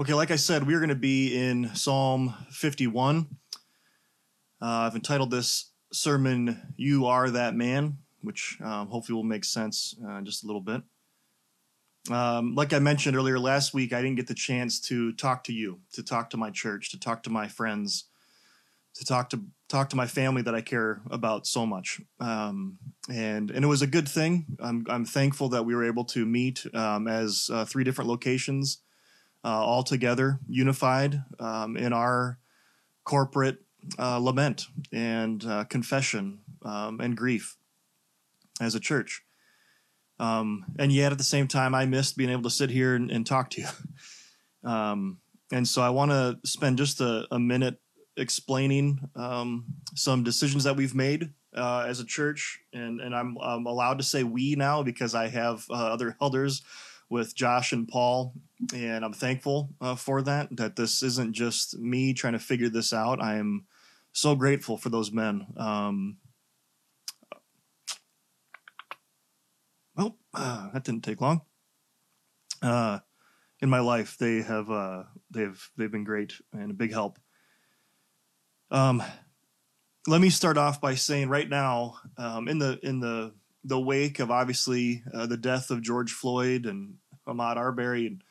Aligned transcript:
Okay, 0.00 0.14
like 0.14 0.30
I 0.30 0.36
said, 0.36 0.64
we're 0.64 0.78
going 0.78 0.90
to 0.90 0.94
be 0.94 1.36
in 1.36 1.74
Psalm 1.74 2.32
51. 2.52 3.26
Uh, 4.62 4.64
I've 4.64 4.94
entitled 4.94 5.32
this 5.32 5.72
sermon, 5.92 6.72
You 6.76 7.06
Are 7.06 7.28
That 7.28 7.56
Man, 7.56 7.98
which 8.20 8.58
um, 8.62 8.86
hopefully 8.90 9.16
will 9.16 9.24
make 9.24 9.44
sense 9.44 9.96
uh, 10.08 10.20
just 10.20 10.44
a 10.44 10.46
little 10.46 10.60
bit. 10.60 10.82
Um, 12.12 12.54
like 12.54 12.72
I 12.72 12.78
mentioned 12.78 13.16
earlier 13.16 13.40
last 13.40 13.74
week, 13.74 13.92
I 13.92 14.00
didn't 14.00 14.14
get 14.14 14.28
the 14.28 14.34
chance 14.34 14.80
to 14.82 15.12
talk 15.14 15.42
to 15.44 15.52
you, 15.52 15.80
to 15.94 16.04
talk 16.04 16.30
to 16.30 16.36
my 16.36 16.50
church, 16.50 16.92
to 16.92 17.00
talk 17.00 17.24
to 17.24 17.30
my 17.30 17.48
friends, 17.48 18.04
to 18.94 19.04
talk 19.04 19.30
to 19.30 19.42
talk 19.68 19.90
to 19.90 19.96
my 19.96 20.06
family 20.06 20.42
that 20.42 20.54
I 20.54 20.60
care 20.60 21.02
about 21.10 21.44
so 21.44 21.66
much. 21.66 22.00
Um, 22.20 22.78
and 23.10 23.50
and 23.50 23.64
it 23.64 23.68
was 23.68 23.82
a 23.82 23.88
good 23.88 24.08
thing. 24.08 24.46
I'm 24.60 24.86
I'm 24.88 25.04
thankful 25.04 25.48
that 25.48 25.64
we 25.64 25.74
were 25.74 25.84
able 25.84 26.04
to 26.04 26.24
meet 26.24 26.64
um, 26.72 27.08
as 27.08 27.50
uh, 27.52 27.64
three 27.64 27.82
different 27.82 28.08
locations 28.08 28.78
uh, 29.44 29.64
all 29.64 29.82
together, 29.82 30.40
unified 30.48 31.22
um, 31.38 31.76
in 31.76 31.92
our 31.92 32.38
corporate 33.04 33.58
uh, 33.98 34.18
lament 34.18 34.66
and 34.92 35.44
uh, 35.44 35.64
confession 35.64 36.40
um, 36.62 37.00
and 37.00 37.16
grief 37.16 37.56
as 38.60 38.74
a 38.74 38.80
church. 38.80 39.22
Um, 40.20 40.64
and 40.78 40.92
yet, 40.92 41.12
at 41.12 41.18
the 41.18 41.24
same 41.24 41.46
time, 41.46 41.74
I 41.74 41.86
missed 41.86 42.16
being 42.16 42.30
able 42.30 42.42
to 42.42 42.50
sit 42.50 42.70
here 42.70 42.94
and, 42.94 43.10
and 43.10 43.26
talk 43.26 43.50
to 43.50 43.62
you. 43.62 43.68
Um, 44.64 45.18
and 45.52 45.66
so, 45.66 45.82
I 45.82 45.90
want 45.90 46.10
to 46.10 46.36
spend 46.44 46.78
just 46.78 47.00
a, 47.00 47.28
a 47.30 47.38
minute 47.38 47.80
explaining 48.16 48.98
um, 49.14 49.66
some 49.94 50.24
decisions 50.24 50.64
that 50.64 50.76
we've 50.76 50.96
made 50.96 51.30
uh, 51.54 51.86
as 51.86 52.00
a 52.00 52.04
church, 52.04 52.58
and 52.72 53.00
and 53.00 53.14
I'm, 53.14 53.38
I'm 53.40 53.66
allowed 53.66 53.98
to 53.98 54.04
say 54.04 54.24
we 54.24 54.56
now 54.56 54.82
because 54.82 55.14
I 55.14 55.28
have 55.28 55.64
uh, 55.70 55.74
other 55.74 56.16
elders 56.20 56.62
with 57.08 57.36
Josh 57.36 57.72
and 57.72 57.86
Paul, 57.86 58.34
and 58.74 59.04
I'm 59.04 59.12
thankful 59.12 59.70
uh, 59.80 59.94
for 59.94 60.22
that. 60.22 60.56
That 60.56 60.76
this 60.76 61.02
isn't 61.02 61.34
just 61.34 61.78
me 61.78 62.12
trying 62.12 62.32
to 62.32 62.38
figure 62.38 62.68
this 62.68 62.92
out. 62.92 63.22
I 63.22 63.36
am 63.36 63.66
so 64.12 64.34
grateful 64.34 64.76
for 64.76 64.88
those 64.88 65.12
men. 65.12 65.46
Um, 65.56 66.16
well, 69.96 70.16
uh, 70.34 70.70
that 70.72 70.84
didn't 70.84 71.04
take 71.04 71.20
long. 71.20 71.42
Uh, 72.60 72.98
in 73.60 73.70
my 73.70 73.80
life, 73.80 74.16
they 74.18 74.42
have 74.42 74.70
uh, 74.70 75.04
they've 75.30 75.70
they've 75.76 75.90
been 75.90 76.04
great 76.04 76.34
and 76.52 76.70
a 76.70 76.74
big 76.74 76.92
help. 76.92 77.18
Um, 78.70 79.02
let 80.06 80.20
me 80.20 80.30
start 80.30 80.56
off 80.56 80.80
by 80.80 80.94
saying 80.94 81.28
right 81.28 81.48
now, 81.48 81.96
um, 82.16 82.48
in 82.48 82.58
the 82.58 82.78
in 82.82 83.00
the 83.00 83.34
the 83.64 83.80
wake 83.80 84.18
of 84.18 84.30
obviously 84.30 85.02
uh, 85.12 85.26
the 85.26 85.36
death 85.36 85.70
of 85.70 85.82
George 85.82 86.12
Floyd 86.12 86.66
and 86.66 86.94
Ahmaud 87.26 87.56
Arbery 87.56 88.06
and 88.06 88.22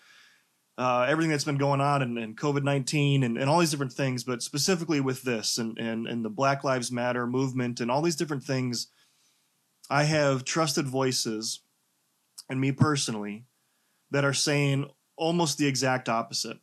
uh, 0.78 1.06
everything 1.09 1.31
that's 1.31 1.44
been 1.44 1.58
going 1.58 1.81
on 1.81 2.02
and, 2.02 2.17
and 2.17 2.38
COVID 2.38 2.64
19 2.64 3.23
and, 3.23 3.38
and 3.38 3.50
all 3.50 3.59
these 3.59 3.72
different 3.72 3.94
things, 3.94 4.23
but 4.23 4.44
specifically 4.44 5.02
with 5.02 5.23
this 5.23 5.58
and, 5.58 5.78
and, 5.78 6.08
and 6.08 6.23
the 6.23 6.30
Black 6.30 6.64
Lives 6.64 6.92
Matter 6.92 7.25
movement 7.25 7.80
and 7.80 7.89
all 7.89 8.02
these 8.02 8.16
different 8.16 8.44
things, 8.44 8.88
I 9.89 10.03
have 10.03 10.45
trusted 10.45 10.88
voices 10.88 11.61
and 12.50 12.61
me 12.61 12.72
personally 12.72 13.45
that 14.11 14.25
are 14.25 14.33
saying 14.33 14.89
almost 15.17 15.58
the 15.58 15.67
exact 15.67 16.09
opposite 16.09 16.58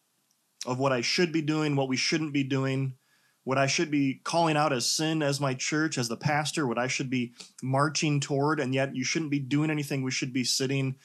of 0.67 0.79
what 0.79 0.92
I 0.92 1.01
should 1.01 1.33
be 1.33 1.42
doing, 1.42 1.75
what 1.75 1.89
we 1.89 1.97
shouldn't 1.97 2.33
be 2.33 2.45
doing, 2.45 2.95
what 3.42 3.59
I 3.59 3.67
should 3.67 3.91
be 3.91 4.20
calling 4.25 4.57
out 4.57 4.73
as 4.73 4.87
sin 4.87 5.23
as 5.23 5.41
my 5.41 5.55
church, 5.55 5.98
as 5.98 6.09
the 6.09 6.17
pastor, 6.17 6.67
what 6.67 6.79
I 6.79 6.87
should 6.87 7.11
be 7.11 7.35
marching 7.62 8.20
toward, 8.20 8.61
and 8.61 8.75
yet 8.75 8.95
you 8.95 9.05
shouldn't 9.05 9.31
be 9.31 9.41
doing 9.41 9.70
anything. 9.70 10.03
We 10.03 10.11
should 10.11 10.33
be 10.33 10.45
sitting. 10.45 10.97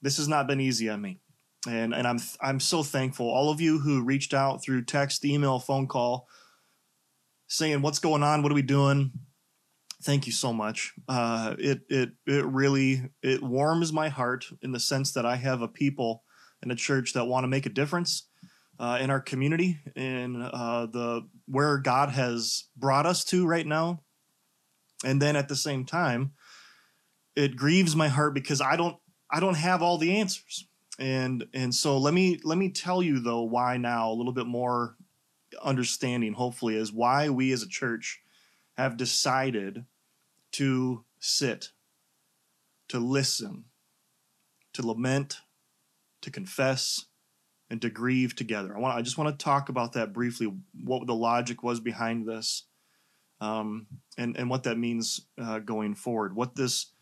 This 0.00 0.16
has 0.16 0.28
not 0.28 0.46
been 0.46 0.60
easy 0.60 0.88
on 0.88 1.02
me. 1.02 1.20
And, 1.68 1.94
and 1.94 2.06
I'm 2.06 2.18
I'm 2.40 2.58
so 2.58 2.82
thankful. 2.82 3.30
All 3.30 3.50
of 3.50 3.60
you 3.60 3.78
who 3.78 4.02
reached 4.02 4.34
out 4.34 4.62
through 4.62 4.84
text, 4.84 5.24
email, 5.24 5.60
phone 5.60 5.86
call, 5.86 6.26
saying 7.46 7.82
what's 7.82 8.00
going 8.00 8.22
on, 8.22 8.42
what 8.42 8.50
are 8.50 8.56
we 8.56 8.62
doing? 8.62 9.12
Thank 10.02 10.26
you 10.26 10.32
so 10.32 10.52
much. 10.52 10.92
Uh, 11.06 11.54
it 11.58 11.82
it 11.88 12.10
it 12.26 12.44
really 12.44 13.10
it 13.22 13.42
warms 13.42 13.92
my 13.92 14.08
heart 14.08 14.46
in 14.62 14.72
the 14.72 14.80
sense 14.80 15.12
that 15.12 15.24
I 15.24 15.36
have 15.36 15.62
a 15.62 15.68
people 15.68 16.24
in 16.64 16.70
a 16.72 16.76
church 16.76 17.12
that 17.12 17.26
want 17.26 17.44
to 17.44 17.48
make 17.48 17.66
a 17.66 17.70
difference 17.70 18.26
uh, 18.80 18.98
in 19.00 19.10
our 19.10 19.20
community 19.20 19.78
in 19.94 20.42
uh, 20.42 20.86
the 20.86 21.28
where 21.46 21.78
God 21.78 22.08
has 22.08 22.64
brought 22.76 23.06
us 23.06 23.24
to 23.26 23.46
right 23.46 23.66
now. 23.66 24.02
And 25.04 25.22
then 25.22 25.36
at 25.36 25.48
the 25.48 25.56
same 25.56 25.84
time, 25.84 26.32
it 27.36 27.56
grieves 27.56 27.94
my 27.94 28.08
heart 28.08 28.34
because 28.34 28.60
I 28.60 28.76
don't 28.76 28.96
I 29.30 29.38
don't 29.38 29.56
have 29.56 29.82
all 29.82 29.98
the 29.98 30.16
answers. 30.16 30.66
And 30.98 31.46
and 31.54 31.74
so 31.74 31.98
let 31.98 32.14
me 32.14 32.40
let 32.44 32.58
me 32.58 32.70
tell 32.70 33.02
you 33.02 33.20
though 33.20 33.42
why 33.42 33.76
now 33.76 34.10
a 34.10 34.14
little 34.14 34.32
bit 34.32 34.46
more 34.46 34.96
understanding 35.62 36.32
hopefully 36.32 36.76
is 36.76 36.92
why 36.92 37.28
we 37.28 37.52
as 37.52 37.62
a 37.62 37.68
church 37.68 38.20
have 38.76 38.96
decided 38.96 39.84
to 40.52 41.04
sit, 41.18 41.70
to 42.88 42.98
listen, 42.98 43.64
to 44.74 44.86
lament, 44.86 45.38
to 46.20 46.30
confess, 46.30 47.06
and 47.70 47.80
to 47.80 47.90
grieve 47.90 48.36
together. 48.36 48.76
I 48.76 48.80
want 48.80 48.96
I 48.96 49.02
just 49.02 49.18
want 49.18 49.38
to 49.38 49.42
talk 49.44 49.68
about 49.70 49.94
that 49.94 50.12
briefly. 50.12 50.52
What 50.84 51.06
the 51.06 51.14
logic 51.14 51.62
was 51.62 51.80
behind 51.80 52.28
this, 52.28 52.64
um, 53.40 53.86
and 54.18 54.36
and 54.36 54.50
what 54.50 54.64
that 54.64 54.78
means 54.78 55.22
uh, 55.40 55.58
going 55.58 55.94
forward. 55.94 56.36
What 56.36 56.54
this 56.54 56.92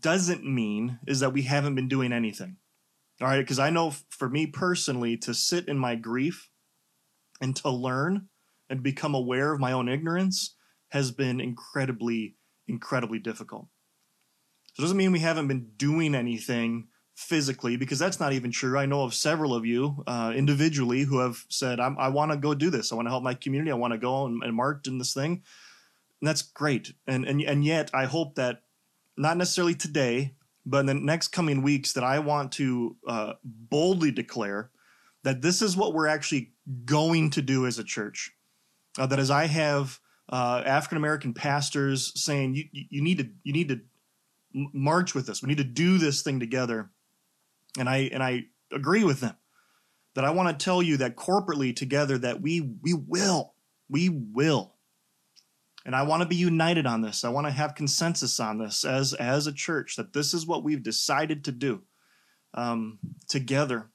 doesn't 0.00 0.44
mean 0.44 0.98
is 1.06 1.20
that 1.20 1.32
we 1.32 1.42
haven't 1.42 1.74
been 1.74 1.88
doing 1.88 2.12
anything. 2.12 2.56
All 3.22 3.28
right, 3.28 3.38
because 3.38 3.60
I 3.60 3.70
know 3.70 3.94
for 4.10 4.28
me 4.28 4.46
personally 4.46 5.16
to 5.18 5.32
sit 5.32 5.68
in 5.68 5.78
my 5.78 5.94
grief 5.94 6.50
and 7.40 7.54
to 7.56 7.70
learn 7.70 8.28
and 8.68 8.82
become 8.82 9.14
aware 9.14 9.52
of 9.52 9.60
my 9.60 9.70
own 9.70 9.88
ignorance 9.88 10.56
has 10.88 11.12
been 11.12 11.40
incredibly 11.40 12.34
incredibly 12.66 13.20
difficult. 13.20 13.66
So 14.74 14.80
it 14.80 14.84
doesn't 14.84 14.96
mean 14.96 15.12
we 15.12 15.20
haven't 15.20 15.46
been 15.46 15.70
doing 15.76 16.16
anything 16.16 16.88
physically 17.14 17.76
because 17.76 17.98
that's 17.98 18.18
not 18.18 18.32
even 18.32 18.50
true. 18.50 18.76
I 18.76 18.86
know 18.86 19.04
of 19.04 19.14
several 19.14 19.54
of 19.54 19.64
you 19.64 20.02
uh, 20.06 20.32
individually 20.34 21.02
who 21.02 21.18
have 21.18 21.44
said, 21.48 21.78
i 21.78 22.08
want 22.08 22.32
to 22.32 22.38
go 22.38 22.54
do 22.54 22.70
this. 22.70 22.90
I 22.90 22.96
want 22.96 23.06
to 23.06 23.10
help 23.10 23.22
my 23.22 23.34
community. 23.34 23.70
I 23.70 23.74
want 23.74 23.92
to 23.92 23.98
go 23.98 24.26
and, 24.26 24.42
and 24.42 24.54
march 24.54 24.88
in 24.88 24.98
this 24.98 25.14
thing. 25.14 25.42
And 26.20 26.28
that's 26.28 26.42
great. 26.42 26.92
And, 27.06 27.24
and, 27.26 27.42
and 27.42 27.64
yet 27.64 27.90
I 27.92 28.06
hope 28.06 28.36
that 28.36 28.62
not 29.16 29.36
necessarily 29.36 29.74
today, 29.74 30.34
but 30.64 30.80
in 30.80 30.86
the 30.86 30.94
next 30.94 31.28
coming 31.28 31.62
weeks 31.62 31.92
that 31.94 32.04
I 32.04 32.18
want 32.18 32.52
to 32.52 32.96
uh, 33.06 33.32
boldly 33.44 34.10
declare 34.10 34.70
that 35.24 35.42
this 35.42 35.62
is 35.62 35.76
what 35.76 35.94
we're 35.94 36.08
actually 36.08 36.52
going 36.84 37.30
to 37.30 37.42
do 37.42 37.66
as 37.66 37.78
a 37.78 37.84
church. 37.84 38.32
Uh, 38.98 39.06
that 39.06 39.18
as 39.18 39.30
I 39.30 39.46
have 39.46 39.98
uh, 40.30 40.62
African 40.64 40.98
American 40.98 41.34
pastors 41.34 42.12
saying 42.20 42.54
you, 42.54 42.64
you 42.72 43.02
need 43.02 43.18
to 43.18 43.28
you 43.42 43.52
need 43.52 43.68
to 43.68 43.80
march 44.52 45.14
with 45.14 45.28
us. 45.28 45.42
We 45.42 45.48
need 45.48 45.58
to 45.58 45.64
do 45.64 45.98
this 45.98 46.22
thing 46.22 46.40
together 46.40 46.90
and 47.78 47.88
I 47.88 48.10
and 48.12 48.22
I 48.22 48.44
agree 48.72 49.04
with 49.04 49.20
them 49.20 49.36
that 50.14 50.24
I 50.24 50.30
want 50.30 50.58
to 50.58 50.64
tell 50.64 50.82
you 50.82 50.98
that 50.98 51.16
corporately 51.16 51.74
together 51.74 52.18
that 52.18 52.40
we 52.40 52.60
we 52.60 52.94
will 52.94 53.54
we 53.88 54.08
will 54.08 54.74
and 55.84 55.96
I 55.96 56.02
want 56.02 56.22
to 56.22 56.28
be 56.28 56.36
united 56.36 56.86
on 56.86 57.00
this. 57.00 57.24
I 57.24 57.30
want 57.30 57.46
to 57.46 57.52
have 57.52 57.74
consensus 57.74 58.38
on 58.40 58.58
this 58.58 58.84
as 58.84 59.14
as 59.14 59.46
a 59.46 59.52
church 59.52 59.96
that 59.96 60.12
this 60.12 60.34
is 60.34 60.46
what 60.46 60.64
we've 60.64 60.82
decided 60.82 61.44
to 61.44 61.52
do 61.52 61.82
um, 62.54 62.98
together 63.28 63.90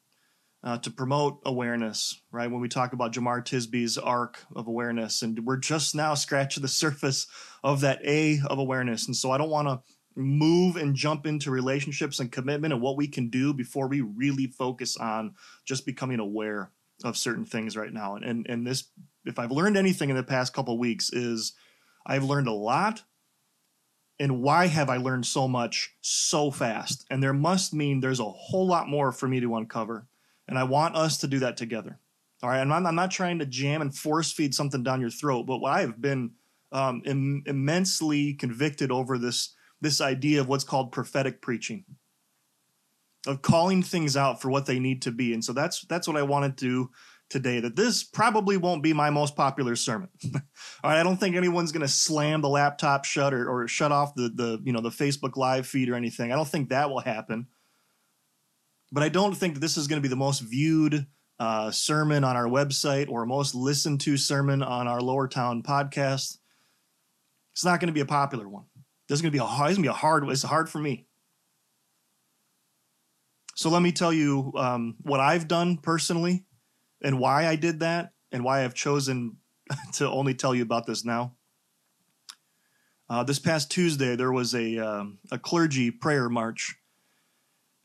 uh, 0.63 0.77
to 0.79 0.91
promote 0.91 1.39
awareness. 1.45 2.21
Right 2.31 2.51
when 2.51 2.61
we 2.61 2.69
talk 2.69 2.93
about 2.93 3.13
Jemar 3.13 3.43
Tisby's 3.43 3.97
arc 3.97 4.39
of 4.55 4.67
awareness, 4.67 5.21
and 5.21 5.45
we're 5.45 5.57
just 5.57 5.95
now 5.95 6.13
scratching 6.13 6.61
the 6.61 6.67
surface 6.67 7.27
of 7.63 7.81
that 7.81 7.99
A 8.03 8.39
of 8.47 8.59
awareness, 8.59 9.07
and 9.07 9.15
so 9.15 9.31
I 9.31 9.37
don't 9.37 9.49
want 9.49 9.67
to 9.67 9.81
move 10.15 10.77
and 10.77 10.95
jump 10.95 11.27
into 11.27 11.51
relationships 11.51 12.19
and 12.19 12.31
commitment 12.31 12.73
and 12.73 12.81
what 12.81 12.97
we 12.97 13.07
can 13.07 13.29
do 13.29 13.53
before 13.53 13.87
we 13.87 14.01
really 14.01 14.47
focus 14.47 14.97
on 14.97 15.35
just 15.63 15.85
becoming 15.85 16.19
aware 16.19 16.71
of 17.03 17.15
certain 17.15 17.45
things 17.45 17.77
right 17.77 17.93
now. 17.93 18.15
And 18.15 18.25
and, 18.25 18.45
and 18.49 18.67
this 18.67 18.85
if 19.25 19.39
I've 19.39 19.51
learned 19.51 19.77
anything 19.77 20.09
in 20.09 20.15
the 20.15 20.23
past 20.23 20.53
couple 20.53 20.77
weeks 20.79 21.11
is 21.11 21.53
I've 22.07 22.23
learned 22.23 22.47
a 22.47 22.53
lot 22.53 23.03
and 24.19 24.41
why 24.41 24.65
have 24.67 24.89
I 24.89 24.97
learned 24.97 25.25
so 25.25 25.47
much 25.47 25.95
so 26.01 26.49
fast? 26.49 27.05
And 27.11 27.21
there 27.21 27.33
must 27.33 27.73
mean 27.73 27.99
there's 27.99 28.19
a 28.19 28.25
whole 28.25 28.65
lot 28.65 28.87
more 28.89 29.11
for 29.11 29.27
me 29.27 29.39
to 29.41 29.55
uncover. 29.55 30.07
And 30.47 30.57
I 30.57 30.63
want 30.63 30.95
us 30.95 31.17
to 31.19 31.27
do 31.27 31.39
that 31.39 31.57
together. 31.57 31.99
All 32.41 32.49
right. 32.49 32.59
And 32.59 32.73
I'm, 32.73 32.85
I'm 32.85 32.95
not 32.95 33.11
trying 33.11 33.39
to 33.39 33.45
jam 33.45 33.81
and 33.81 33.95
force 33.95 34.31
feed 34.31 34.55
something 34.55 34.81
down 34.81 35.01
your 35.01 35.09
throat, 35.09 35.43
but 35.43 35.57
what 35.57 35.73
I 35.73 35.81
have 35.81 36.01
been 36.01 36.31
um, 36.71 37.01
Im- 37.05 37.43
immensely 37.45 38.33
convicted 38.33 38.91
over 38.91 39.17
this 39.17 39.55
this 39.79 40.01
idea 40.01 40.41
of 40.41 40.47
what's 40.47 40.63
called 40.63 40.91
prophetic 40.91 41.41
preaching 41.41 41.85
of 43.25 43.41
calling 43.41 43.83
things 43.83 44.17
out 44.17 44.41
for 44.41 44.49
what 44.49 44.65
they 44.65 44.79
need 44.79 45.01
to 45.03 45.11
be 45.11 45.33
and 45.33 45.43
so 45.43 45.53
that's 45.53 45.81
that's 45.85 46.07
what 46.07 46.17
i 46.17 46.21
wanted 46.21 46.57
to 46.57 46.89
today 47.29 47.59
that 47.59 47.75
this 47.75 48.03
probably 48.03 48.57
won't 48.57 48.83
be 48.83 48.93
my 48.93 49.09
most 49.09 49.35
popular 49.35 49.75
sermon 49.75 50.09
all 50.33 50.41
right 50.89 50.99
i 50.99 51.03
don't 51.03 51.17
think 51.17 51.35
anyone's 51.35 51.71
going 51.71 51.81
to 51.81 51.87
slam 51.87 52.41
the 52.41 52.49
laptop 52.49 53.03
shut 53.03 53.33
or, 53.33 53.49
or 53.49 53.67
shut 53.67 53.91
off 53.91 54.15
the 54.15 54.29
the 54.29 54.61
you 54.63 54.71
know 54.71 54.81
the 54.81 54.89
facebook 54.89 55.35
live 55.35 55.67
feed 55.67 55.89
or 55.89 55.95
anything 55.95 56.31
i 56.31 56.35
don't 56.35 56.47
think 56.47 56.69
that 56.69 56.89
will 56.89 56.99
happen 56.99 57.47
but 58.91 59.03
i 59.03 59.09
don't 59.09 59.35
think 59.35 59.55
that 59.55 59.59
this 59.59 59.77
is 59.77 59.87
going 59.87 60.01
to 60.01 60.07
be 60.07 60.09
the 60.09 60.15
most 60.15 60.39
viewed 60.39 61.05
uh, 61.39 61.71
sermon 61.71 62.23
on 62.23 62.35
our 62.35 62.47
website 62.47 63.09
or 63.09 63.25
most 63.25 63.53
listened 63.55 64.01
to 64.01 64.17
sermon 64.17 64.63
on 64.63 64.87
our 64.87 65.01
Lower 65.01 65.27
Town 65.27 65.61
podcast, 65.63 66.37
it's 67.53 67.65
not 67.65 67.79
going 67.79 67.87
to 67.87 67.93
be 67.93 68.01
a 68.01 68.05
popular 68.05 68.47
one. 68.47 68.65
This 69.07 69.17
is 69.17 69.21
going 69.21 69.31
to 69.31 69.37
be 69.37 69.43
a 69.43 69.45
hard, 69.45 69.69
it's 69.69 69.77
going 69.77 69.83
to 69.83 69.89
be 69.89 69.93
a 69.93 69.93
hard. 69.93 70.27
It's 70.29 70.43
hard 70.43 70.69
for 70.69 70.79
me. 70.79 71.05
So 73.55 73.69
let 73.69 73.81
me 73.81 73.91
tell 73.91 74.13
you 74.13 74.51
um, 74.55 74.95
what 75.01 75.19
I've 75.19 75.47
done 75.47 75.77
personally 75.77 76.45
and 77.01 77.19
why 77.19 77.47
I 77.47 77.55
did 77.55 77.81
that 77.81 78.11
and 78.31 78.43
why 78.43 78.63
I've 78.63 78.73
chosen 78.73 79.37
to 79.93 80.09
only 80.09 80.33
tell 80.33 80.55
you 80.55 80.63
about 80.63 80.85
this 80.85 81.05
now. 81.05 81.33
Uh, 83.09 83.23
this 83.23 83.39
past 83.39 83.71
Tuesday, 83.71 84.15
there 84.15 84.31
was 84.31 84.53
a, 84.53 84.77
um, 84.79 85.19
a 85.31 85.39
clergy 85.39 85.91
prayer 85.91 86.27
march 86.27 86.75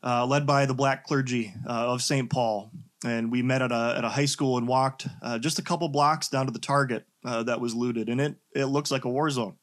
uh, 0.03 0.25
led 0.25 0.45
by 0.45 0.65
the 0.65 0.73
black 0.73 1.05
clergy 1.05 1.53
uh, 1.65 1.93
of 1.93 2.01
St. 2.01 2.29
Paul. 2.29 2.71
And 3.05 3.31
we 3.31 3.41
met 3.41 3.61
at 3.61 3.71
a, 3.71 3.95
at 3.97 4.03
a 4.03 4.09
high 4.09 4.25
school 4.25 4.57
and 4.57 4.67
walked 4.67 5.07
uh, 5.21 5.39
just 5.39 5.59
a 5.59 5.61
couple 5.61 5.87
blocks 5.89 6.27
down 6.27 6.45
to 6.45 6.51
the 6.51 6.59
target 6.59 7.05
uh, 7.23 7.43
that 7.43 7.61
was 7.61 7.73
looted. 7.73 8.09
And 8.09 8.19
it, 8.19 8.35
it 8.53 8.65
looks 8.65 8.91
like 8.91 9.05
a 9.05 9.09
war 9.09 9.29
zone. 9.29 9.55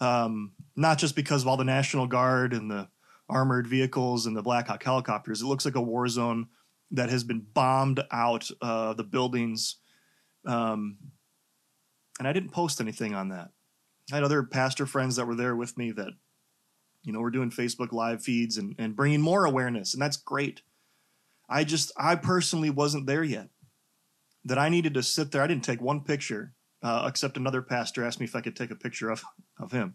Um, 0.00 0.52
not 0.76 0.98
just 0.98 1.16
because 1.16 1.42
of 1.42 1.48
all 1.48 1.56
the 1.56 1.64
National 1.64 2.06
Guard 2.06 2.52
and 2.52 2.70
the 2.70 2.88
armored 3.28 3.66
vehicles 3.66 4.26
and 4.26 4.36
the 4.36 4.42
Black 4.42 4.68
Hawk 4.68 4.82
helicopters. 4.82 5.40
It 5.40 5.46
looks 5.46 5.64
like 5.64 5.76
a 5.76 5.82
war 5.82 6.06
zone 6.08 6.48
that 6.94 7.10
has 7.10 7.24
been 7.24 7.40
bombed 7.40 8.00
out 8.10 8.48
uh, 8.62 8.94
the 8.94 9.04
buildings. 9.04 9.76
Um, 10.46 10.96
and 12.18 12.28
I 12.28 12.32
didn't 12.32 12.50
post 12.50 12.80
anything 12.80 13.14
on 13.14 13.30
that. 13.30 13.50
I 14.12 14.16
had 14.16 14.24
other 14.24 14.42
pastor 14.44 14.86
friends 14.86 15.16
that 15.16 15.26
were 15.26 15.34
there 15.34 15.56
with 15.56 15.76
me 15.76 15.90
that, 15.92 16.12
you 17.02 17.12
know, 17.12 17.20
we're 17.20 17.30
doing 17.30 17.50
Facebook 17.50 17.92
live 17.92 18.22
feeds 18.22 18.58
and, 18.58 18.74
and 18.78 18.94
bringing 18.94 19.20
more 19.20 19.44
awareness, 19.44 19.92
and 19.92 20.02
that's 20.02 20.16
great. 20.16 20.62
I 21.48 21.64
just, 21.64 21.90
I 21.96 22.14
personally 22.16 22.70
wasn't 22.70 23.06
there 23.06 23.24
yet. 23.24 23.48
That 24.44 24.58
I 24.58 24.68
needed 24.68 24.94
to 24.94 25.02
sit 25.02 25.32
there. 25.32 25.42
I 25.42 25.46
didn't 25.46 25.64
take 25.64 25.80
one 25.80 26.02
picture, 26.02 26.52
uh, 26.82 27.06
except 27.08 27.36
another 27.36 27.62
pastor 27.62 28.04
asked 28.04 28.20
me 28.20 28.26
if 28.26 28.36
I 28.36 28.40
could 28.40 28.56
take 28.56 28.70
a 28.70 28.76
picture 28.76 29.10
of, 29.10 29.24
of 29.58 29.72
him. 29.72 29.94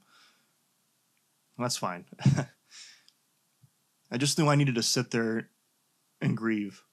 Well, 1.57 1.65
that's 1.65 1.77
fine. 1.77 2.05
I 4.11 4.17
just 4.17 4.37
knew 4.37 4.47
I 4.47 4.55
needed 4.55 4.75
to 4.75 4.83
sit 4.83 5.11
there 5.11 5.49
and 6.19 6.35
grieve 6.35 6.83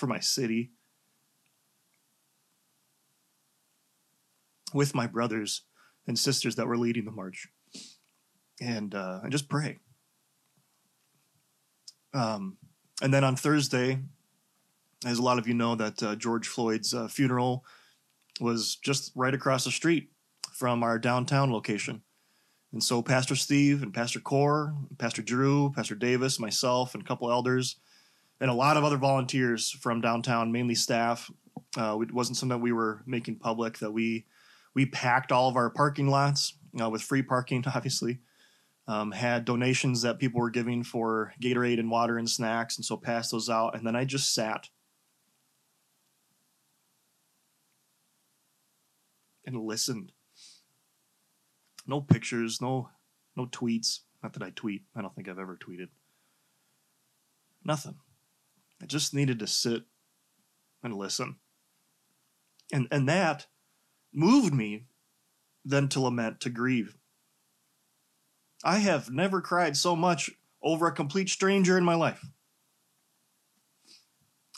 for 0.00 0.06
my 0.06 0.18
city, 0.18 0.70
with 4.72 4.94
my 4.94 5.06
brothers 5.06 5.62
and 6.06 6.18
sisters 6.18 6.56
that 6.56 6.66
were 6.66 6.78
leading 6.78 7.04
the 7.04 7.10
march, 7.10 7.46
and 8.60 8.94
uh, 8.94 9.20
and 9.22 9.30
just 9.30 9.48
pray. 9.48 9.78
Um, 12.14 12.56
and 13.02 13.14
then 13.14 13.22
on 13.22 13.36
Thursday, 13.36 14.00
as 15.04 15.18
a 15.18 15.22
lot 15.22 15.38
of 15.38 15.46
you 15.46 15.54
know, 15.54 15.74
that 15.76 16.02
uh, 16.02 16.16
George 16.16 16.48
Floyd's 16.48 16.92
uh, 16.92 17.06
funeral 17.06 17.64
was 18.40 18.76
just 18.76 19.12
right 19.14 19.34
across 19.34 19.64
the 19.64 19.70
street 19.70 20.10
from 20.52 20.82
our 20.82 20.98
downtown 20.98 21.52
location. 21.52 22.02
And 22.72 22.82
so 22.82 23.02
Pastor 23.02 23.36
Steve 23.36 23.82
and 23.82 23.92
Pastor 23.92 24.20
Core, 24.20 24.74
Pastor 24.98 25.22
Drew, 25.22 25.72
Pastor 25.72 25.94
Davis, 25.94 26.38
myself, 26.38 26.94
and 26.94 27.02
a 27.02 27.06
couple 27.06 27.30
elders, 27.30 27.76
and 28.40 28.50
a 28.50 28.54
lot 28.54 28.76
of 28.76 28.84
other 28.84 28.96
volunteers 28.96 29.70
from 29.70 30.00
downtown, 30.00 30.52
mainly 30.52 30.74
staff. 30.74 31.30
Uh, 31.76 31.98
it 32.00 32.12
wasn't 32.12 32.36
something 32.36 32.58
that 32.58 32.62
we 32.62 32.72
were 32.72 33.02
making 33.06 33.36
public. 33.36 33.78
That 33.78 33.92
we 33.92 34.26
we 34.74 34.86
packed 34.86 35.32
all 35.32 35.48
of 35.48 35.56
our 35.56 35.70
parking 35.70 36.08
lots 36.08 36.54
uh, 36.80 36.88
with 36.88 37.02
free 37.02 37.22
parking, 37.22 37.64
obviously. 37.74 38.20
Um, 38.88 39.12
had 39.12 39.44
donations 39.44 40.02
that 40.02 40.18
people 40.18 40.40
were 40.40 40.50
giving 40.50 40.82
for 40.82 41.32
Gatorade 41.40 41.78
and 41.78 41.90
water 41.90 42.18
and 42.18 42.28
snacks, 42.28 42.76
and 42.76 42.84
so 42.84 42.96
passed 42.96 43.30
those 43.30 43.48
out. 43.48 43.76
And 43.76 43.86
then 43.86 43.94
I 43.94 44.04
just 44.04 44.34
sat 44.34 44.68
and 49.46 49.64
listened 49.64 50.12
no 51.86 52.00
pictures, 52.00 52.60
no 52.60 52.88
no 53.36 53.46
tweets. 53.46 54.00
Not 54.22 54.32
that 54.34 54.42
I 54.42 54.50
tweet. 54.50 54.82
I 54.94 55.02
don't 55.02 55.14
think 55.14 55.28
I've 55.28 55.38
ever 55.38 55.56
tweeted. 55.56 55.88
Nothing. 57.64 57.96
I 58.82 58.86
just 58.86 59.14
needed 59.14 59.38
to 59.40 59.46
sit 59.46 59.82
and 60.82 60.94
listen. 60.94 61.36
And 62.72 62.88
and 62.90 63.08
that 63.08 63.46
moved 64.12 64.54
me 64.54 64.86
then 65.64 65.88
to 65.88 66.00
lament, 66.00 66.40
to 66.40 66.50
grieve. 66.50 66.96
I 68.64 68.78
have 68.78 69.10
never 69.10 69.40
cried 69.40 69.76
so 69.76 69.96
much 69.96 70.30
over 70.62 70.86
a 70.86 70.92
complete 70.92 71.28
stranger 71.28 71.76
in 71.76 71.84
my 71.84 71.94
life. 71.94 72.24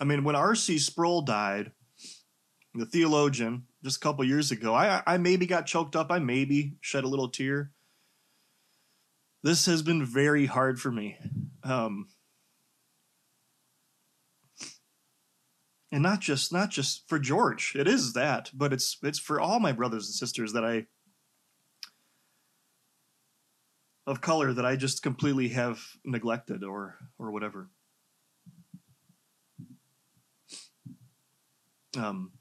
I 0.00 0.04
mean, 0.04 0.24
when 0.24 0.34
R.C. 0.34 0.78
Sproul 0.78 1.22
died, 1.22 1.72
the 2.74 2.86
theologian, 2.86 3.64
just 3.84 3.98
a 3.98 4.00
couple 4.00 4.24
years 4.24 4.50
ago. 4.50 4.74
I 4.74 5.02
I 5.06 5.18
maybe 5.18 5.46
got 5.46 5.66
choked 5.66 5.96
up. 5.96 6.10
I 6.10 6.18
maybe 6.18 6.76
shed 6.80 7.04
a 7.04 7.08
little 7.08 7.28
tear. 7.28 7.72
This 9.42 9.66
has 9.66 9.82
been 9.82 10.04
very 10.04 10.46
hard 10.46 10.80
for 10.80 10.90
me. 10.90 11.18
Um, 11.64 12.08
and 15.92 16.02
not 16.02 16.20
just 16.20 16.52
not 16.52 16.70
just 16.70 17.08
for 17.08 17.18
George. 17.18 17.74
It 17.76 17.86
is 17.86 18.14
that, 18.14 18.50
but 18.52 18.72
it's 18.72 18.96
it's 19.02 19.18
for 19.18 19.40
all 19.40 19.60
my 19.60 19.72
brothers 19.72 20.06
and 20.06 20.14
sisters 20.14 20.54
that 20.54 20.64
I 20.64 20.86
of 24.06 24.20
color 24.20 24.52
that 24.52 24.66
I 24.66 24.74
just 24.74 25.02
completely 25.02 25.48
have 25.48 25.80
neglected 26.04 26.64
or 26.64 26.96
or 27.18 27.30
whatever. 27.30 27.68
Um, 31.96 32.32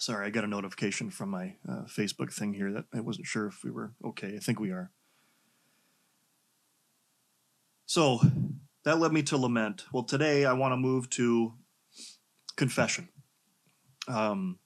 Sorry, 0.00 0.26
I 0.26 0.30
got 0.30 0.44
a 0.44 0.48
notification 0.48 1.10
from 1.10 1.30
my 1.30 1.56
uh, 1.68 1.82
Facebook 1.86 2.32
thing 2.32 2.54
here 2.54 2.70
that 2.72 2.84
I 2.94 3.00
wasn't 3.00 3.26
sure 3.26 3.46
if 3.46 3.64
we 3.64 3.70
were 3.70 3.94
okay. 4.04 4.36
I 4.36 4.38
think 4.38 4.60
we 4.60 4.70
are. 4.70 4.92
So 7.86 8.20
that 8.84 8.98
led 8.98 9.12
me 9.12 9.22
to 9.24 9.36
lament. 9.36 9.84
Well, 9.92 10.04
today 10.04 10.44
I 10.44 10.52
want 10.52 10.72
to 10.72 10.76
move 10.76 11.10
to 11.10 11.54
confession. 12.56 13.08
Um, 14.06 14.58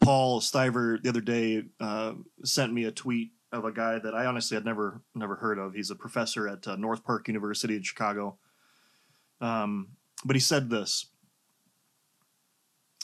Paul 0.00 0.40
Stiver 0.40 1.02
the 1.02 1.08
other 1.08 1.20
day 1.20 1.64
uh, 1.80 2.14
sent 2.44 2.72
me 2.72 2.84
a 2.84 2.90
tweet 2.90 3.32
of 3.52 3.64
a 3.64 3.72
guy 3.72 3.98
that 3.98 4.14
I 4.14 4.26
honestly 4.26 4.56
had 4.56 4.64
never 4.64 5.02
never 5.14 5.36
heard 5.36 5.58
of. 5.58 5.74
He's 5.74 5.90
a 5.90 5.96
professor 5.96 6.48
at 6.48 6.66
uh, 6.66 6.76
North 6.76 7.04
Park 7.04 7.28
University 7.28 7.76
in 7.76 7.82
Chicago. 7.82 8.38
Um, 9.40 9.90
but 10.24 10.36
he 10.36 10.40
said 10.40 10.68
this 10.68 11.06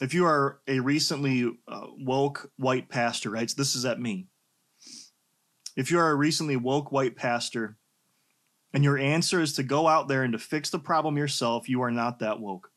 if 0.00 0.12
you 0.12 0.26
are 0.26 0.60
a 0.66 0.80
recently 0.80 1.44
uh, 1.68 1.86
woke 1.98 2.50
white 2.56 2.88
pastor, 2.88 3.30
right? 3.30 3.48
So 3.48 3.54
this 3.56 3.76
is 3.76 3.84
at 3.84 4.00
me. 4.00 4.26
If 5.76 5.90
you 5.90 5.98
are 5.98 6.10
a 6.10 6.14
recently 6.14 6.56
woke 6.56 6.92
white 6.92 7.16
pastor 7.16 7.76
and 8.74 8.84
your 8.84 8.98
answer 8.98 9.40
is 9.40 9.54
to 9.54 9.62
go 9.62 9.88
out 9.88 10.08
there 10.08 10.22
and 10.22 10.32
to 10.32 10.38
fix 10.38 10.68
the 10.68 10.78
problem 10.78 11.16
yourself, 11.16 11.68
you 11.68 11.80
are 11.80 11.90
not 11.90 12.18
that 12.18 12.40
woke. 12.40 12.70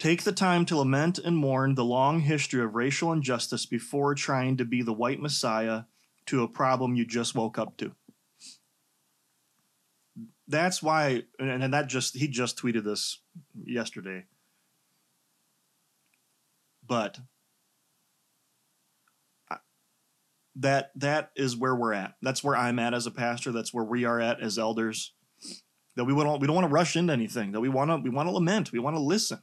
Take 0.00 0.24
the 0.24 0.32
time 0.32 0.66
to 0.66 0.76
lament 0.76 1.18
and 1.18 1.36
mourn 1.36 1.74
the 1.74 1.84
long 1.84 2.20
history 2.20 2.62
of 2.62 2.74
racial 2.74 3.12
injustice 3.12 3.64
before 3.64 4.14
trying 4.14 4.56
to 4.56 4.64
be 4.64 4.82
the 4.82 4.92
white 4.92 5.20
messiah 5.20 5.82
to 6.26 6.42
a 6.42 6.48
problem 6.48 6.96
you 6.96 7.06
just 7.06 7.34
woke 7.34 7.58
up 7.58 7.76
to. 7.76 7.92
That's 10.48 10.82
why, 10.82 11.22
and 11.38 11.72
that 11.72 11.86
just, 11.86 12.16
he 12.16 12.26
just 12.26 12.58
tweeted 12.58 12.82
this 12.82 13.20
yesterday 13.64 14.24
but 16.86 17.18
that 20.56 20.90
that 20.96 21.30
is 21.36 21.56
where 21.56 21.74
we're 21.74 21.92
at. 21.92 22.14
That's 22.22 22.42
where 22.42 22.56
I'm 22.56 22.78
at 22.78 22.94
as 22.94 23.06
a 23.06 23.10
pastor. 23.10 23.52
That's 23.52 23.72
where 23.72 23.84
we 23.84 24.04
are 24.04 24.20
at 24.20 24.40
as 24.40 24.58
elders. 24.58 25.12
That 25.96 26.04
we 26.04 26.12
want 26.12 26.40
we 26.40 26.46
don't 26.46 26.56
want 26.56 26.66
to 26.66 26.72
rush 26.72 26.96
into 26.96 27.12
anything. 27.12 27.52
That 27.52 27.60
we 27.60 27.68
want 27.68 27.90
to 27.90 27.96
we 27.98 28.10
want 28.10 28.28
to 28.28 28.32
lament. 28.32 28.72
We 28.72 28.78
want 28.78 28.96
to 28.96 29.00
listen. 29.00 29.40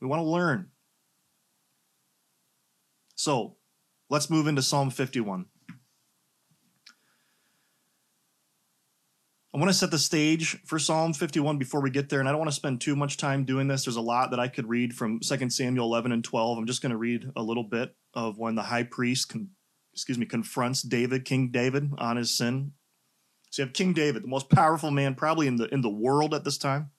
We 0.00 0.06
want 0.06 0.20
to 0.20 0.28
learn. 0.28 0.70
So, 3.14 3.56
let's 4.08 4.30
move 4.30 4.46
into 4.46 4.62
Psalm 4.62 4.90
51. 4.90 5.46
I 9.52 9.58
want 9.58 9.70
to 9.70 9.74
set 9.74 9.90
the 9.90 9.98
stage 9.98 10.62
for 10.66 10.78
Psalm 10.78 11.12
51 11.12 11.58
before 11.58 11.80
we 11.80 11.90
get 11.90 12.10
there, 12.10 12.20
and 12.20 12.28
I 12.28 12.32
don't 12.32 12.38
want 12.38 12.50
to 12.50 12.56
spend 12.56 12.80
too 12.80 12.94
much 12.94 13.16
time 13.16 13.44
doing 13.44 13.66
this. 13.66 13.84
There's 13.84 13.96
a 13.96 14.00
lot 14.00 14.30
that 14.30 14.38
I 14.38 14.46
could 14.46 14.68
read 14.68 14.94
from 14.94 15.18
2 15.18 15.50
Samuel 15.50 15.86
11 15.86 16.12
and 16.12 16.22
12. 16.22 16.58
I'm 16.58 16.66
just 16.66 16.80
going 16.80 16.92
to 16.92 16.96
read 16.96 17.28
a 17.34 17.42
little 17.42 17.64
bit 17.64 17.96
of 18.14 18.38
when 18.38 18.54
the 18.54 18.62
high 18.62 18.84
priest, 18.84 19.30
con- 19.30 19.48
excuse 19.98 20.16
me, 20.16 20.26
confronts 20.26 20.80
David, 20.80 21.24
King 21.24 21.50
David, 21.50 21.90
on 21.98 22.16
his 22.16 22.30
sin. 22.32 22.70
So 23.50 23.62
you 23.62 23.66
have 23.66 23.74
King 23.74 23.94
David, 23.94 24.22
the 24.22 24.28
most 24.28 24.48
powerful 24.48 24.92
man 24.92 25.16
probably 25.16 25.48
in 25.48 25.56
the 25.56 25.72
in 25.74 25.80
the 25.80 25.90
world 25.90 26.34
at 26.34 26.44
this 26.44 26.56
time. 26.56 26.90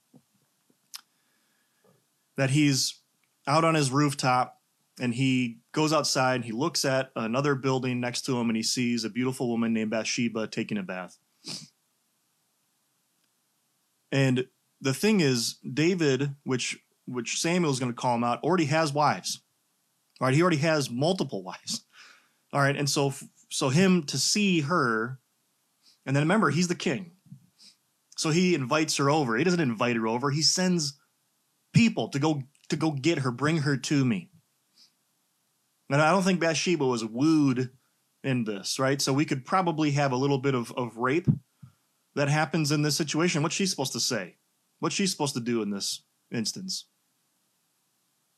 That 2.36 2.50
he's 2.50 3.00
out 3.48 3.64
on 3.64 3.74
his 3.74 3.90
rooftop 3.90 4.60
and 5.00 5.14
he 5.14 5.60
goes 5.72 5.94
outside 5.94 6.36
and 6.36 6.46
he 6.46 6.52
looks 6.52 6.84
at 6.84 7.12
another 7.16 7.56
building 7.56 8.02
next 8.02 8.24
to 8.24 8.38
him 8.38 8.50
and 8.50 8.58
he 8.58 8.64
sees 8.64 9.06
a 9.06 9.10
beautiful 9.10 9.48
woman 9.48 9.74
named 9.74 9.92
Bathsheba 9.92 10.48
taking 10.48 10.78
a 10.78 10.84
bath. 10.84 11.18
And 14.12 14.46
the 14.82 14.94
thing 14.94 15.22
is, 15.22 15.58
David, 15.74 16.36
which 16.44 16.78
which 17.06 17.40
Samuel 17.40 17.72
is 17.72 17.80
going 17.80 17.94
to 17.94 17.96
call 17.96 18.16
him 18.16 18.26
out, 18.26 18.44
already 18.44 18.66
has 18.66 18.92
wives. 18.92 19.42
Right, 20.20 20.34
he 20.34 20.42
already 20.42 20.58
has 20.58 20.90
multiple 20.90 21.44
wives. 21.44 21.86
All 22.52 22.62
right, 22.62 22.76
and 22.76 22.90
so 22.90 23.14
so 23.50 23.70
him 23.70 24.04
to 24.04 24.18
see 24.18 24.62
her, 24.62 25.20
and 26.06 26.16
then 26.16 26.24
remember 26.24 26.50
he's 26.50 26.68
the 26.68 26.76
king, 26.76 27.12
so 28.18 28.30
he 28.30 28.56
invites 28.56 28.98
her 28.98 29.10
over. 29.10 29.38
He 29.38 29.44
doesn't 29.44 29.60
invite 29.60 29.96
her 29.96 30.08
over. 30.08 30.32
He 30.32 30.42
sends 30.42 31.00
people 31.74 32.10
to 32.10 32.20
go 32.20 32.44
to 32.70 32.76
go 32.76 32.92
get 32.92 33.20
her, 33.20 33.32
bring 33.32 33.60
her 33.60 33.78
to 33.78 34.06
me. 34.06 34.30
And 35.90 36.02
I 36.02 36.12
don't 36.12 36.24
think 36.24 36.40
Bathsheba 36.40 36.86
was 36.86 37.04
wooed 37.04 37.72
in 38.24 38.44
this, 38.44 38.78
right? 38.80 39.02
So 39.02 39.14
we 39.14 39.26
could 39.26 39.46
probably 39.46 39.92
have 39.92 40.12
a 40.12 40.18
little 40.18 40.38
bit 40.38 40.54
of, 40.54 40.72
of 40.74 40.98
rape 40.98 41.28
that 42.16 42.30
happens 42.30 42.72
in 42.72 42.82
this 42.82 42.96
situation. 42.96 43.42
What's 43.42 43.56
she 43.56 43.66
supposed 43.66 43.94
to 43.94 44.00
say? 44.00 44.36
What's 44.80 44.96
she 44.96 45.08
supposed 45.08 45.34
to 45.36 45.40
do 45.40 45.62
in 45.62 45.72
this 45.72 46.04
instance? 46.32 46.86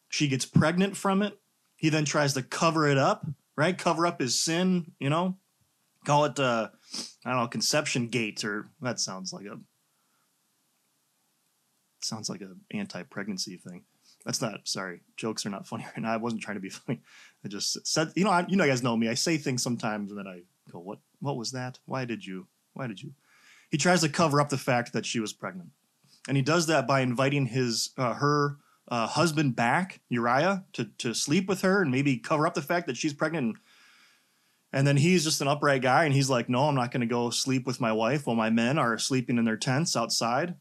She 0.10 0.28
gets 0.28 0.46
pregnant 0.46 0.96
from 0.96 1.22
it. 1.22 1.40
He 1.76 1.90
then 1.90 2.06
tries 2.06 2.34
to 2.36 2.44
cover 2.44 2.88
it 2.88 2.98
up, 2.98 3.26
right? 3.56 3.78
Cover 3.78 4.06
up 4.06 4.20
his 4.20 4.42
sin, 4.42 4.94
you 5.00 5.10
know? 5.10 5.38
Call 6.06 6.26
it, 6.26 6.40
uh, 6.40 6.70
I 7.26 7.30
don't 7.30 7.40
know, 7.42 7.48
conception 7.48 8.08
gate, 8.08 8.44
or 8.44 8.72
that 8.82 9.00
sounds 9.00 9.32
like 9.34 9.46
a 9.46 9.60
sounds 12.04 12.30
like 12.30 12.42
a 12.42 12.54
anti-pregnancy 12.76 13.58
thing. 13.58 13.84
That's 14.26 14.42
not 14.42 14.68
sorry. 14.68 15.02
Jokes 15.18 15.46
are 15.46 15.50
not 15.50 15.68
funny 15.68 15.86
right 15.86 16.00
now. 16.00 16.14
I 16.14 16.18
wasn't 16.18 16.42
trying 16.42 16.58
to 16.58 16.62
be 16.62 16.70
funny. 16.70 17.02
I 17.44 17.48
just 17.48 17.86
said, 17.88 18.12
you 18.16 18.24
know, 18.24 18.32
I, 18.32 18.46
you 18.48 18.56
know, 18.56 18.64
you 18.64 18.72
guys 18.72 18.84
know 18.84 18.98
me. 18.98 19.10
I 19.10 19.14
say 19.14 19.38
things 19.38 19.64
sometimes, 19.64 20.12
and 20.12 20.20
then 20.20 20.28
I 20.28 20.42
go, 20.72 20.80
"What? 20.80 21.00
What 21.20 21.38
was 21.38 21.52
that? 21.52 21.80
Why 21.86 22.06
did 22.06 22.26
you? 22.26 22.48
Why 22.74 22.88
did 22.88 23.02
you?" 23.02 23.14
He 23.70 23.78
tries 23.78 24.02
to 24.02 24.10
cover 24.10 24.42
up 24.42 24.50
the 24.50 24.58
fact 24.58 24.94
that 24.94 25.06
she 25.06 25.20
was 25.20 25.34
pregnant, 25.34 25.70
and 26.28 26.38
he 26.38 26.44
does 26.44 26.68
that 26.68 26.88
by 26.88 27.02
inviting 27.02 27.46
his 27.48 27.92
uh, 27.98 28.14
her 28.14 28.58
uh, 28.92 29.08
husband 29.08 29.56
back, 29.56 30.02
Uriah, 30.10 30.66
to 30.74 30.86
to 31.00 31.16
sleep 31.16 31.48
with 31.50 31.62
her 31.62 31.82
and 31.82 31.90
maybe 31.90 32.18
cover 32.18 32.46
up 32.46 32.54
the 32.54 32.62
fact 32.62 32.86
that 32.88 32.98
she's 32.98 33.14
pregnant. 33.14 33.46
And, 33.46 33.58
and 34.74 34.88
then 34.88 34.98
he's 34.98 35.24
just 35.24 35.42
an 35.42 35.48
upright 35.48 35.82
guy, 35.82 36.06
and 36.06 36.14
he's 36.14 36.30
like, 36.30 36.48
"No, 36.48 36.68
I'm 36.68 36.76
not 36.76 36.92
going 36.92 37.02
to 37.02 37.08
go 37.08 37.32
sleep 37.32 37.66
with 37.66 37.82
my 37.82 37.92
wife 37.92 38.28
while 38.28 38.36
my 38.36 38.52
men 38.52 38.78
are 38.78 39.00
sleeping 39.00 39.38
in 39.40 39.46
their 39.46 39.58
tents 39.58 39.96
outside." 39.96 40.56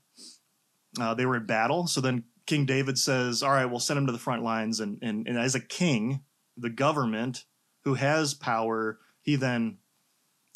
Uh, 0.99 1.15
they 1.15 1.27
were 1.27 1.37
in 1.37 1.47
battle. 1.47 1.87
So 1.87 2.01
then 2.01 2.25
King 2.47 2.67
David 2.67 2.99
says, 2.99 3.43
All 3.43 3.53
right, 3.53 3.67
we'll 3.67 3.79
send 3.79 3.99
him 3.99 4.07
to 4.07 4.13
the 4.13 4.19
front 4.19 4.43
lines. 4.43 4.81
And, 4.81 4.99
and, 5.03 5.27
and 5.29 5.39
as 5.39 5.55
a 5.55 5.61
king, 5.61 6.23
the 6.57 6.71
government 6.71 7.45
who 7.85 7.95
has 7.95 8.35
power, 8.35 8.99
he 9.23 9.37
then 9.37 9.79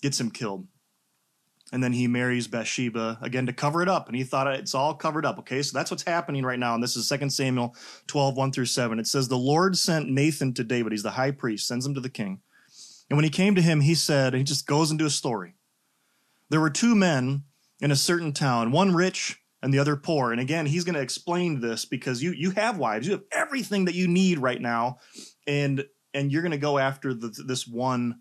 gets 0.02 0.21
him 0.21 0.31
killed. 0.31 0.66
And 1.75 1.83
then 1.83 1.93
he 1.93 2.07
marries 2.07 2.47
Bathsheba 2.47 3.19
again 3.21 3.47
to 3.47 3.52
cover 3.52 3.83
it 3.83 3.88
up. 3.88 4.07
And 4.07 4.14
he 4.16 4.23
thought 4.23 4.47
it's 4.47 4.76
all 4.76 4.95
covered 4.95 5.26
up. 5.26 5.40
Okay, 5.40 5.61
so 5.61 5.76
that's 5.76 5.90
what's 5.90 6.04
happening 6.04 6.45
right 6.45 6.59
now. 6.59 6.73
And 6.73 6.81
this 6.81 6.95
is 6.95 7.09
2 7.09 7.28
Samuel 7.31 7.75
12, 8.07 8.37
1 8.37 8.52
through 8.52 8.66
7. 8.66 9.00
It 9.00 9.09
says, 9.09 9.26
The 9.26 9.37
Lord 9.37 9.76
sent 9.76 10.09
Nathan 10.09 10.54
to 10.54 10.62
David. 10.62 10.93
He's 10.93 11.02
the 11.02 11.11
high 11.11 11.33
priest, 11.33 11.66
sends 11.66 11.85
him 11.85 11.93
to 11.95 12.00
the 12.00 12.09
king. 12.09 12.38
And 13.11 13.16
when 13.16 13.25
he 13.25 13.28
came 13.31 13.57
to 13.57 13.61
him, 13.61 13.81
he 13.81 13.97
said, 13.97 14.35
and 14.35 14.37
he 14.37 14.45
just 14.45 14.69
goes 14.69 14.93
into 14.93 15.04
a 15.04 15.11
story. 15.11 15.57
There 16.49 16.61
were 16.61 16.71
two 16.71 16.95
men 16.95 17.43
in 17.81 17.90
a 17.90 17.97
certain 17.97 18.33
town, 18.33 18.71
one 18.71 18.95
rich 18.95 19.40
and 19.61 19.75
the 19.75 19.81
other 19.81 19.97
poor. 19.97 20.31
And 20.31 20.40
again, 20.40 20.66
he's 20.66 20.85
going 20.85 20.95
to 20.95 21.00
explain 21.00 21.61
this 21.61 21.85
because 21.87 22.23
you 22.23 22.31
you 22.31 22.52
have 22.52 22.78
wives, 22.78 23.04
you 23.04 23.14
have 23.14 23.25
everything 23.33 23.87
that 23.87 23.97
you 23.97 24.07
need 24.07 24.38
right 24.38 24.61
now, 24.61 24.99
and 25.45 25.85
and 26.12 26.31
you're 26.31 26.43
going 26.43 26.52
to 26.52 26.57
go 26.57 26.78
after 26.78 27.12
the, 27.12 27.35
this 27.45 27.66
one 27.66 28.21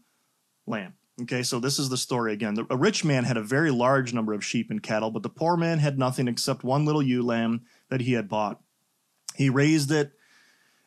lamb. 0.66 0.96
Okay, 1.22 1.44
so 1.44 1.60
this 1.60 1.78
is 1.78 1.90
the 1.90 1.98
story 1.98 2.34
again. 2.34 2.56
The, 2.56 2.66
a 2.72 2.78
rich 2.78 3.06
man 3.06 3.24
had 3.24 3.38
a 3.38 3.44
very 3.44 3.70
large 3.70 4.14
number 4.14 4.34
of 4.34 4.44
sheep 4.44 4.72
and 4.72 4.82
cattle, 4.82 5.12
but 5.12 5.22
the 5.22 5.30
poor 5.30 5.56
man 5.56 5.78
had 5.78 6.00
nothing 6.00 6.28
except 6.28 6.64
one 6.64 6.86
little 6.86 7.04
ewe 7.04 7.22
lamb 7.22 7.62
that 7.90 8.02
he 8.02 8.14
had 8.14 8.28
bought. 8.28 8.62
He 9.36 9.50
raised 9.50 9.92
it, 9.92 10.14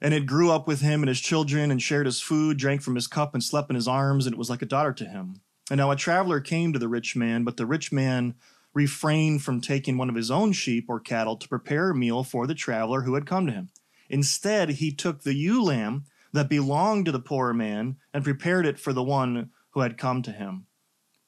and 0.01 0.13
it 0.13 0.27
grew 0.27 0.51
up 0.51 0.67
with 0.67 0.81
him 0.81 1.03
and 1.03 1.09
his 1.09 1.21
children, 1.21 1.71
and 1.71 1.81
shared 1.81 2.07
his 2.07 2.21
food, 2.21 2.57
drank 2.57 2.83
from 2.83 2.97
his 2.97 3.07
cup, 3.07 3.35
and 3.35 3.43
slept 3.43 3.71
in 3.71 3.77
his 3.77 3.87
arms, 3.87 4.27
and 4.27 4.35
it 4.35 4.39
was 4.39 4.51
like 4.51 4.63
a 4.63 4.67
daughter 4.67 4.93
to 4.95 5.05
him. 5.05 5.43
And 5.71 5.79
now 5.79 5.93
a 5.93 5.97
traveler 5.97 6.41
came 6.41 6.73
to 6.73 6.79
the 6.79 6.89
rich 6.89 7.15
man, 7.15 7.45
but 7.45 7.57
the 7.57 7.67
rich 7.67 7.93
man 7.93 8.35
refrained 8.75 9.43
from 9.43 9.61
taking 9.61 9.97
one 9.97 10.09
of 10.11 10.17
his 10.17 10.31
own 10.31 10.53
sheep 10.53 10.87
or 10.89 10.99
cattle 10.99 11.37
to 11.37 11.49
prepare 11.49 11.91
a 11.91 11.95
meal 11.95 12.25
for 12.25 12.49
the 12.49 12.55
traveler 12.55 13.03
who 13.03 13.15
had 13.15 13.27
come 13.27 13.47
to 13.47 13.53
him. 13.53 13.71
Instead, 14.09 14.71
he 14.71 14.93
took 14.93 15.23
the 15.23 15.35
ewe 15.35 15.63
lamb 15.63 16.05
that 16.33 16.49
belonged 16.49 17.07
to 17.07 17.13
the 17.13 17.21
poor 17.21 17.53
man 17.53 17.97
and 18.13 18.25
prepared 18.25 18.67
it 18.67 18.79
for 18.79 18.93
the 18.93 19.03
one 19.03 19.51
who 19.77 19.83
had 19.83 19.99
come 19.99 20.23
to 20.23 20.33
him. 20.33 20.65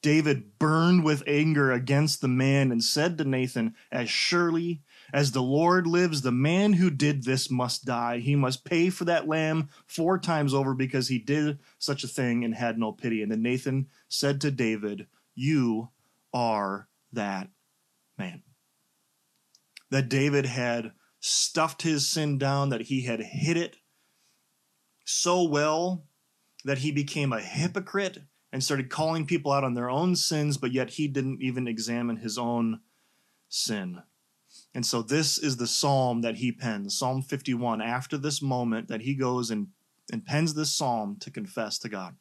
David 0.01 0.57
burned 0.57 1.03
with 1.03 1.21
anger 1.27 1.71
against 1.71 2.19
the 2.19 2.27
man 2.27 2.71
and 2.71 2.83
said 2.83 3.15
to 3.19 3.23
Nathan, 3.23 3.75
As 3.91 4.09
surely 4.09 4.81
as 5.13 5.31
the 5.31 5.43
Lord 5.43 5.85
lives, 5.85 6.23
the 6.23 6.31
man 6.31 6.73
who 6.73 6.89
did 6.89 7.25
this 7.25 7.51
must 7.51 7.85
die. 7.85 8.17
He 8.17 8.35
must 8.35 8.65
pay 8.65 8.89
for 8.89 9.05
that 9.05 9.27
lamb 9.27 9.69
four 9.85 10.17
times 10.17 10.51
over 10.51 10.73
because 10.73 11.09
he 11.09 11.19
did 11.19 11.59
such 11.77 12.03
a 12.03 12.07
thing 12.07 12.43
and 12.43 12.55
had 12.55 12.79
no 12.79 12.91
pity. 12.91 13.21
And 13.21 13.31
then 13.31 13.43
Nathan 13.43 13.85
said 14.07 14.41
to 14.41 14.49
David, 14.49 15.05
You 15.35 15.89
are 16.33 16.87
that 17.13 17.49
man. 18.17 18.41
That 19.91 20.09
David 20.09 20.47
had 20.47 20.93
stuffed 21.19 21.83
his 21.83 22.09
sin 22.09 22.39
down, 22.39 22.69
that 22.69 22.81
he 22.81 23.03
had 23.03 23.21
hid 23.21 23.57
it 23.57 23.77
so 25.05 25.43
well 25.43 26.07
that 26.65 26.79
he 26.79 26.91
became 26.91 27.31
a 27.31 27.39
hypocrite 27.39 28.23
and 28.51 28.63
started 28.63 28.89
calling 28.89 29.25
people 29.25 29.51
out 29.51 29.63
on 29.63 29.73
their 29.73 29.89
own 29.89 30.15
sins, 30.15 30.57
but 30.57 30.71
yet 30.71 30.91
he 30.91 31.07
didn't 31.07 31.41
even 31.41 31.67
examine 31.67 32.17
his 32.17 32.37
own 32.37 32.79
sin. 33.47 34.01
And 34.73 34.85
so 34.85 35.01
this 35.01 35.37
is 35.37 35.57
the 35.57 35.67
psalm 35.67 36.21
that 36.21 36.37
he 36.37 36.51
pens, 36.51 36.97
Psalm 36.97 37.21
51, 37.21 37.81
after 37.81 38.17
this 38.17 38.41
moment 38.41 38.87
that 38.87 39.01
he 39.01 39.13
goes 39.13 39.51
and, 39.51 39.67
and 40.11 40.25
pens 40.25 40.53
this 40.53 40.73
psalm 40.73 41.17
to 41.19 41.31
confess 41.31 41.77
to 41.79 41.89
God. 41.89 42.15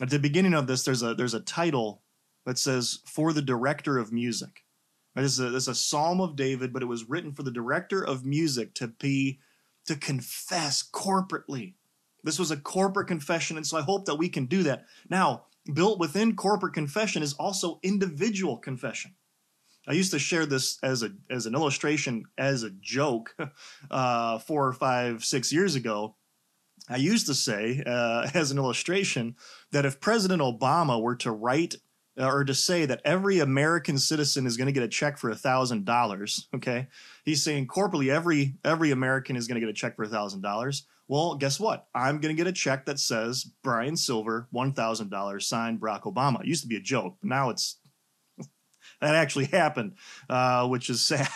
At 0.00 0.10
the 0.10 0.18
beginning 0.18 0.54
of 0.54 0.66
this, 0.66 0.84
there's 0.84 1.02
a 1.02 1.14
there's 1.14 1.34
a 1.34 1.40
title 1.40 2.02
that 2.46 2.58
says 2.58 3.00
for 3.04 3.32
the 3.32 3.42
director 3.42 3.98
of 3.98 4.12
music. 4.12 4.64
This 5.14 5.32
is, 5.32 5.40
a, 5.40 5.50
this 5.50 5.64
is 5.64 5.68
a 5.68 5.74
psalm 5.74 6.20
of 6.20 6.36
David, 6.36 6.72
but 6.72 6.82
it 6.82 6.86
was 6.86 7.08
written 7.08 7.32
for 7.32 7.42
the 7.42 7.50
director 7.50 8.02
of 8.02 8.24
music 8.24 8.74
to 8.74 8.88
be 8.88 9.40
to 9.86 9.96
confess 9.96 10.82
corporately. 10.82 11.74
This 12.24 12.38
was 12.38 12.50
a 12.50 12.56
corporate 12.56 13.08
confession, 13.08 13.56
and 13.56 13.66
so 13.66 13.76
I 13.76 13.82
hope 13.82 14.06
that 14.06 14.16
we 14.16 14.28
can 14.28 14.46
do 14.46 14.62
that. 14.64 14.84
Now, 15.08 15.44
built 15.72 15.98
within 15.98 16.36
corporate 16.36 16.74
confession 16.74 17.22
is 17.22 17.34
also 17.34 17.80
individual 17.82 18.56
confession. 18.56 19.14
I 19.88 19.92
used 19.92 20.12
to 20.12 20.18
share 20.18 20.46
this 20.46 20.78
as 20.82 21.02
a 21.02 21.10
as 21.30 21.46
an 21.46 21.54
illustration, 21.54 22.24
as 22.36 22.62
a 22.62 22.70
joke, 22.70 23.34
uh, 23.90 24.38
four 24.38 24.66
or 24.66 24.72
five, 24.72 25.24
six 25.24 25.52
years 25.52 25.74
ago. 25.74 26.16
I 26.88 26.96
used 26.96 27.26
to 27.26 27.34
say, 27.34 27.82
uh, 27.86 28.28
as 28.34 28.50
an 28.50 28.58
illustration, 28.58 29.36
that 29.72 29.86
if 29.86 30.00
President 30.00 30.42
Obama 30.42 31.00
were 31.00 31.16
to 31.16 31.30
write 31.30 31.76
uh, 32.18 32.26
or 32.26 32.44
to 32.44 32.54
say 32.54 32.86
that 32.86 33.00
every 33.04 33.38
American 33.38 33.96
citizen 33.98 34.46
is 34.46 34.56
going 34.56 34.66
to 34.66 34.72
get 34.72 34.82
a 34.82 34.88
check 34.88 35.16
for 35.16 35.34
thousand 35.34 35.84
dollars. 35.84 36.48
Okay, 36.54 36.88
he's 37.24 37.42
saying 37.42 37.68
corporately 37.68 38.12
every 38.12 38.56
every 38.64 38.90
American 38.90 39.36
is 39.36 39.46
going 39.46 39.60
to 39.60 39.60
get 39.60 39.70
a 39.70 39.74
check 39.74 39.96
for 39.96 40.06
thousand 40.06 40.42
dollars. 40.42 40.86
Well, 41.10 41.34
guess 41.34 41.58
what? 41.58 41.88
I'm 41.92 42.20
going 42.20 42.36
to 42.36 42.40
get 42.40 42.46
a 42.46 42.52
check 42.52 42.86
that 42.86 43.00
says 43.00 43.42
Brian 43.64 43.96
Silver, 43.96 44.46
one 44.52 44.72
thousand 44.72 45.10
dollars, 45.10 45.48
signed 45.48 45.80
Barack 45.80 46.02
Obama. 46.02 46.40
It 46.40 46.46
used 46.46 46.62
to 46.62 46.68
be 46.68 46.76
a 46.76 46.80
joke, 46.80 47.16
but 47.20 47.28
now 47.28 47.50
it's 47.50 47.80
that 49.00 49.16
actually 49.16 49.46
happened, 49.46 49.96
uh, 50.28 50.68
which 50.68 50.88
is 50.88 51.00
sad. 51.04 51.28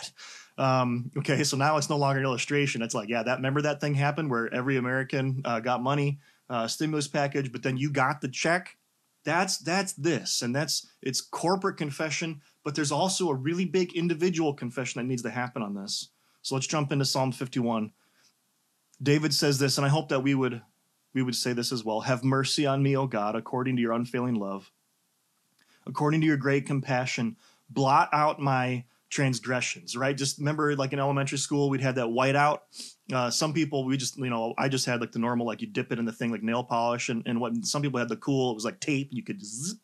Um, 0.57 1.11
okay, 1.19 1.43
so 1.43 1.57
now 1.57 1.76
it's 1.76 1.90
no 1.90 1.97
longer 1.97 2.21
an 2.21 2.25
illustration. 2.25 2.83
It's 2.83 2.95
like, 2.95 3.09
yeah, 3.09 3.25
that 3.25 3.38
remember 3.38 3.62
that 3.62 3.81
thing 3.81 3.95
happened 3.95 4.31
where 4.31 4.52
every 4.54 4.76
American 4.76 5.43
uh, 5.45 5.59
got 5.59 5.83
money, 5.83 6.21
uh, 6.49 6.69
stimulus 6.69 7.09
package, 7.09 7.50
but 7.50 7.64
then 7.64 7.76
you 7.76 7.90
got 7.90 8.21
the 8.21 8.28
check 8.28 8.76
that's 9.25 9.59
that's 9.59 9.95
this, 9.95 10.43
and 10.43 10.54
that's 10.54 10.87
it's 11.02 11.21
corporate 11.21 11.78
confession, 11.78 12.43
but 12.62 12.76
there's 12.76 12.93
also 12.93 13.28
a 13.31 13.35
really 13.35 13.64
big 13.64 13.95
individual 13.95 14.54
confession 14.54 15.00
that 15.00 15.09
needs 15.09 15.23
to 15.23 15.31
happen 15.31 15.62
on 15.62 15.75
this. 15.75 16.11
So 16.43 16.54
let's 16.54 16.69
jump 16.69 16.93
into 16.93 17.07
Psalm 17.07 17.33
51. 17.33 17.90
David 19.04 19.34
says 19.34 19.58
this, 19.58 19.78
and 19.78 19.87
I 19.87 19.90
hope 19.90 20.08
that 20.08 20.20
we 20.20 20.34
would 20.34 20.62
we 21.14 21.23
would 21.23 21.37
say 21.37 21.52
this 21.52 21.70
as 21.70 21.84
well. 21.84 22.00
Have 22.00 22.25
mercy 22.25 22.66
on 22.66 22.82
me, 22.82 22.96
O 22.96 23.06
God, 23.06 23.37
according 23.37 23.76
to 23.76 23.82
your 23.82 23.92
unfailing 23.92 24.34
love. 24.34 24.73
According 25.87 26.23
to 26.23 26.26
your 26.26 26.37
great 26.37 26.66
compassion, 26.66 27.37
blot 27.70 28.08
out 28.12 28.40
my 28.40 28.84
transgressions, 29.11 29.96
right? 29.96 30.16
Just 30.16 30.38
remember, 30.38 30.75
like 30.75 30.92
in 30.92 30.99
elementary 30.99 31.38
school, 31.38 31.70
we'd 31.70 31.82
have 31.82 31.94
that 31.96 32.06
whiteout. 32.06 32.61
Uh, 33.12 33.30
some 33.30 33.52
people, 33.52 33.84
we 33.84 33.96
just, 33.96 34.16
you 34.18 34.30
know, 34.30 34.54
I 34.58 34.68
just 34.68 34.87
had 34.87 35.00
like 35.00 35.12
the 35.12 35.18
normal, 35.20 35.46
like 35.46 35.61
you 35.61 35.68
dip 35.68 35.92
it 35.92 35.99
in 35.99 36.04
the 36.04 36.12
thing 36.12 36.32
like 36.32 36.42
nail 36.42 36.64
polish, 36.64 37.11
and, 37.11 37.23
and 37.26 37.40
what 37.40 37.64
some 37.64 37.82
people 37.82 38.00
had 38.00 38.08
the 38.08 38.16
cool, 38.16 38.50
it 38.50 38.54
was 38.54 38.64
like 38.64 38.80
tape. 38.80 39.11
You 39.12 39.23
could 39.23 39.44
zzz, 39.44 39.76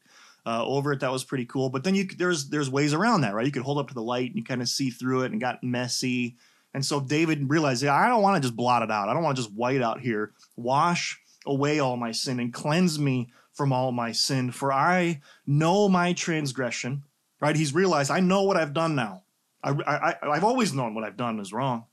uh, 0.46 0.64
over 0.64 0.92
it. 0.92 1.00
That 1.00 1.12
was 1.12 1.22
pretty 1.22 1.44
cool. 1.44 1.68
But 1.68 1.84
then 1.84 1.94
you 1.94 2.08
there's 2.08 2.48
there's 2.48 2.70
ways 2.70 2.94
around 2.94 3.20
that, 3.20 3.34
right? 3.34 3.46
You 3.46 3.52
could 3.52 3.62
hold 3.62 3.78
up 3.78 3.88
to 3.88 3.94
the 3.94 4.02
light 4.02 4.30
and 4.30 4.36
you 4.36 4.44
kind 4.44 4.62
of 4.62 4.68
see 4.68 4.90
through 4.90 5.22
it, 5.22 5.32
and 5.32 5.40
got 5.40 5.62
messy. 5.62 6.36
And 6.72 6.84
so 6.84 7.00
David 7.00 7.50
realized, 7.50 7.82
yeah, 7.82 7.94
I 7.94 8.08
don't 8.08 8.22
want 8.22 8.36
to 8.36 8.46
just 8.46 8.56
blot 8.56 8.82
it 8.82 8.90
out. 8.90 9.08
I 9.08 9.14
don't 9.14 9.22
want 9.22 9.36
to 9.36 9.42
just 9.42 9.54
white 9.54 9.82
out 9.82 10.00
here. 10.00 10.32
Wash 10.56 11.20
away 11.46 11.80
all 11.80 11.96
my 11.96 12.12
sin 12.12 12.38
and 12.38 12.52
cleanse 12.52 12.98
me 12.98 13.30
from 13.52 13.72
all 13.72 13.90
my 13.92 14.12
sin. 14.12 14.52
For 14.52 14.72
I 14.72 15.20
know 15.46 15.88
my 15.88 16.12
transgression 16.12 17.02
right? 17.40 17.56
He's 17.56 17.74
realized, 17.74 18.10
I 18.10 18.20
know 18.20 18.42
what 18.42 18.56
I've 18.56 18.74
done 18.74 18.94
now. 18.94 19.24
I, 19.62 19.70
I, 19.70 20.30
I've 20.30 20.44
always 20.44 20.72
known 20.72 20.94
what 20.94 21.04
I've 21.04 21.16
done 21.16 21.40
is 21.40 21.52
wrong. 21.52 21.86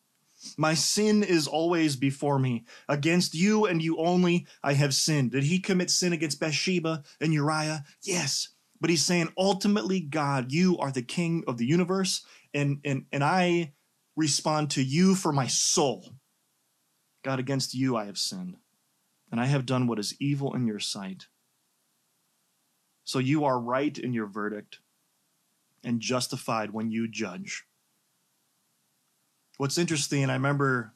My 0.57 0.75
sin 0.75 1.24
is 1.24 1.48
always 1.48 1.96
before 1.96 2.38
me. 2.38 2.65
Against 2.88 3.34
you 3.34 3.65
and 3.65 3.81
you 3.81 3.98
only 3.98 4.46
I 4.63 4.74
have 4.74 4.93
sinned. 4.93 5.31
Did 5.31 5.43
he 5.43 5.60
commit 5.60 5.89
sin 5.89 6.13
against 6.13 6.39
Bathsheba 6.39 7.03
and 7.19 7.34
Uriah? 7.34 7.84
Yes. 8.03 8.50
But 8.79 8.91
he's 8.91 9.03
saying, 9.03 9.34
ultimately, 9.38 10.00
God, 10.00 10.51
you 10.51 10.77
are 10.77 10.91
the 10.91 11.01
king 11.01 11.43
of 11.48 11.57
the 11.57 11.65
universe, 11.65 12.24
and, 12.53 12.79
and, 12.86 13.05
and 13.12 13.24
I 13.24 13.74
respond 14.17 14.71
to 14.71 14.83
you 14.83 15.15
for 15.15 15.31
my 15.31 15.47
soul. 15.47 16.15
God, 17.24 17.39
against 17.39 17.74
you 17.74 17.95
I 17.95 18.05
have 18.05 18.17
sinned, 18.17 18.57
and 19.31 19.39
I 19.39 19.45
have 19.45 19.65
done 19.65 19.88
what 19.88 20.00
is 20.00 20.15
evil 20.19 20.53
in 20.53 20.67
your 20.67 20.79
sight. 20.79 21.27
So 23.05 23.19
you 23.19 23.45
are 23.45 23.59
right 23.59 23.97
in 23.97 24.13
your 24.13 24.27
verdict 24.27 24.79
and 25.83 26.01
justified 26.01 26.71
when 26.71 26.91
you 26.91 27.07
judge. 27.07 27.63
What's 29.57 29.77
interesting, 29.77 30.29
I 30.29 30.33
remember 30.33 30.93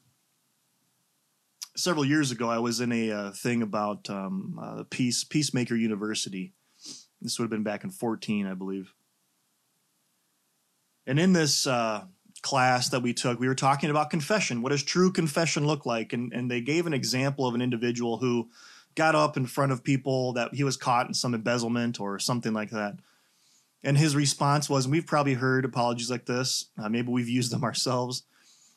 several 1.76 2.04
years 2.04 2.30
ago, 2.30 2.50
I 2.50 2.58
was 2.58 2.80
in 2.80 2.92
a 2.92 3.10
uh, 3.10 3.30
thing 3.30 3.62
about 3.62 4.10
um, 4.10 4.58
uh, 4.60 4.84
Peace 4.90 5.24
Peacemaker 5.24 5.74
University. 5.74 6.52
This 7.20 7.38
would 7.38 7.44
have 7.44 7.50
been 7.50 7.62
back 7.62 7.84
in 7.84 7.90
14, 7.90 8.46
I 8.46 8.54
believe. 8.54 8.92
And 11.06 11.18
in 11.18 11.32
this 11.32 11.66
uh, 11.66 12.04
class 12.42 12.88
that 12.90 13.00
we 13.00 13.14
took, 13.14 13.38
we 13.38 13.48
were 13.48 13.54
talking 13.54 13.90
about 13.90 14.10
confession. 14.10 14.62
What 14.62 14.70
does 14.70 14.82
true 14.82 15.12
confession 15.12 15.66
look 15.66 15.86
like? 15.86 16.12
And, 16.12 16.32
and 16.32 16.50
they 16.50 16.60
gave 16.60 16.86
an 16.86 16.92
example 16.92 17.46
of 17.46 17.54
an 17.54 17.62
individual 17.62 18.18
who 18.18 18.50
got 18.94 19.14
up 19.14 19.36
in 19.36 19.46
front 19.46 19.72
of 19.72 19.84
people 19.84 20.32
that 20.34 20.54
he 20.54 20.64
was 20.64 20.76
caught 20.76 21.06
in 21.06 21.14
some 21.14 21.34
embezzlement 21.34 22.00
or 22.00 22.18
something 22.18 22.52
like 22.52 22.70
that. 22.70 22.96
And 23.84 23.96
his 23.96 24.14
response 24.14 24.68
was, 24.68 24.84
and 24.84 24.92
we've 24.92 25.06
probably 25.06 25.34
heard 25.34 25.64
apologies 25.64 26.10
like 26.10 26.26
this, 26.26 26.66
uh, 26.78 26.88
maybe 26.88 27.08
we've 27.08 27.28
used 27.28 27.52
them 27.52 27.64
ourselves, 27.70 28.24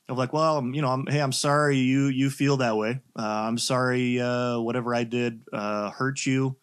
of 0.07 0.17
like, 0.17 0.33
well, 0.33 0.63
you 0.63 0.81
know, 0.81 0.89
I'm, 0.89 1.07
hey, 1.07 1.19
I'm 1.19 1.31
sorry 1.31 1.77
you 1.77 2.05
you 2.05 2.29
feel 2.29 2.57
that 2.57 2.77
way. 2.77 2.99
Uh, 3.17 3.23
I'm 3.47 3.57
sorry 3.57 4.19
uh, 4.21 4.59
whatever 4.59 4.93
I 4.93 5.03
did 5.03 5.41
uh, 5.51 5.89
hurt 5.89 6.25
you. 6.25 6.57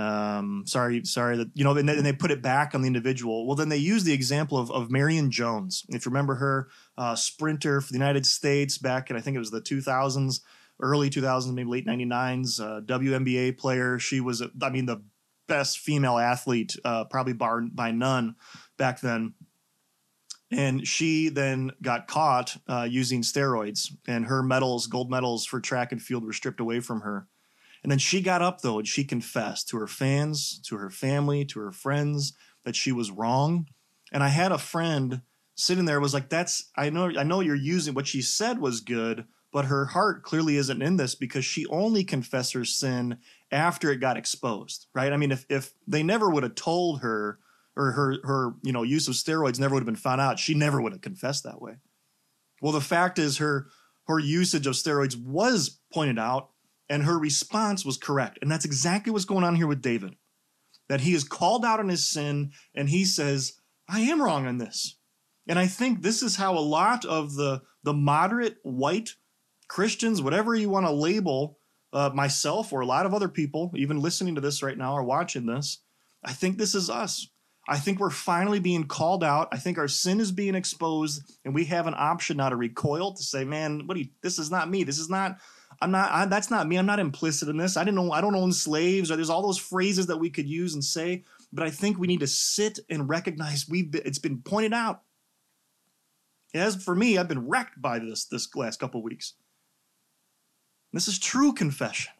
Um, 0.00 0.64
sorry, 0.66 1.04
sorry 1.04 1.36
that 1.36 1.50
you 1.54 1.64
know. 1.64 1.76
And 1.76 1.88
they, 1.88 2.12
put 2.12 2.30
it 2.30 2.42
back 2.42 2.74
on 2.74 2.82
the 2.82 2.86
individual. 2.86 3.46
Well, 3.46 3.56
then 3.56 3.68
they 3.68 3.76
use 3.76 4.04
the 4.04 4.12
example 4.12 4.56
of 4.56 4.70
of 4.70 4.90
Marion 4.90 5.30
Jones. 5.30 5.84
If 5.88 6.06
you 6.06 6.10
remember 6.10 6.36
her, 6.36 6.68
uh, 6.96 7.14
sprinter 7.16 7.80
for 7.80 7.92
the 7.92 7.98
United 7.98 8.24
States 8.24 8.78
back 8.78 9.10
in 9.10 9.16
I 9.16 9.20
think 9.20 9.36
it 9.36 9.40
was 9.40 9.50
the 9.50 9.60
2000s, 9.60 10.40
early 10.80 11.10
2000s, 11.10 11.52
maybe 11.52 11.68
late 11.68 11.86
99s, 11.86 12.60
uh, 12.60 12.80
WNBA 12.82 13.58
player. 13.58 13.98
She 13.98 14.20
was, 14.20 14.42
I 14.62 14.70
mean, 14.70 14.86
the 14.86 15.02
best 15.48 15.80
female 15.80 16.16
athlete, 16.16 16.76
uh, 16.84 17.04
probably 17.04 17.32
bar 17.32 17.60
by 17.60 17.90
none 17.90 18.36
back 18.78 19.00
then. 19.00 19.34
And 20.52 20.86
she 20.86 21.28
then 21.28 21.72
got 21.82 22.08
caught 22.08 22.56
uh, 22.68 22.86
using 22.90 23.22
steroids, 23.22 23.92
and 24.08 24.26
her 24.26 24.42
medals, 24.42 24.86
gold 24.88 25.10
medals 25.10 25.46
for 25.46 25.60
track 25.60 25.92
and 25.92 26.02
field, 26.02 26.24
were 26.24 26.32
stripped 26.32 26.60
away 26.60 26.80
from 26.80 27.02
her. 27.02 27.28
And 27.82 27.90
then 27.90 27.98
she 27.98 28.20
got 28.20 28.42
up 28.42 28.60
though, 28.60 28.78
and 28.78 28.88
she 28.88 29.04
confessed 29.04 29.68
to 29.68 29.78
her 29.78 29.86
fans, 29.86 30.60
to 30.66 30.76
her 30.76 30.90
family, 30.90 31.44
to 31.46 31.60
her 31.60 31.72
friends 31.72 32.34
that 32.64 32.76
she 32.76 32.92
was 32.92 33.10
wrong. 33.10 33.66
And 34.12 34.22
I 34.22 34.28
had 34.28 34.52
a 34.52 34.58
friend 34.58 35.22
sitting 35.54 35.84
there 35.84 36.00
was 36.00 36.14
like, 36.14 36.28
"That's 36.28 36.70
I 36.76 36.90
know 36.90 37.10
I 37.16 37.22
know 37.22 37.40
you're 37.40 37.54
using 37.54 37.94
what 37.94 38.06
she 38.06 38.22
said 38.22 38.58
was 38.58 38.80
good, 38.80 39.26
but 39.52 39.66
her 39.66 39.86
heart 39.86 40.22
clearly 40.22 40.56
isn't 40.56 40.82
in 40.82 40.96
this 40.96 41.14
because 41.14 41.44
she 41.44 41.66
only 41.66 42.04
confessed 42.04 42.52
her 42.52 42.64
sin 42.64 43.18
after 43.50 43.90
it 43.90 44.00
got 44.00 44.16
exposed, 44.16 44.86
right? 44.94 45.12
I 45.12 45.16
mean, 45.16 45.32
if 45.32 45.46
if 45.48 45.72
they 45.86 46.02
never 46.02 46.30
would 46.30 46.42
have 46.42 46.54
told 46.54 47.00
her 47.00 47.38
or 47.76 47.92
her 47.92 48.16
her 48.24 48.54
you 48.62 48.72
know 48.72 48.82
use 48.82 49.08
of 49.08 49.14
steroids 49.14 49.58
never 49.58 49.74
would 49.74 49.82
have 49.82 49.86
been 49.86 49.96
found 49.96 50.20
out, 50.20 50.38
she 50.38 50.54
never 50.54 50.80
would 50.80 50.92
have 50.92 51.00
confessed 51.00 51.44
that 51.44 51.62
way. 51.62 51.76
Well, 52.60 52.72
the 52.72 52.80
fact 52.80 53.18
is 53.18 53.38
her 53.38 53.68
her 54.06 54.18
usage 54.18 54.66
of 54.66 54.74
steroids 54.74 55.16
was 55.16 55.80
pointed 55.92 56.18
out 56.18 56.50
and 56.90 57.04
her 57.04 57.16
response 57.16 57.84
was 57.84 57.96
correct. 57.96 58.40
And 58.42 58.50
that's 58.50 58.64
exactly 58.64 59.12
what's 59.12 59.24
going 59.24 59.44
on 59.44 59.54
here 59.54 59.68
with 59.68 59.80
David. 59.80 60.16
That 60.88 61.02
he 61.02 61.14
is 61.14 61.22
called 61.22 61.64
out 61.64 61.78
on 61.78 61.88
his 61.88 62.10
sin 62.10 62.50
and 62.74 62.90
he 62.90 63.04
says, 63.04 63.52
I 63.88 64.00
am 64.00 64.20
wrong 64.20 64.46
on 64.46 64.58
this. 64.58 64.98
And 65.48 65.58
I 65.58 65.68
think 65.68 66.02
this 66.02 66.20
is 66.20 66.36
how 66.36 66.58
a 66.58 66.60
lot 66.60 67.04
of 67.04 67.36
the, 67.36 67.62
the 67.84 67.94
moderate 67.94 68.56
white 68.62 69.14
Christians, 69.68 70.20
whatever 70.20 70.54
you 70.54 70.68
want 70.68 70.84
to 70.84 70.92
label 70.92 71.58
uh, 71.92 72.10
myself 72.12 72.72
or 72.72 72.80
a 72.80 72.86
lot 72.86 73.06
of 73.06 73.14
other 73.14 73.28
people, 73.28 73.70
even 73.76 74.00
listening 74.00 74.34
to 74.34 74.40
this 74.40 74.62
right 74.62 74.76
now 74.76 74.94
or 74.94 75.04
watching 75.04 75.46
this, 75.46 75.82
I 76.24 76.32
think 76.32 76.58
this 76.58 76.74
is 76.74 76.90
us. 76.90 77.28
I 77.68 77.78
think 77.78 78.00
we're 78.00 78.10
finally 78.10 78.58
being 78.58 78.84
called 78.84 79.22
out. 79.22 79.48
I 79.52 79.58
think 79.58 79.78
our 79.78 79.86
sin 79.86 80.18
is 80.18 80.32
being 80.32 80.56
exposed, 80.56 81.22
and 81.44 81.54
we 81.54 81.66
have 81.66 81.86
an 81.86 81.94
option 81.96 82.38
now 82.38 82.48
to 82.48 82.56
recoil 82.56 83.14
to 83.14 83.22
say, 83.22 83.44
"Man, 83.44 83.86
what? 83.86 83.94
Do 83.94 84.00
you, 84.00 84.08
this 84.22 84.38
is 84.38 84.50
not 84.50 84.68
me. 84.68 84.82
This 84.82 84.98
is 84.98 85.08
not 85.08 85.36
I'm 85.80 85.90
not. 85.90 86.10
I, 86.12 86.26
that's 86.26 86.50
not 86.50 86.68
me. 86.68 86.76
I'm 86.76 86.86
not 86.86 86.98
implicit 86.98 87.48
in 87.48 87.56
this. 87.56 87.76
I 87.76 87.84
didn't 87.84 87.96
know. 87.96 88.12
I 88.12 88.20
don't 88.20 88.34
own 88.34 88.52
slaves. 88.52 89.10
Or 89.10 89.16
there's 89.16 89.30
all 89.30 89.42
those 89.42 89.58
phrases 89.58 90.06
that 90.08 90.18
we 90.18 90.30
could 90.30 90.48
use 90.48 90.74
and 90.74 90.84
say. 90.84 91.24
But 91.52 91.64
I 91.64 91.70
think 91.70 91.98
we 91.98 92.06
need 92.06 92.20
to 92.20 92.26
sit 92.26 92.78
and 92.90 93.08
recognize 93.08 93.68
we've. 93.68 93.90
Been, 93.90 94.02
it's 94.04 94.18
been 94.18 94.42
pointed 94.42 94.74
out. 94.74 95.02
As 96.52 96.82
for 96.82 96.94
me, 96.94 97.16
I've 97.16 97.28
been 97.28 97.48
wrecked 97.48 97.80
by 97.80 97.98
this 97.98 98.24
this 98.24 98.54
last 98.54 98.78
couple 98.78 99.02
weeks. 99.02 99.34
This 100.92 101.08
is 101.08 101.18
true 101.18 101.52
confession. 101.52 102.12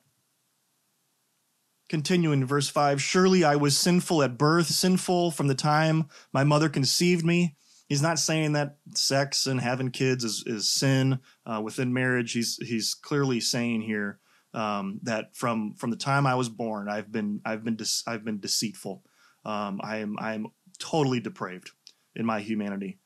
Continuing 1.89 2.47
verse 2.47 2.69
5 2.69 3.03
Surely 3.03 3.43
I 3.43 3.57
was 3.57 3.77
sinful 3.77 4.23
at 4.23 4.39
birth, 4.39 4.69
sinful 4.69 5.33
from 5.33 5.49
the 5.49 5.57
time 5.57 6.09
my 6.33 6.45
mother 6.45 6.69
conceived 6.69 7.27
me. 7.27 7.57
He's 7.91 8.01
not 8.01 8.21
saying 8.21 8.53
that 8.53 8.77
sex 8.95 9.47
and 9.47 9.61
having 9.61 9.91
kids 9.91 10.23
is, 10.25 10.45
is 10.47 10.71
sin 10.71 11.19
uh, 11.45 11.61
within 11.63 11.93
marriage. 11.93 12.33
He's 12.33 12.57
he's 12.63 12.95
clearly 12.95 13.41
saying 13.41 13.83
here 13.83 14.21
um, 14.55 15.01
that 15.03 15.37
from 15.37 15.75
from 15.75 15.91
the 15.91 15.97
time 15.97 16.25
I 16.25 16.37
was 16.37 16.49
born, 16.49 16.89
I've 16.89 17.11
been 17.11 17.41
I've 17.45 17.65
been 17.65 17.75
de- 17.75 18.03
I've 18.07 18.25
been 18.25 18.39
deceitful. 18.39 19.03
Um, 19.45 19.81
I 19.83 19.99
am 19.99 20.17
I 20.21 20.35
am 20.35 20.47
totally 20.79 21.19
depraved 21.19 21.73
in 22.15 22.25
my 22.25 22.41
humanity. 22.41 23.01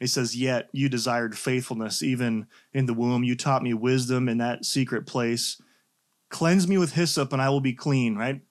He 0.00 0.08
says, 0.08 0.36
Yet 0.36 0.68
you 0.72 0.88
desired 0.88 1.38
faithfulness 1.38 2.02
even 2.02 2.46
in 2.72 2.86
the 2.86 2.94
womb. 2.94 3.24
You 3.24 3.36
taught 3.36 3.62
me 3.62 3.72
wisdom 3.72 4.28
in 4.28 4.38
that 4.38 4.64
secret 4.64 5.06
place. 5.06 5.60
Cleanse 6.28 6.66
me 6.66 6.76
with 6.76 6.94
hyssop, 6.94 7.32
and 7.32 7.40
I 7.40 7.50
will 7.50 7.60
be 7.60 7.72
clean. 7.72 8.16
Right? 8.16 8.42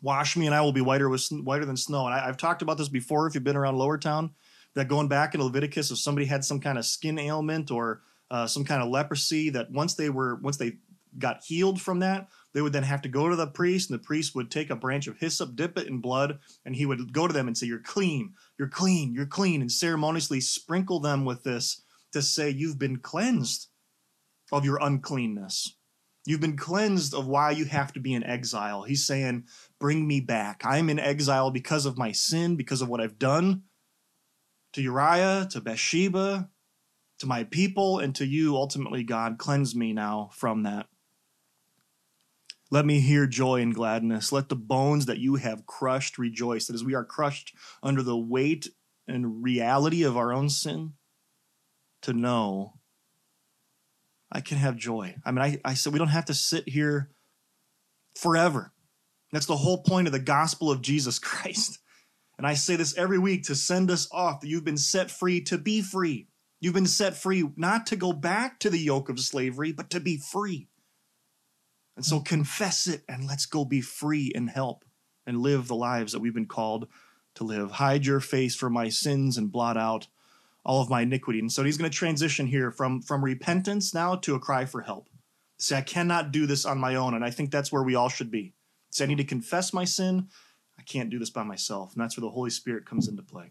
Wash 0.00 0.36
me, 0.36 0.46
and 0.46 0.54
I 0.54 0.62
will 0.62 0.72
be 0.72 0.80
whiter 0.80 1.08
with 1.08 1.28
whiter 1.30 1.66
than 1.66 1.76
snow. 1.76 2.06
And 2.06 2.14
I, 2.14 2.24
have 2.24 2.38
talked 2.38 2.62
about 2.62 2.78
this 2.78 2.88
before. 2.88 3.26
If 3.26 3.34
you've 3.34 3.44
been 3.44 3.56
around 3.56 3.76
Lower 3.76 3.98
Town, 3.98 4.30
that 4.74 4.88
going 4.88 5.08
back 5.08 5.34
in 5.34 5.42
Leviticus, 5.42 5.90
if 5.90 5.98
somebody 5.98 6.26
had 6.26 6.44
some 6.44 6.60
kind 6.60 6.78
of 6.78 6.86
skin 6.86 7.18
ailment 7.18 7.70
or 7.70 8.02
uh, 8.30 8.46
some 8.46 8.64
kind 8.64 8.82
of 8.82 8.88
leprosy, 8.88 9.50
that 9.50 9.70
once 9.70 9.94
they 9.94 10.10
were 10.10 10.36
once 10.36 10.56
they 10.56 10.76
got 11.18 11.42
healed 11.44 11.80
from 11.80 11.98
that, 12.00 12.28
they 12.54 12.62
would 12.62 12.72
then 12.72 12.84
have 12.84 13.02
to 13.02 13.08
go 13.08 13.28
to 13.28 13.34
the 13.34 13.46
priest, 13.46 13.90
and 13.90 13.98
the 13.98 14.04
priest 14.04 14.34
would 14.34 14.50
take 14.50 14.70
a 14.70 14.76
branch 14.76 15.08
of 15.08 15.18
hyssop, 15.18 15.56
dip 15.56 15.76
it 15.76 15.88
in 15.88 16.00
blood, 16.00 16.38
and 16.64 16.76
he 16.76 16.86
would 16.86 17.12
go 17.12 17.26
to 17.26 17.32
them 17.32 17.48
and 17.48 17.58
say, 17.58 17.66
"You're 17.66 17.80
clean, 17.80 18.34
you're 18.58 18.68
clean, 18.68 19.12
you're 19.12 19.26
clean," 19.26 19.60
and 19.60 19.72
ceremoniously 19.72 20.40
sprinkle 20.40 21.00
them 21.00 21.24
with 21.24 21.42
this 21.42 21.82
to 22.12 22.22
say, 22.22 22.50
"You've 22.50 22.78
been 22.78 22.98
cleansed 22.98 23.68
of 24.52 24.64
your 24.64 24.78
uncleanness." 24.80 25.76
You've 26.26 26.40
been 26.40 26.58
cleansed 26.58 27.14
of 27.14 27.26
why 27.26 27.50
you 27.52 27.64
have 27.64 27.94
to 27.94 28.00
be 28.00 28.12
in 28.12 28.22
exile. 28.22 28.82
He's 28.82 29.06
saying, 29.06 29.46
Bring 29.78 30.06
me 30.06 30.20
back. 30.20 30.60
I'm 30.66 30.90
in 30.90 30.98
exile 30.98 31.50
because 31.50 31.86
of 31.86 31.96
my 31.96 32.12
sin, 32.12 32.56
because 32.56 32.82
of 32.82 32.90
what 32.90 33.00
I've 33.00 33.18
done 33.18 33.62
to 34.72 34.82
Uriah, 34.82 35.48
to 35.50 35.60
Bathsheba, 35.60 36.48
to 37.18 37.26
my 37.26 37.44
people, 37.44 37.98
and 37.98 38.14
to 38.14 38.26
you, 38.26 38.56
ultimately, 38.56 39.02
God. 39.02 39.38
Cleanse 39.38 39.74
me 39.74 39.92
now 39.92 40.30
from 40.32 40.62
that. 40.62 40.86
Let 42.70 42.86
me 42.86 43.00
hear 43.00 43.26
joy 43.26 43.60
and 43.60 43.74
gladness. 43.74 44.30
Let 44.30 44.48
the 44.48 44.56
bones 44.56 45.06
that 45.06 45.18
you 45.18 45.36
have 45.36 45.66
crushed 45.66 46.18
rejoice. 46.18 46.66
That 46.66 46.74
as 46.74 46.84
we 46.84 46.94
are 46.94 47.04
crushed 47.04 47.54
under 47.82 48.02
the 48.02 48.16
weight 48.16 48.68
and 49.08 49.42
reality 49.42 50.04
of 50.04 50.16
our 50.16 50.32
own 50.32 50.48
sin, 50.48 50.92
to 52.02 52.12
know 52.12 52.74
I 54.30 54.40
can 54.40 54.58
have 54.58 54.76
joy. 54.76 55.16
I 55.24 55.32
mean, 55.32 55.42
I, 55.42 55.60
I 55.64 55.74
said 55.74 55.92
we 55.92 55.98
don't 55.98 56.08
have 56.08 56.26
to 56.26 56.34
sit 56.34 56.68
here 56.68 57.10
forever. 58.14 58.72
That's 59.32 59.46
the 59.46 59.56
whole 59.56 59.82
point 59.82 60.06
of 60.06 60.12
the 60.12 60.20
gospel 60.20 60.70
of 60.70 60.82
Jesus 60.82 61.18
Christ. 61.18 61.79
And 62.40 62.46
I 62.46 62.54
say 62.54 62.76
this 62.76 62.96
every 62.96 63.18
week 63.18 63.42
to 63.44 63.54
send 63.54 63.90
us 63.90 64.08
off 64.10 64.40
that 64.40 64.48
you've 64.48 64.64
been 64.64 64.78
set 64.78 65.10
free 65.10 65.42
to 65.42 65.58
be 65.58 65.82
free. 65.82 66.26
You've 66.58 66.72
been 66.72 66.86
set 66.86 67.14
free 67.14 67.44
not 67.54 67.84
to 67.88 67.96
go 67.96 68.14
back 68.14 68.58
to 68.60 68.70
the 68.70 68.78
yoke 68.78 69.10
of 69.10 69.20
slavery, 69.20 69.72
but 69.72 69.90
to 69.90 70.00
be 70.00 70.16
free. 70.16 70.66
And 71.96 72.02
so 72.02 72.18
confess 72.18 72.86
it 72.86 73.02
and 73.06 73.26
let's 73.26 73.44
go 73.44 73.66
be 73.66 73.82
free 73.82 74.32
and 74.34 74.48
help 74.48 74.86
and 75.26 75.42
live 75.42 75.68
the 75.68 75.74
lives 75.74 76.14
that 76.14 76.20
we've 76.20 76.32
been 76.32 76.46
called 76.46 76.88
to 77.34 77.44
live. 77.44 77.72
Hide 77.72 78.06
your 78.06 78.20
face 78.20 78.56
from 78.56 78.72
my 78.72 78.88
sins 78.88 79.36
and 79.36 79.52
blot 79.52 79.76
out 79.76 80.06
all 80.64 80.80
of 80.80 80.88
my 80.88 81.02
iniquity. 81.02 81.40
And 81.40 81.52
so 81.52 81.62
he's 81.62 81.76
going 81.76 81.90
to 81.90 81.94
transition 81.94 82.46
here 82.46 82.70
from, 82.70 83.02
from 83.02 83.22
repentance 83.22 83.92
now 83.92 84.14
to 84.14 84.34
a 84.34 84.40
cry 84.40 84.64
for 84.64 84.80
help. 84.80 85.10
Say, 85.58 85.76
I 85.76 85.82
cannot 85.82 86.32
do 86.32 86.46
this 86.46 86.64
on 86.64 86.78
my 86.78 86.94
own. 86.94 87.12
And 87.12 87.22
I 87.22 87.32
think 87.32 87.50
that's 87.50 87.70
where 87.70 87.82
we 87.82 87.96
all 87.96 88.08
should 88.08 88.30
be. 88.30 88.54
Say, 88.92 89.04
I 89.04 89.08
need 89.08 89.18
to 89.18 89.24
confess 89.24 89.74
my 89.74 89.84
sin. 89.84 90.28
I 90.80 90.82
can't 90.82 91.10
do 91.10 91.18
this 91.18 91.28
by 91.28 91.42
myself. 91.42 91.92
And 91.92 92.00
that's 92.00 92.16
where 92.16 92.22
the 92.22 92.30
Holy 92.30 92.48
Spirit 92.48 92.86
comes 92.86 93.06
into 93.06 93.22
play. 93.22 93.50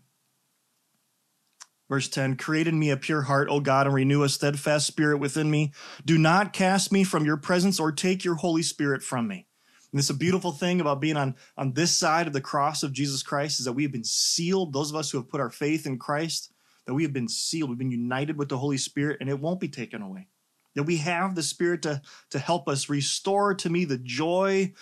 Verse 1.88 2.08
10 2.08 2.38
Create 2.38 2.68
in 2.68 2.80
me 2.80 2.90
a 2.90 2.98
pure 2.98 3.22
heart, 3.22 3.50
O 3.52 3.60
God, 3.60 3.86
and 3.86 3.94
renew 3.94 4.24
a 4.24 4.30
steadfast 4.30 4.88
spirit 4.88 5.20
within 5.20 5.52
me. 5.52 5.72
Do 6.04 6.18
not 6.18 6.54
cast 6.54 6.92
me 6.92 7.04
from 7.04 7.26
your 7.26 7.38
presence 7.38 7.80
or 7.80 7.92
take 7.92 8.26
your 8.26 8.36
Holy 8.36 8.64
Spirit 8.64 9.04
from 9.04 9.28
me. 9.28 9.46
And 9.92 10.00
it's 10.00 10.10
a 10.10 10.16
beautiful 10.16 10.52
thing 10.52 10.82
about 10.82 11.02
being 11.02 11.18
on, 11.18 11.36
on 11.56 11.74
this 11.74 11.96
side 11.96 12.26
of 12.26 12.34
the 12.34 12.42
cross 12.42 12.82
of 12.82 12.94
Jesus 12.94 13.22
Christ 13.22 13.60
is 13.60 13.66
that 13.66 13.74
we 13.74 13.84
have 13.84 13.92
been 13.92 14.04
sealed, 14.04 14.74
those 14.74 14.90
of 14.90 14.96
us 14.96 15.12
who 15.12 15.20
have 15.20 15.30
put 15.30 15.42
our 15.42 15.52
faith 15.52 15.86
in 15.86 16.00
Christ, 16.00 16.52
that 16.88 16.96
we 16.96 17.04
have 17.04 17.14
been 17.14 17.28
sealed. 17.28 17.70
We've 17.70 17.78
been 17.78 17.92
united 17.92 18.38
with 18.38 18.50
the 18.50 18.58
Holy 18.58 18.78
Spirit, 18.78 19.18
and 19.22 19.30
it 19.30 19.40
won't 19.40 19.60
be 19.60 19.70
taken 19.70 20.02
away. 20.02 20.28
That 20.74 20.84
we 20.84 20.98
have 20.98 21.36
the 21.36 21.44
Spirit 21.44 21.84
to, 21.84 22.02
to 22.32 22.40
help 22.40 22.68
us 22.68 22.90
restore 22.90 23.54
to 23.54 23.70
me 23.70 23.86
the 23.86 24.00
joy 24.00 24.74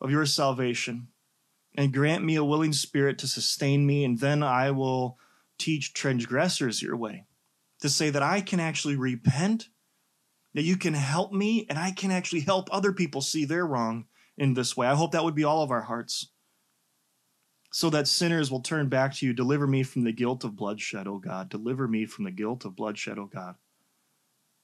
of 0.00 0.10
your 0.10 0.24
salvation 0.24 1.08
and 1.76 1.92
grant 1.92 2.24
me 2.24 2.36
a 2.36 2.44
willing 2.44 2.72
spirit 2.72 3.18
to 3.18 3.26
sustain 3.26 3.86
me, 3.86 4.04
and 4.04 4.18
then 4.18 4.42
I 4.42 4.70
will 4.70 5.18
teach 5.58 5.92
transgressors 5.92 6.82
your 6.82 6.96
way. 6.96 7.24
To 7.82 7.88
say 7.88 8.10
that 8.10 8.22
I 8.22 8.40
can 8.40 8.58
actually 8.58 8.96
repent, 8.96 9.68
that 10.54 10.62
you 10.62 10.76
can 10.76 10.94
help 10.94 11.32
me, 11.32 11.66
and 11.68 11.78
I 11.78 11.90
can 11.90 12.10
actually 12.10 12.40
help 12.40 12.68
other 12.72 12.92
people 12.92 13.20
see 13.20 13.44
they're 13.44 13.66
wrong 13.66 14.06
in 14.38 14.54
this 14.54 14.76
way. 14.76 14.86
I 14.86 14.94
hope 14.94 15.12
that 15.12 15.24
would 15.24 15.34
be 15.34 15.44
all 15.44 15.62
of 15.62 15.70
our 15.70 15.82
hearts. 15.82 16.30
So 17.72 17.90
that 17.90 18.08
sinners 18.08 18.50
will 18.50 18.62
turn 18.62 18.88
back 18.88 19.14
to 19.16 19.26
you. 19.26 19.34
Deliver 19.34 19.66
me 19.66 19.82
from 19.82 20.04
the 20.04 20.12
guilt 20.12 20.44
of 20.44 20.56
bloodshed, 20.56 21.06
O 21.06 21.18
God. 21.18 21.50
Deliver 21.50 21.86
me 21.86 22.06
from 22.06 22.24
the 22.24 22.30
guilt 22.30 22.64
of 22.64 22.74
bloodshed, 22.74 23.18
O 23.18 23.26
God. 23.26 23.56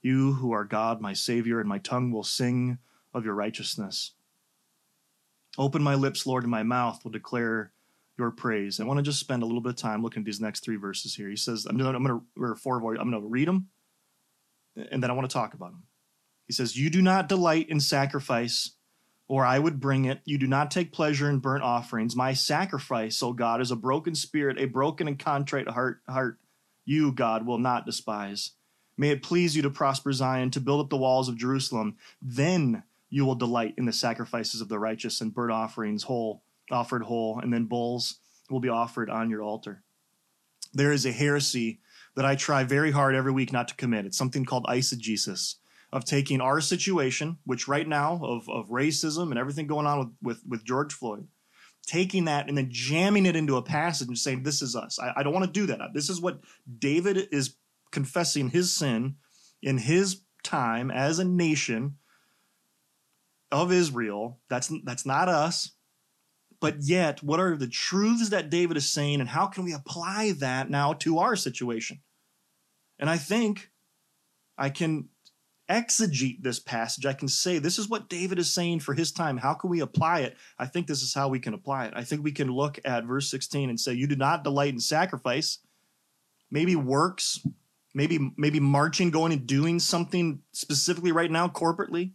You 0.01 0.33
who 0.33 0.53
are 0.53 0.65
God, 0.65 1.03
my 1.03 1.13
Savior, 1.13 1.61
and 1.61 1.69
my 1.69 1.79
tongue 1.79 2.11
will 2.11 2.25
sing 2.25 2.79
of 3.13 3.27
your 3.27 3.35
righteousness. 3.35 4.15
Open 5.59 5.83
my 5.83 5.95
lips, 5.95 6.27
Lord, 6.27 6.45
and 6.45 6.51
my 6.51 6.63
mouth 6.63 7.05
will 7.05 7.11
declare 7.11 7.73
your 8.19 8.31
praise. 8.31 8.81
I 8.81 8.85
want 8.85 8.99
to 8.99 9.03
just 9.03 9.21
spend 9.21 9.43
a 9.43 9.47
little 9.47 9.61
bit 9.61 9.71
of 9.71 9.77
time 9.77 10.03
looking 10.03 10.23
at 10.23 10.27
these 10.27 10.41
next 10.41 10.61
three 10.61 10.77
verses 10.77 11.15
here. 11.15 11.29
He 11.29 11.37
says, 11.37 11.67
I'm 11.67 11.77
going 11.77 12.03
to, 12.05 12.23
or 12.37 12.55
four, 12.57 12.77
I'm 12.79 13.11
going 13.11 13.23
to 13.23 13.29
read 13.29 13.49
them, 13.49 13.69
and 14.77 15.03
then 15.03 15.11
I 15.11 15.15
want 15.15 15.29
to 15.29 15.33
talk 15.33 15.55
about 15.55 15.73
them. 15.73 15.85
He 16.47 16.53
says, 16.53 16.77
You 16.77 16.91
do 16.91 17.03
not 17.03 17.29
delight 17.29 17.69
in 17.69 17.81
sacrifice, 17.81 18.73
or 19.29 19.45
I 19.45 19.59
would 19.59 19.81
bring 19.81 20.05
it. 20.05 20.21
You 20.25 20.39
do 20.39 20.47
not 20.47 20.71
take 20.71 20.93
pleasure 20.93 21.29
in 21.29 21.39
burnt 21.39 21.65
offerings. 21.65 22.17
My 22.17 22.33
sacrifice, 22.33 23.23
O 23.23 23.33
God, 23.33 23.61
is 23.61 23.71
a 23.71 23.77
broken 23.77 24.15
spirit, 24.15 24.59
a 24.59 24.67
broken 24.67 25.09
and 25.09 25.19
contrite 25.19 25.69
heart. 25.69 26.01
heart. 26.09 26.39
You, 26.85 27.13
God, 27.13 27.47
will 27.47 27.59
not 27.59 27.87
despise. 27.87 28.53
May 28.97 29.11
it 29.11 29.23
please 29.23 29.57
you 29.57 29.63
to 29.63 29.71
prosper 29.71 30.13
Zion, 30.13 30.51
to 30.51 30.61
build 30.61 30.81
up 30.81 30.91
the 30.91 30.97
walls 30.97 31.29
of 31.29 31.37
Jerusalem. 31.37 31.97
Then 32.21 32.83
you 33.13 33.27
will 33.27 33.35
delight 33.35 33.75
in 33.77 33.85
the 33.85 33.93
sacrifices 33.93 34.63
of 34.63 34.71
the 34.71 34.79
righteous 34.79 35.21
and 35.21 35.35
burnt 35.35 35.53
offerings 35.53 36.05
whole 36.05 36.43
offered 36.71 37.03
whole 37.03 37.39
and 37.39 37.53
then 37.53 37.67
bulls 37.67 38.21
will 38.49 38.59
be 38.59 38.71
offered 38.71 39.11
on 39.11 39.29
your 39.29 39.43
altar. 39.43 39.83
There 40.73 40.93
is 40.93 41.05
a 41.05 41.13
heresy 41.13 41.81
that 42.15 42.25
i 42.25 42.35
try 42.35 42.65
very 42.65 42.91
hard 42.91 43.15
every 43.15 43.33
week 43.33 43.53
not 43.53 43.69
to 43.69 43.75
commit. 43.75 44.07
It's 44.07 44.17
something 44.17 44.47
called 44.47 44.65
eisegesis 44.65 45.57
of 45.93 46.07
taking 46.07 46.41
our 46.41 46.63
situation 46.63 47.37
which 47.45 47.69
right 47.69 47.87
now 47.87 48.19
of, 48.23 48.49
of 48.49 48.71
racism 48.71 49.31
and 49.31 49.39
everything 49.39 49.67
going 49.67 49.87
on 49.87 49.99
with, 49.99 50.09
with, 50.23 50.43
with 50.49 50.65
george 50.65 50.95
floyd 50.95 51.29
taking 51.87 52.25
that 52.25 52.49
and 52.49 52.57
then 52.57 52.69
jamming 52.71 53.27
it 53.27 53.37
into 53.37 53.57
a 53.57 53.63
passage 53.63 54.09
and 54.09 54.17
saying 54.17 54.43
this 54.43 54.63
is 54.63 54.77
us. 54.77 54.99
I, 55.01 55.13
I 55.17 55.23
don't 55.23 55.35
want 55.35 55.45
to 55.47 55.61
do 55.61 55.67
that. 55.67 55.81
This 55.93 56.09
is 56.09 56.21
what 56.21 56.41
david 56.79 57.29
is 57.31 57.57
confessing 57.91 58.49
his 58.49 58.75
sin 58.75 59.17
in 59.63 59.77
his 59.77 60.23
time 60.43 60.91
as 60.91 61.19
a 61.19 61.25
nation 61.25 61.97
of 63.53 63.71
Israel. 63.71 64.41
That's 64.49 64.73
that's 64.83 65.07
not 65.07 65.29
us. 65.29 65.73
But 66.61 66.77
yet, 66.81 67.23
what 67.23 67.41
are 67.41 67.57
the 67.57 67.67
truths 67.67 68.31
that 68.31 68.49
David 68.49 68.77
is 68.77 68.91
saying, 68.91 69.21
and 69.21 69.29
how 69.29 69.47
can 69.47 69.65
we 69.65 69.73
apply 69.73 70.33
that 70.39 70.71
now 70.71 70.93
to 70.95 71.19
our 71.19 71.37
situation? 71.37 72.01
And 72.99 73.11
I 73.11 73.19
think 73.19 73.71
I 74.57 74.71
can 74.71 75.09
exegete 75.69 76.43
this 76.43 76.61
passage. 76.61 77.05
I 77.05 77.15
can 77.15 77.27
say, 77.27 77.59
this 77.59 77.81
is 77.81 77.89
what 77.89 78.09
David 78.09 78.39
is 78.39 78.53
saying 78.53 78.81
for 78.81 78.95
his 78.95 79.11
time. 79.11 79.39
How 79.39 79.55
can 79.55 79.71
we 79.71 79.81
apply 79.81 80.21
it? 80.21 80.37
I 80.57 80.67
think 80.67 80.87
this 80.87 81.03
is 81.03 81.13
how 81.13 81.29
we 81.29 81.41
can 81.41 81.53
apply 81.53 81.87
it. 81.87 81.95
I 81.97 82.05
think 82.05 82.23
we 82.23 82.33
can 82.33 82.49
look 82.49 82.79
at 82.85 83.05
verse 83.05 83.29
16 83.29 83.69
and 83.69 83.81
say, 83.81 83.93
You 83.95 84.07
do 84.07 84.17
not 84.17 84.45
delight 84.45 84.73
in 84.73 84.81
sacrifice, 84.81 85.59
maybe 86.49 86.77
works, 86.77 87.45
maybe 87.93 88.33
maybe 88.37 88.61
marching, 88.61 89.11
going 89.11 89.33
and 89.33 89.49
doing 89.49 89.81
something 89.81 90.43
specifically 90.53 91.11
right 91.11 91.31
now, 91.31 91.49
corporately 91.49 92.13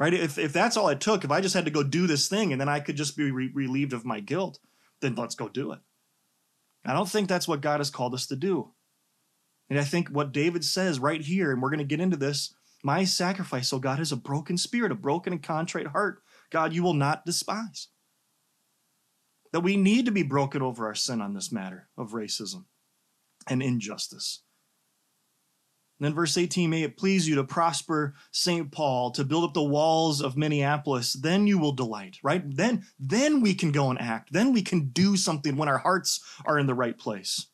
right? 0.00 0.14
If, 0.14 0.38
if 0.38 0.52
that's 0.52 0.76
all 0.76 0.88
it 0.88 1.00
took, 1.00 1.22
if 1.22 1.30
I 1.30 1.42
just 1.42 1.54
had 1.54 1.66
to 1.66 1.70
go 1.70 1.84
do 1.84 2.08
this 2.08 2.26
thing 2.26 2.50
and 2.50 2.60
then 2.60 2.70
I 2.70 2.80
could 2.80 2.96
just 2.96 3.16
be 3.16 3.30
re- 3.30 3.52
relieved 3.54 3.92
of 3.92 4.06
my 4.06 4.18
guilt, 4.18 4.58
then 5.00 5.14
let's 5.14 5.34
go 5.34 5.48
do 5.48 5.72
it. 5.72 5.78
I 6.84 6.94
don't 6.94 7.08
think 7.08 7.28
that's 7.28 7.46
what 7.46 7.60
God 7.60 7.78
has 7.78 7.90
called 7.90 8.14
us 8.14 8.26
to 8.28 8.36
do. 8.36 8.72
And 9.68 9.78
I 9.78 9.84
think 9.84 10.08
what 10.08 10.32
David 10.32 10.64
says 10.64 10.98
right 10.98 11.20
here, 11.20 11.52
and 11.52 11.62
we're 11.62 11.68
going 11.68 11.78
to 11.78 11.84
get 11.84 12.00
into 12.00 12.16
this 12.16 12.54
my 12.82 13.04
sacrifice, 13.04 13.74
oh 13.74 13.78
God, 13.78 14.00
is 14.00 14.10
a 14.10 14.16
broken 14.16 14.56
spirit, 14.56 14.90
a 14.90 14.94
broken 14.94 15.34
and 15.34 15.42
contrite 15.42 15.88
heart. 15.88 16.22
God, 16.50 16.72
you 16.72 16.82
will 16.82 16.94
not 16.94 17.26
despise. 17.26 17.88
That 19.52 19.60
we 19.60 19.76
need 19.76 20.06
to 20.06 20.12
be 20.12 20.22
broken 20.22 20.62
over 20.62 20.86
our 20.86 20.94
sin 20.94 21.20
on 21.20 21.34
this 21.34 21.52
matter 21.52 21.88
of 21.98 22.12
racism 22.12 22.64
and 23.46 23.62
injustice. 23.62 24.42
And 26.00 26.06
then 26.06 26.14
verse 26.14 26.38
18, 26.38 26.70
may 26.70 26.82
it 26.82 26.96
please 26.96 27.28
you 27.28 27.34
to 27.34 27.44
prosper 27.44 28.14
St. 28.32 28.72
Paul, 28.72 29.10
to 29.10 29.22
build 29.22 29.44
up 29.44 29.52
the 29.52 29.62
walls 29.62 30.22
of 30.22 30.34
Minneapolis, 30.34 31.12
then 31.12 31.46
you 31.46 31.58
will 31.58 31.72
delight, 31.72 32.16
right? 32.22 32.42
Then, 32.56 32.86
then 32.98 33.42
we 33.42 33.52
can 33.52 33.70
go 33.70 33.90
and 33.90 34.00
act. 34.00 34.32
Then 34.32 34.54
we 34.54 34.62
can 34.62 34.88
do 34.88 35.18
something 35.18 35.58
when 35.58 35.68
our 35.68 35.76
hearts 35.76 36.20
are 36.46 36.58
in 36.58 36.66
the 36.66 36.74
right 36.74 36.96
place. 36.96 37.48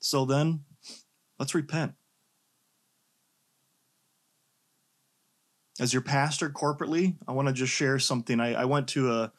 So 0.00 0.24
then, 0.24 0.64
let's 1.38 1.54
repent. 1.54 1.92
As 5.78 5.92
your 5.92 6.02
pastor 6.02 6.50
corporately, 6.50 7.14
I 7.28 7.32
want 7.32 7.46
to 7.46 7.54
just 7.54 7.72
share 7.72 8.00
something. 8.00 8.40
I, 8.40 8.54
I 8.54 8.64
went 8.64 8.88
to 8.88 9.12
a 9.12 9.32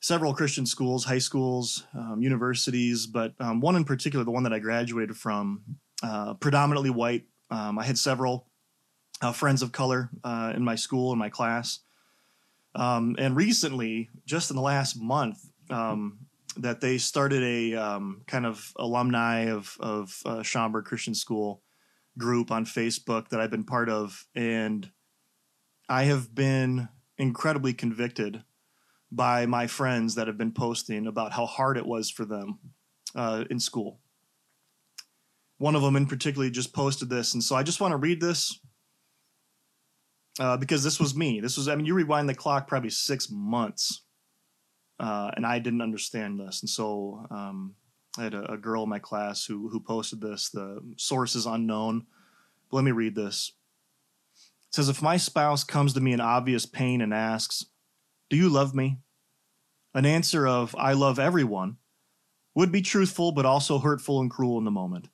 several 0.00 0.34
Christian 0.34 0.66
schools, 0.66 1.04
high 1.04 1.18
schools, 1.18 1.86
um, 1.94 2.22
universities, 2.22 3.06
but 3.06 3.34
um, 3.38 3.60
one 3.60 3.76
in 3.76 3.84
particular, 3.84 4.24
the 4.24 4.30
one 4.30 4.42
that 4.42 4.52
I 4.52 4.58
graduated 4.58 5.16
from, 5.16 5.62
uh, 6.02 6.34
predominantly 6.34 6.90
white. 6.90 7.24
Um, 7.50 7.78
I 7.78 7.84
had 7.84 7.98
several 7.98 8.46
uh, 9.20 9.32
friends 9.32 9.62
of 9.62 9.72
color 9.72 10.10
uh, 10.24 10.52
in 10.56 10.64
my 10.64 10.74
school, 10.74 11.12
in 11.12 11.18
my 11.18 11.28
class. 11.28 11.80
Um, 12.74 13.16
and 13.18 13.36
recently, 13.36 14.08
just 14.24 14.50
in 14.50 14.56
the 14.56 14.62
last 14.62 14.98
month, 14.98 15.38
um, 15.68 16.18
that 16.56 16.80
they 16.80 16.98
started 16.98 17.42
a 17.42 17.74
um, 17.74 18.22
kind 18.26 18.46
of 18.46 18.72
alumni 18.76 19.46
of, 19.46 19.76
of 19.80 20.20
uh, 20.24 20.42
Schaumburg 20.42 20.84
Christian 20.84 21.14
School 21.14 21.62
group 22.18 22.50
on 22.50 22.64
Facebook 22.64 23.28
that 23.28 23.40
I've 23.40 23.50
been 23.50 23.64
part 23.64 23.88
of. 23.88 24.26
And 24.34 24.90
I 25.88 26.04
have 26.04 26.34
been 26.34 26.88
incredibly 27.18 27.72
convicted 27.74 28.42
by 29.12 29.46
my 29.46 29.66
friends 29.66 30.14
that 30.14 30.26
have 30.26 30.38
been 30.38 30.52
posting 30.52 31.06
about 31.06 31.32
how 31.32 31.46
hard 31.46 31.76
it 31.76 31.86
was 31.86 32.10
for 32.10 32.24
them 32.24 32.58
uh, 33.14 33.44
in 33.50 33.58
school. 33.58 34.00
One 35.58 35.74
of 35.74 35.82
them 35.82 35.96
in 35.96 36.06
particular 36.06 36.48
just 36.48 36.72
posted 36.72 37.10
this, 37.10 37.34
and 37.34 37.42
so 37.42 37.56
I 37.56 37.62
just 37.62 37.80
want 37.80 37.92
to 37.92 37.98
read 37.98 38.20
this 38.20 38.60
uh, 40.38 40.56
because 40.56 40.82
this 40.82 40.98
was 40.98 41.14
me. 41.14 41.40
This 41.40 41.56
was, 41.56 41.68
I 41.68 41.74
mean, 41.74 41.86
you 41.86 41.94
rewind 41.94 42.28
the 42.28 42.34
clock 42.34 42.66
probably 42.66 42.90
six 42.90 43.28
months, 43.30 44.04
uh, 44.98 45.32
and 45.36 45.44
I 45.44 45.58
didn't 45.58 45.82
understand 45.82 46.40
this, 46.40 46.62
and 46.62 46.70
so 46.70 47.26
um, 47.30 47.74
I 48.18 48.24
had 48.24 48.34
a, 48.34 48.52
a, 48.52 48.56
girl 48.56 48.84
in 48.84 48.88
my 48.88 48.98
class 48.98 49.44
who 49.44 49.68
who 49.68 49.80
posted 49.80 50.20
this. 50.20 50.48
The 50.50 50.80
source 50.96 51.34
is 51.34 51.46
unknown. 51.46 52.06
But 52.70 52.76
let 52.76 52.84
me 52.84 52.92
read 52.92 53.14
this. 53.14 53.52
It 54.68 54.74
says, 54.74 54.88
"If 54.88 55.02
my 55.02 55.16
spouse 55.16 55.64
comes 55.64 55.92
to 55.94 56.00
me 56.00 56.12
in 56.12 56.20
obvious 56.20 56.64
pain 56.64 57.00
and 57.02 57.12
asks." 57.12 57.66
Do 58.30 58.36
you 58.36 58.48
love 58.48 58.74
me? 58.74 58.98
An 59.92 60.06
answer 60.06 60.46
of, 60.46 60.74
I 60.78 60.92
love 60.92 61.18
everyone, 61.18 61.76
would 62.54 62.72
be 62.72 62.80
truthful 62.80 63.32
but 63.32 63.44
also 63.44 63.78
hurtful 63.78 64.20
and 64.20 64.30
cruel 64.30 64.56
in 64.58 64.64
the 64.64 64.70
moment. 64.70 65.08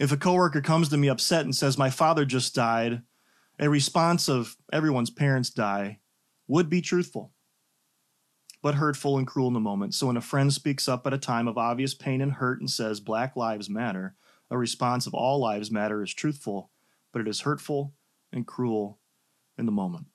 If 0.00 0.10
a 0.10 0.16
coworker 0.16 0.62
comes 0.62 0.88
to 0.88 0.96
me 0.96 1.08
upset 1.08 1.44
and 1.44 1.54
says, 1.54 1.78
My 1.78 1.90
father 1.90 2.24
just 2.24 2.54
died, 2.54 3.02
a 3.58 3.68
response 3.68 4.28
of, 4.28 4.56
Everyone's 4.72 5.10
parents 5.10 5.50
die, 5.50 6.00
would 6.48 6.68
be 6.68 6.80
truthful 6.80 7.32
but 8.62 8.76
hurtful 8.76 9.18
and 9.18 9.26
cruel 9.26 9.48
in 9.48 9.54
the 9.54 9.60
moment. 9.60 9.92
So 9.92 10.06
when 10.06 10.16
a 10.16 10.22
friend 10.22 10.52
speaks 10.52 10.88
up 10.88 11.06
at 11.06 11.12
a 11.12 11.18
time 11.18 11.48
of 11.48 11.58
obvious 11.58 11.94
pain 11.94 12.20
and 12.20 12.32
hurt 12.32 12.60
and 12.60 12.70
says, 12.70 13.00
Black 13.00 13.36
lives 13.36 13.68
matter, 13.68 14.14
a 14.50 14.56
response 14.56 15.06
of 15.06 15.14
all 15.14 15.40
lives 15.40 15.70
matter 15.70 16.02
is 16.02 16.14
truthful, 16.14 16.70
but 17.12 17.20
it 17.20 17.28
is 17.28 17.40
hurtful 17.40 17.92
and 18.32 18.46
cruel 18.46 19.00
in 19.58 19.66
the 19.66 19.72
moment. 19.72 20.06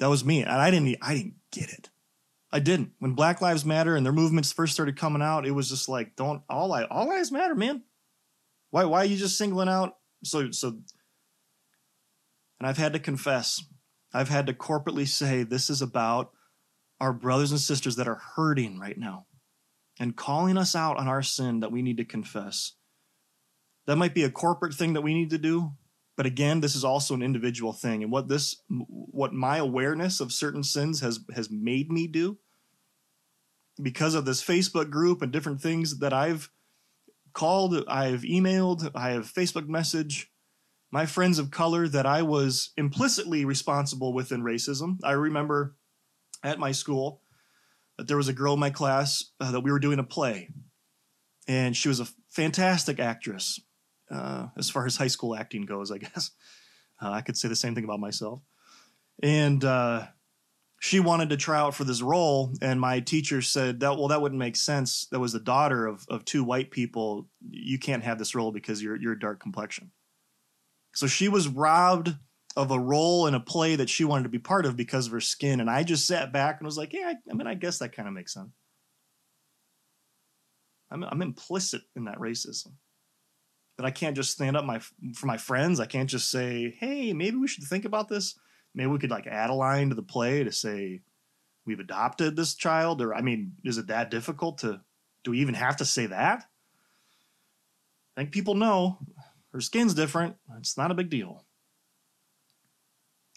That 0.00 0.10
was 0.10 0.24
me, 0.24 0.42
and 0.42 0.50
I 0.50 0.70
didn't. 0.70 0.96
I 1.00 1.14
didn't 1.14 1.36
get 1.52 1.70
it. 1.70 1.90
I 2.52 2.58
didn't. 2.58 2.92
When 2.98 3.12
Black 3.12 3.40
Lives 3.40 3.64
Matter 3.64 3.94
and 3.94 4.04
their 4.04 4.12
movements 4.12 4.52
first 4.52 4.72
started 4.72 4.98
coming 4.98 5.22
out, 5.22 5.46
it 5.46 5.52
was 5.52 5.68
just 5.68 5.88
like, 5.88 6.16
don't 6.16 6.42
all 6.50 6.72
I 6.72 6.84
all 6.84 7.08
lives 7.08 7.30
matter, 7.30 7.54
man. 7.54 7.84
Why 8.70 8.84
why 8.84 8.98
are 8.98 9.04
you 9.04 9.16
just 9.16 9.38
singling 9.38 9.68
out? 9.68 9.96
So 10.24 10.50
so. 10.50 10.80
And 12.58 12.68
I've 12.68 12.76
had 12.76 12.92
to 12.94 12.98
confess 12.98 13.62
I've 14.12 14.28
had 14.28 14.46
to 14.46 14.54
corporately 14.54 15.06
say 15.06 15.42
this 15.42 15.70
is 15.70 15.82
about 15.82 16.32
our 17.00 17.12
brothers 17.12 17.52
and 17.52 17.60
sisters 17.60 17.96
that 17.96 18.08
are 18.08 18.20
hurting 18.36 18.78
right 18.78 18.98
now 18.98 19.26
and 19.98 20.16
calling 20.16 20.56
us 20.56 20.74
out 20.74 20.96
on 20.96 21.08
our 21.08 21.22
sin 21.22 21.60
that 21.60 21.72
we 21.72 21.82
need 21.82 21.98
to 21.98 22.04
confess. 22.04 22.72
That 23.86 23.96
might 23.96 24.14
be 24.14 24.24
a 24.24 24.30
corporate 24.30 24.74
thing 24.74 24.94
that 24.94 25.02
we 25.02 25.14
need 25.14 25.30
to 25.30 25.38
do, 25.38 25.72
but 26.20 26.26
again, 26.26 26.60
this 26.60 26.76
is 26.76 26.84
also 26.84 27.14
an 27.14 27.22
individual 27.22 27.72
thing. 27.72 28.02
And 28.02 28.12
what 28.12 28.28
this 28.28 28.60
what 28.68 29.32
my 29.32 29.56
awareness 29.56 30.20
of 30.20 30.34
certain 30.34 30.62
sins 30.62 31.00
has 31.00 31.20
has 31.34 31.50
made 31.50 31.90
me 31.90 32.06
do 32.06 32.36
because 33.82 34.14
of 34.14 34.26
this 34.26 34.44
Facebook 34.44 34.90
group 34.90 35.22
and 35.22 35.32
different 35.32 35.62
things 35.62 36.00
that 36.00 36.12
I've 36.12 36.50
called, 37.32 37.84
I've 37.88 38.20
emailed, 38.20 38.90
I 38.94 39.12
have 39.12 39.32
Facebook 39.32 39.66
message 39.66 40.30
my 40.90 41.06
friends 41.06 41.38
of 41.38 41.50
color 41.50 41.88
that 41.88 42.04
I 42.04 42.20
was 42.20 42.74
implicitly 42.76 43.46
responsible 43.46 44.12
within 44.12 44.42
racism. 44.42 44.98
I 45.02 45.12
remember 45.12 45.74
at 46.44 46.58
my 46.58 46.72
school 46.72 47.22
that 47.96 48.08
there 48.08 48.18
was 48.18 48.28
a 48.28 48.34
girl 48.34 48.52
in 48.52 48.60
my 48.60 48.68
class 48.68 49.24
uh, 49.40 49.52
that 49.52 49.60
we 49.60 49.72
were 49.72 49.78
doing 49.78 49.98
a 49.98 50.04
play, 50.04 50.50
and 51.48 51.74
she 51.74 51.88
was 51.88 51.98
a 51.98 52.08
fantastic 52.28 53.00
actress 53.00 53.58
uh, 54.10 54.48
as 54.56 54.70
far 54.70 54.86
as 54.86 54.96
high 54.96 55.06
school 55.06 55.36
acting 55.36 55.66
goes, 55.66 55.90
I 55.90 55.98
guess. 55.98 56.30
Uh, 57.02 57.12
I 57.12 57.22
could 57.22 57.34
say 57.34 57.48
the 57.48 57.56
same 57.56 57.74
thing 57.74 57.84
about 57.84 57.98
myself. 57.98 58.42
And 59.22 59.64
uh, 59.64 60.04
she 60.80 61.00
wanted 61.00 61.30
to 61.30 61.38
try 61.38 61.58
out 61.58 61.74
for 61.74 61.84
this 61.84 62.02
role, 62.02 62.52
and 62.60 62.78
my 62.78 63.00
teacher 63.00 63.40
said 63.40 63.80
that 63.80 63.96
well, 63.96 64.08
that 64.08 64.20
wouldn't 64.20 64.38
make 64.38 64.54
sense. 64.54 65.06
That 65.10 65.18
was 65.18 65.32
the 65.32 65.40
daughter 65.40 65.86
of 65.86 66.04
of 66.10 66.26
two 66.26 66.44
white 66.44 66.70
people. 66.70 67.26
You 67.48 67.78
can't 67.78 68.04
have 68.04 68.18
this 68.18 68.34
role 68.34 68.52
because 68.52 68.82
you're 68.82 68.96
you're 68.96 69.14
dark 69.14 69.40
complexion. 69.40 69.92
So 70.94 71.06
she 71.06 71.28
was 71.28 71.48
robbed 71.48 72.14
of 72.56 72.70
a 72.70 72.78
role 72.78 73.26
in 73.26 73.34
a 73.34 73.40
play 73.40 73.76
that 73.76 73.88
she 73.88 74.04
wanted 74.04 74.24
to 74.24 74.28
be 74.28 74.38
part 74.38 74.66
of 74.66 74.76
because 74.76 75.06
of 75.06 75.12
her 75.12 75.20
skin. 75.20 75.60
And 75.60 75.70
I 75.70 75.82
just 75.84 76.06
sat 76.06 76.32
back 76.32 76.58
and 76.58 76.66
was 76.66 76.76
like, 76.76 76.92
yeah, 76.92 77.12
I, 77.12 77.14
I 77.30 77.34
mean, 77.34 77.46
I 77.46 77.54
guess 77.54 77.78
that 77.78 77.94
kind 77.94 78.08
of 78.08 78.14
makes 78.14 78.34
sense. 78.34 78.50
I'm, 80.90 81.04
I'm 81.04 81.22
implicit 81.22 81.82
in 81.94 82.04
that 82.06 82.18
racism. 82.18 82.72
That 83.80 83.86
I 83.86 83.92
can't 83.92 84.14
just 84.14 84.32
stand 84.32 84.58
up 84.58 84.66
my 84.66 84.78
for 85.14 85.24
my 85.24 85.38
friends. 85.38 85.80
I 85.80 85.86
can't 85.86 86.10
just 86.10 86.30
say, 86.30 86.76
hey, 86.78 87.14
maybe 87.14 87.38
we 87.38 87.48
should 87.48 87.64
think 87.64 87.86
about 87.86 88.08
this. 88.08 88.38
Maybe 88.74 88.88
we 88.88 88.98
could 88.98 89.10
like 89.10 89.26
add 89.26 89.48
a 89.48 89.54
line 89.54 89.88
to 89.88 89.94
the 89.94 90.02
play 90.02 90.44
to 90.44 90.52
say 90.52 91.00
we've 91.64 91.80
adopted 91.80 92.36
this 92.36 92.54
child. 92.54 93.00
Or 93.00 93.14
I 93.14 93.22
mean, 93.22 93.52
is 93.64 93.78
it 93.78 93.86
that 93.86 94.10
difficult 94.10 94.58
to 94.58 94.82
do 95.24 95.30
we 95.30 95.38
even 95.38 95.54
have 95.54 95.78
to 95.78 95.86
say 95.86 96.04
that? 96.04 96.44
I 98.14 98.20
think 98.20 98.32
people 98.32 98.54
know 98.54 98.98
her 99.54 99.62
skin's 99.62 99.94
different. 99.94 100.36
It's 100.58 100.76
not 100.76 100.90
a 100.90 100.94
big 100.94 101.08
deal. 101.08 101.46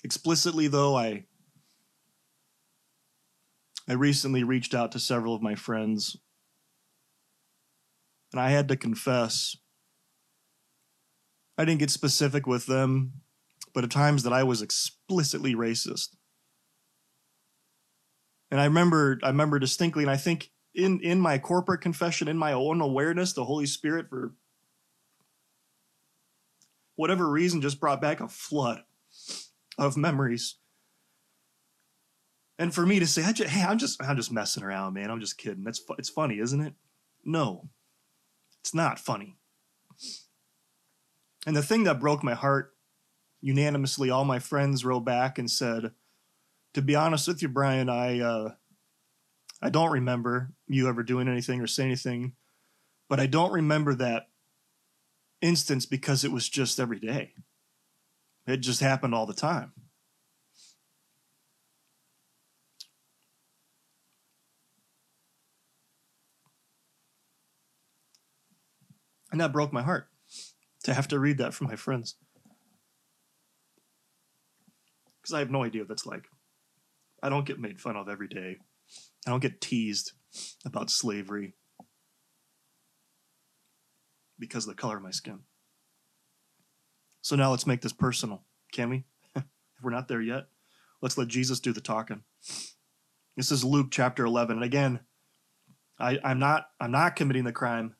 Explicitly, 0.03 0.67
though, 0.67 0.97
I 0.97 1.23
I 3.87 3.93
recently 3.93 4.43
reached 4.43 4.75
out 4.75 4.91
to 4.91 4.99
several 4.99 5.35
of 5.35 5.41
my 5.41 5.55
friends, 5.55 6.17
and 8.33 8.41
I 8.41 8.49
had 8.49 8.67
to 8.67 8.75
confess 8.75 9.55
I 11.57 11.65
didn't 11.65 11.79
get 11.79 11.91
specific 11.91 12.47
with 12.47 12.65
them, 12.65 13.13
but 13.73 13.83
at 13.83 13.91
times 13.91 14.23
that 14.23 14.33
I 14.33 14.43
was 14.43 14.61
explicitly 14.61 15.55
racist. 15.55 16.15
And 18.51 18.59
I 18.59 18.65
remember 18.65 19.19
I 19.23 19.27
remember 19.27 19.59
distinctly, 19.59 20.03
and 20.03 20.11
I 20.11 20.17
think 20.17 20.51
in 20.75 20.99
in 21.01 21.19
my 21.19 21.37
corporate 21.37 21.81
confession, 21.81 22.27
in 22.27 22.37
my 22.37 22.53
own 22.53 22.81
awareness, 22.81 23.33
the 23.33 23.45
Holy 23.45 23.65
Spirit 23.65 24.09
for 24.09 24.33
whatever 26.95 27.29
reason, 27.29 27.61
just 27.61 27.79
brought 27.79 28.01
back 28.01 28.19
a 28.19 28.27
flood 28.27 28.83
of 29.77 29.97
memories. 29.97 30.55
And 32.59 32.73
for 32.73 32.85
me 32.85 32.99
to 32.99 33.07
say, 33.07 33.23
"Hey, 33.23 33.63
I'm 33.63 33.79
just, 33.79 34.01
I'm 34.01 34.15
just 34.15 34.31
messing 34.31 34.63
around, 34.63 34.93
man. 34.93 35.09
I'm 35.09 35.19
just 35.19 35.37
kidding." 35.37 35.63
That's, 35.63 35.79
fu- 35.79 35.95
it's 35.97 36.09
funny, 36.09 36.39
isn't 36.39 36.61
it? 36.61 36.73
No, 37.25 37.69
it's 38.61 38.75
not 38.75 38.99
funny. 38.99 39.37
And 41.45 41.55
the 41.55 41.63
thing 41.63 41.83
that 41.83 41.99
broke 41.99 42.23
my 42.23 42.33
heart, 42.33 42.73
unanimously, 43.41 44.09
all 44.09 44.25
my 44.25 44.39
friends 44.39 44.85
wrote 44.85 45.01
back 45.01 45.37
and 45.37 45.51
said, 45.51 45.93
"To 46.73 46.81
be 46.81 46.95
honest 46.95 47.27
with 47.27 47.41
you, 47.41 47.49
Brian, 47.49 47.89
I, 47.89 48.19
uh, 48.19 48.55
I 49.61 49.69
don't 49.69 49.91
remember 49.91 50.53
you 50.67 50.87
ever 50.87 51.03
doing 51.03 51.27
anything 51.27 51.61
or 51.61 51.67
saying 51.67 51.89
anything, 51.89 52.35
but 53.09 53.19
I 53.19 53.27
don't 53.27 53.51
remember 53.51 53.93
that 53.95 54.29
instance 55.41 55.85
because 55.85 56.23
it 56.23 56.31
was 56.31 56.47
just 56.47 56.79
every 56.79 56.99
day. 56.99 57.33
It 58.47 58.57
just 58.57 58.79
happened 58.81 59.13
all 59.13 59.25
the 59.25 59.33
time. 59.33 59.73
And 69.31 69.41
that 69.41 69.51
broke 69.51 69.73
my 69.73 69.81
heart 69.81 70.12
to 70.83 70.93
have 70.93 71.07
to 71.09 71.19
read 71.19 71.37
that 71.37 71.53
from 71.53 71.67
my 71.67 71.75
friends. 71.75 72.15
Because 75.21 75.33
I 75.33 75.39
have 75.39 75.51
no 75.51 75.63
idea 75.63 75.81
what 75.81 75.87
that's 75.87 76.05
like. 76.05 76.25
I 77.21 77.29
don't 77.29 77.45
get 77.45 77.59
made 77.59 77.79
fun 77.79 77.95
of 77.95 78.09
every 78.09 78.27
day. 78.27 78.57
I 79.25 79.29
don't 79.29 79.41
get 79.41 79.61
teased 79.61 80.11
about 80.65 80.89
slavery 80.89 81.53
because 84.37 84.65
of 84.65 84.75
the 84.75 84.81
color 84.81 84.97
of 84.97 85.03
my 85.03 85.11
skin. 85.11 85.39
So 87.21 87.37
now 87.37 87.51
let's 87.51 87.65
make 87.65 87.81
this 87.81 87.93
personal, 87.93 88.43
can 88.73 88.89
we? 88.89 89.05
if 89.35 89.43
we're 89.81 89.91
not 89.91 90.09
there 90.09 90.21
yet, 90.21 90.47
let's 91.01 91.17
let 91.17 91.29
Jesus 91.29 91.61
do 91.61 91.71
the 91.71 91.79
talking. 91.79 92.23
This 93.37 93.51
is 93.51 93.63
Luke 93.63 93.87
chapter 93.91 94.25
11. 94.25 94.57
And 94.57 94.65
again, 94.65 94.99
I, 95.97 96.19
I'm 96.23 96.39
not 96.39 96.67
I'm 96.81 96.91
not 96.91 97.15
committing 97.15 97.45
the 97.45 97.53
crime, 97.53 97.95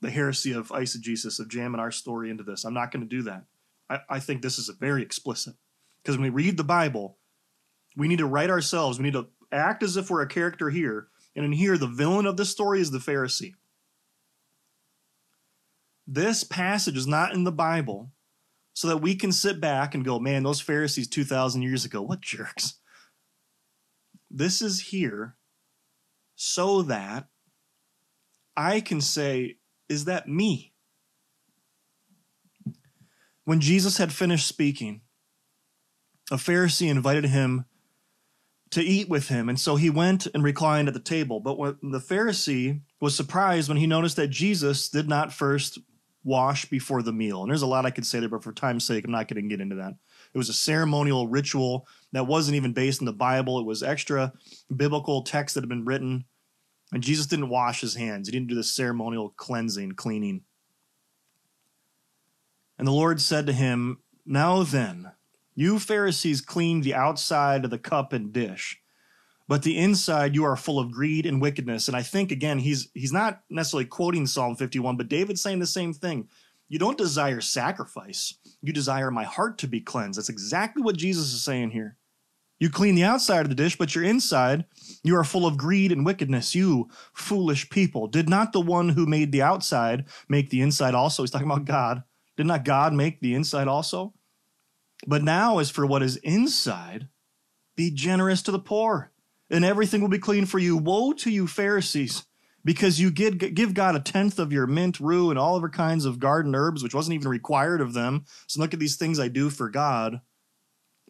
the 0.00 0.10
heresy 0.10 0.52
of 0.52 0.68
eisegesis, 0.68 1.40
of 1.40 1.48
jamming 1.48 1.80
our 1.80 1.90
story 1.90 2.30
into 2.30 2.44
this. 2.44 2.64
I'm 2.64 2.74
not 2.74 2.90
going 2.92 3.02
to 3.02 3.16
do 3.16 3.22
that. 3.22 3.44
I, 3.88 4.00
I 4.10 4.20
think 4.20 4.42
this 4.42 4.58
is 4.58 4.70
very 4.78 5.02
explicit. 5.02 5.54
Because 6.02 6.18
when 6.18 6.32
we 6.32 6.44
read 6.44 6.56
the 6.56 6.64
Bible, 6.64 7.18
we 7.96 8.08
need 8.08 8.18
to 8.18 8.26
write 8.26 8.50
ourselves, 8.50 8.98
we 8.98 9.04
need 9.04 9.14
to 9.14 9.28
act 9.50 9.82
as 9.82 9.96
if 9.96 10.10
we're 10.10 10.22
a 10.22 10.28
character 10.28 10.70
here. 10.70 11.08
And 11.34 11.44
in 11.44 11.52
here, 11.52 11.76
the 11.76 11.86
villain 11.86 12.26
of 12.26 12.36
this 12.36 12.50
story 12.50 12.80
is 12.80 12.90
the 12.90 12.98
Pharisee. 12.98 13.54
This 16.06 16.44
passage 16.44 16.96
is 16.96 17.06
not 17.06 17.34
in 17.34 17.44
the 17.44 17.52
Bible 17.52 18.12
so 18.72 18.88
that 18.88 18.98
we 18.98 19.14
can 19.14 19.32
sit 19.32 19.60
back 19.60 19.94
and 19.94 20.04
go, 20.04 20.18
man, 20.18 20.42
those 20.42 20.60
Pharisees 20.60 21.08
2,000 21.08 21.62
years 21.62 21.84
ago, 21.84 22.02
what 22.02 22.20
jerks. 22.20 22.74
This 24.30 24.60
is 24.60 24.80
here 24.80 25.36
so 26.36 26.82
that 26.82 27.28
I 28.56 28.80
can 28.80 29.00
say, 29.00 29.56
is 29.88 30.04
that 30.06 30.28
me? 30.28 30.72
When 33.44 33.60
Jesus 33.60 33.98
had 33.98 34.12
finished 34.12 34.46
speaking, 34.46 35.02
a 36.30 36.36
Pharisee 36.36 36.90
invited 36.90 37.26
him 37.26 37.64
to 38.70 38.82
eat 38.82 39.08
with 39.08 39.28
him, 39.28 39.48
and 39.48 39.60
so 39.60 39.76
he 39.76 39.88
went 39.88 40.26
and 40.26 40.42
reclined 40.42 40.88
at 40.88 40.94
the 40.94 41.00
table. 41.00 41.38
But 41.38 41.56
when 41.56 41.76
the 41.82 42.00
Pharisee 42.00 42.80
was 43.00 43.14
surprised 43.14 43.68
when 43.68 43.78
he 43.78 43.86
noticed 43.86 44.16
that 44.16 44.28
Jesus 44.28 44.88
did 44.88 45.08
not 45.08 45.32
first 45.32 45.78
wash 46.26 46.64
before 46.64 47.02
the 47.02 47.12
meal. 47.12 47.42
And 47.42 47.50
there's 47.50 47.62
a 47.62 47.66
lot 47.66 47.86
I 47.86 47.90
could 47.90 48.04
say 48.04 48.18
there, 48.18 48.28
but 48.28 48.42
for 48.42 48.52
time's 48.52 48.84
sake, 48.84 49.04
I'm 49.04 49.12
not 49.12 49.28
going 49.28 49.40
to 49.40 49.48
get 49.48 49.60
into 49.60 49.76
that. 49.76 49.94
It 50.34 50.38
was 50.38 50.48
a 50.48 50.54
ceremonial 50.54 51.28
ritual 51.28 51.86
that 52.12 52.26
wasn't 52.26 52.56
even 52.56 52.72
based 52.72 53.00
in 53.00 53.06
the 53.06 53.12
Bible. 53.12 53.60
It 53.60 53.64
was 53.64 53.82
extra 53.82 54.32
biblical 54.74 55.22
text 55.22 55.54
that 55.54 55.62
had 55.62 55.68
been 55.68 55.84
written. 55.84 56.24
And 56.92 57.02
Jesus 57.02 57.26
didn't 57.26 57.48
wash 57.48 57.80
his 57.80 57.94
hands. 57.94 58.28
He 58.28 58.32
didn't 58.32 58.48
do 58.48 58.54
the 58.54 58.62
ceremonial 58.62 59.30
cleansing, 59.36 59.92
cleaning. 59.92 60.42
And 62.78 62.86
the 62.86 62.92
Lord 62.92 63.20
said 63.20 63.46
to 63.46 63.52
him, 63.52 63.98
Now 64.24 64.62
then, 64.62 65.12
you 65.54 65.78
Pharisees 65.78 66.40
clean 66.40 66.82
the 66.82 66.94
outside 66.94 67.64
of 67.64 67.70
the 67.70 67.78
cup 67.78 68.12
and 68.12 68.32
dish, 68.32 68.80
but 69.48 69.62
the 69.62 69.78
inside 69.78 70.34
you 70.34 70.44
are 70.44 70.56
full 70.56 70.78
of 70.78 70.92
greed 70.92 71.24
and 71.26 71.40
wickedness. 71.40 71.88
And 71.88 71.96
I 71.96 72.02
think 72.02 72.30
again, 72.30 72.58
he's 72.58 72.88
he's 72.94 73.12
not 73.12 73.40
necessarily 73.48 73.86
quoting 73.86 74.26
Psalm 74.26 74.54
51, 74.54 74.96
but 74.96 75.08
David's 75.08 75.42
saying 75.42 75.58
the 75.58 75.66
same 75.66 75.92
thing. 75.92 76.28
You 76.68 76.78
don't 76.78 76.98
desire 76.98 77.40
sacrifice. 77.40 78.34
You 78.60 78.72
desire 78.72 79.10
my 79.10 79.24
heart 79.24 79.58
to 79.58 79.68
be 79.68 79.80
cleansed. 79.80 80.18
That's 80.18 80.28
exactly 80.28 80.82
what 80.82 80.96
Jesus 80.96 81.32
is 81.32 81.42
saying 81.42 81.70
here. 81.70 81.96
You 82.58 82.70
clean 82.70 82.94
the 82.94 83.04
outside 83.04 83.42
of 83.42 83.50
the 83.50 83.54
dish, 83.54 83.76
but 83.76 83.94
your 83.94 84.04
inside, 84.04 84.64
you 85.02 85.14
are 85.16 85.24
full 85.24 85.46
of 85.46 85.58
greed 85.58 85.92
and 85.92 86.06
wickedness. 86.06 86.54
You 86.54 86.88
foolish 87.12 87.68
people. 87.68 88.06
Did 88.08 88.28
not 88.28 88.52
the 88.52 88.60
one 88.60 88.90
who 88.90 89.04
made 89.06 89.30
the 89.30 89.42
outside 89.42 90.06
make 90.28 90.48
the 90.50 90.62
inside 90.62 90.94
also? 90.94 91.22
He's 91.22 91.30
talking 91.30 91.50
about 91.50 91.66
God. 91.66 92.02
Did 92.36 92.46
not 92.46 92.64
God 92.64 92.94
make 92.94 93.20
the 93.20 93.34
inside 93.34 93.68
also? 93.68 94.14
But 95.06 95.22
now, 95.22 95.58
as 95.58 95.68
for 95.70 95.84
what 95.84 96.02
is 96.02 96.16
inside, 96.16 97.08
be 97.76 97.90
generous 97.90 98.40
to 98.42 98.50
the 98.50 98.58
poor 98.58 99.12
and 99.50 99.64
everything 99.64 100.00
will 100.00 100.08
be 100.08 100.18
clean 100.18 100.46
for 100.46 100.58
you. 100.58 100.78
Woe 100.78 101.12
to 101.12 101.30
you, 101.30 101.46
Pharisees, 101.46 102.24
because 102.64 102.98
you 102.98 103.10
give 103.10 103.74
God 103.74 103.94
a 103.94 104.00
tenth 104.00 104.38
of 104.38 104.52
your 104.52 104.66
mint, 104.66 104.98
rue, 104.98 105.28
and 105.28 105.38
all 105.38 105.56
other 105.56 105.68
kinds 105.68 106.06
of 106.06 106.18
garden 106.18 106.54
herbs, 106.54 106.82
which 106.82 106.94
wasn't 106.94 107.14
even 107.14 107.28
required 107.28 107.82
of 107.82 107.92
them. 107.92 108.24
So 108.46 108.60
look 108.60 108.72
at 108.72 108.80
these 108.80 108.96
things 108.96 109.20
I 109.20 109.28
do 109.28 109.50
for 109.50 109.68
God. 109.68 110.22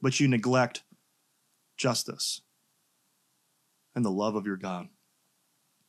but 0.03 0.21
you 0.21 0.29
neglect 0.29 0.83
justice 1.77 2.41
and 3.95 4.05
the 4.05 4.11
love 4.11 4.35
of 4.37 4.47
your 4.47 4.57
God. 4.57 4.89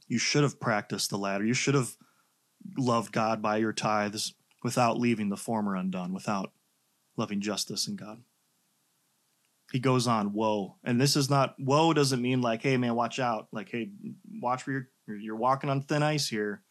You 0.08 0.18
should 0.18 0.44
have 0.44 0.60
practiced 0.60 1.10
the 1.10 1.18
latter. 1.18 1.46
You 1.46 1.54
should 1.54 1.76
have 1.76 1.98
loved 2.78 3.12
God 3.12 3.42
by 3.42 3.58
your 3.58 3.74
tithes 3.74 4.34
without 4.64 5.00
leaving 5.00 5.30
the 5.30 5.38
former 5.38 5.76
undone, 5.76 6.14
without 6.14 6.52
loving 7.18 7.42
justice 7.42 7.88
and 7.88 7.98
God. 7.98 8.22
He 9.72 9.80
goes 9.80 10.08
on, 10.08 10.32
woe. 10.32 10.78
And 10.84 11.00
this 11.00 11.18
is 11.18 11.30
not, 11.30 11.56
woe 11.60 11.94
doesn't 11.94 12.22
mean 12.22 12.42
like, 12.42 12.64
hey, 12.64 12.78
man, 12.78 12.96
watch 12.96 13.20
out. 13.20 13.50
Like, 13.52 13.70
hey, 13.70 13.90
watch 14.42 14.66
where 14.66 14.88
you're, 15.08 15.18
you're 15.18 15.36
walking 15.36 15.70
on 15.70 15.82
thin 15.82 16.04
ice 16.04 16.30
here. 16.30 16.62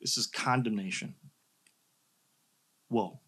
This 0.00 0.18
is 0.18 0.26
condemnation. 0.26 1.14
Woe. 2.90 3.20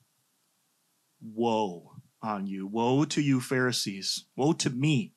Woe 1.22 1.95
on 2.26 2.46
you. 2.46 2.66
Woe 2.66 3.04
to 3.04 3.22
you, 3.22 3.40
Pharisees. 3.40 4.24
Woe 4.36 4.52
to 4.54 4.70
me 4.70 5.14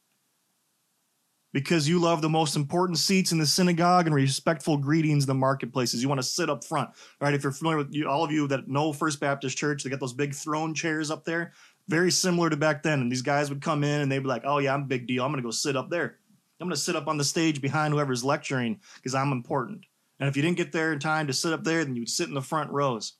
because 1.52 1.90
you 1.90 2.00
love 2.00 2.22
the 2.22 2.30
most 2.30 2.56
important 2.56 2.98
seats 2.98 3.32
in 3.32 3.40
the 3.40 3.46
synagogue 3.46 4.06
and 4.06 4.16
respectful 4.16 4.78
greetings 4.78 5.24
in 5.24 5.28
the 5.28 5.34
marketplaces. 5.34 6.02
You 6.02 6.10
want 6.10 6.20
to 6.22 6.28
sit 6.28 6.50
up 6.50 6.64
front, 6.64 6.92
right? 7.20 7.34
If 7.34 7.44
you're 7.44 7.52
familiar 7.52 7.78
with 7.78 7.94
you, 7.94 8.08
all 8.08 8.24
of 8.24 8.32
you 8.32 8.48
that 8.48 8.68
know 8.68 8.94
First 8.94 9.20
Baptist 9.20 9.58
Church, 9.58 9.84
they 9.84 9.90
got 9.90 10.00
those 10.00 10.14
big 10.14 10.34
throne 10.34 10.74
chairs 10.74 11.10
up 11.10 11.26
there, 11.26 11.54
very 11.88 12.12
similar 12.12 12.50
to 12.50 12.58
back 12.58 12.84
then. 12.84 13.02
And 13.02 13.12
these 13.12 13.24
guys 13.24 13.50
would 13.50 13.62
come 13.62 13.84
in 13.84 14.02
and 14.02 14.12
they'd 14.12 14.20
be 14.20 14.28
like, 14.28 14.44
"Oh 14.46 14.60
yeah, 14.60 14.74
I'm 14.74 14.84
a 14.84 14.88
big 14.88 15.08
deal. 15.08 15.24
I'm 15.24 15.32
going 15.32 15.42
to 15.42 15.48
go 15.48 15.52
sit 15.52 15.76
up 15.76 15.90
there. 15.90 16.18
I'm 16.62 16.68
going 16.68 16.76
to 16.76 16.82
sit 16.82 16.96
up 16.96 17.08
on 17.08 17.18
the 17.18 17.24
stage 17.24 17.62
behind 17.62 17.94
whoever's 17.94 18.24
lecturing 18.24 18.80
because 18.96 19.16
I'm 19.16 19.32
important." 19.32 19.86
And 20.20 20.28
if 20.28 20.36
you 20.36 20.42
didn't 20.42 20.58
get 20.58 20.72
there 20.72 20.94
in 20.94 21.00
time 21.00 21.28
to 21.28 21.34
sit 21.34 21.54
up 21.54 21.64
there, 21.64 21.84
then 21.84 21.96
you'd 21.96 22.10
sit 22.10 22.28
in 22.28 22.34
the 22.34 22.42
front 22.42 22.72
rows. 22.72 23.14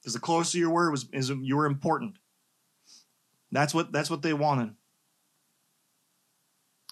Because 0.00 0.12
the 0.12 0.20
closer 0.20 0.58
you 0.58 0.68
were, 0.68 0.90
was 0.90 1.08
is 1.12 1.30
you 1.30 1.56
were 1.56 1.66
important. 1.66 2.18
That's 3.54 3.72
what 3.72 3.92
that's 3.92 4.10
what 4.10 4.22
they 4.22 4.34
wanted. 4.34 4.74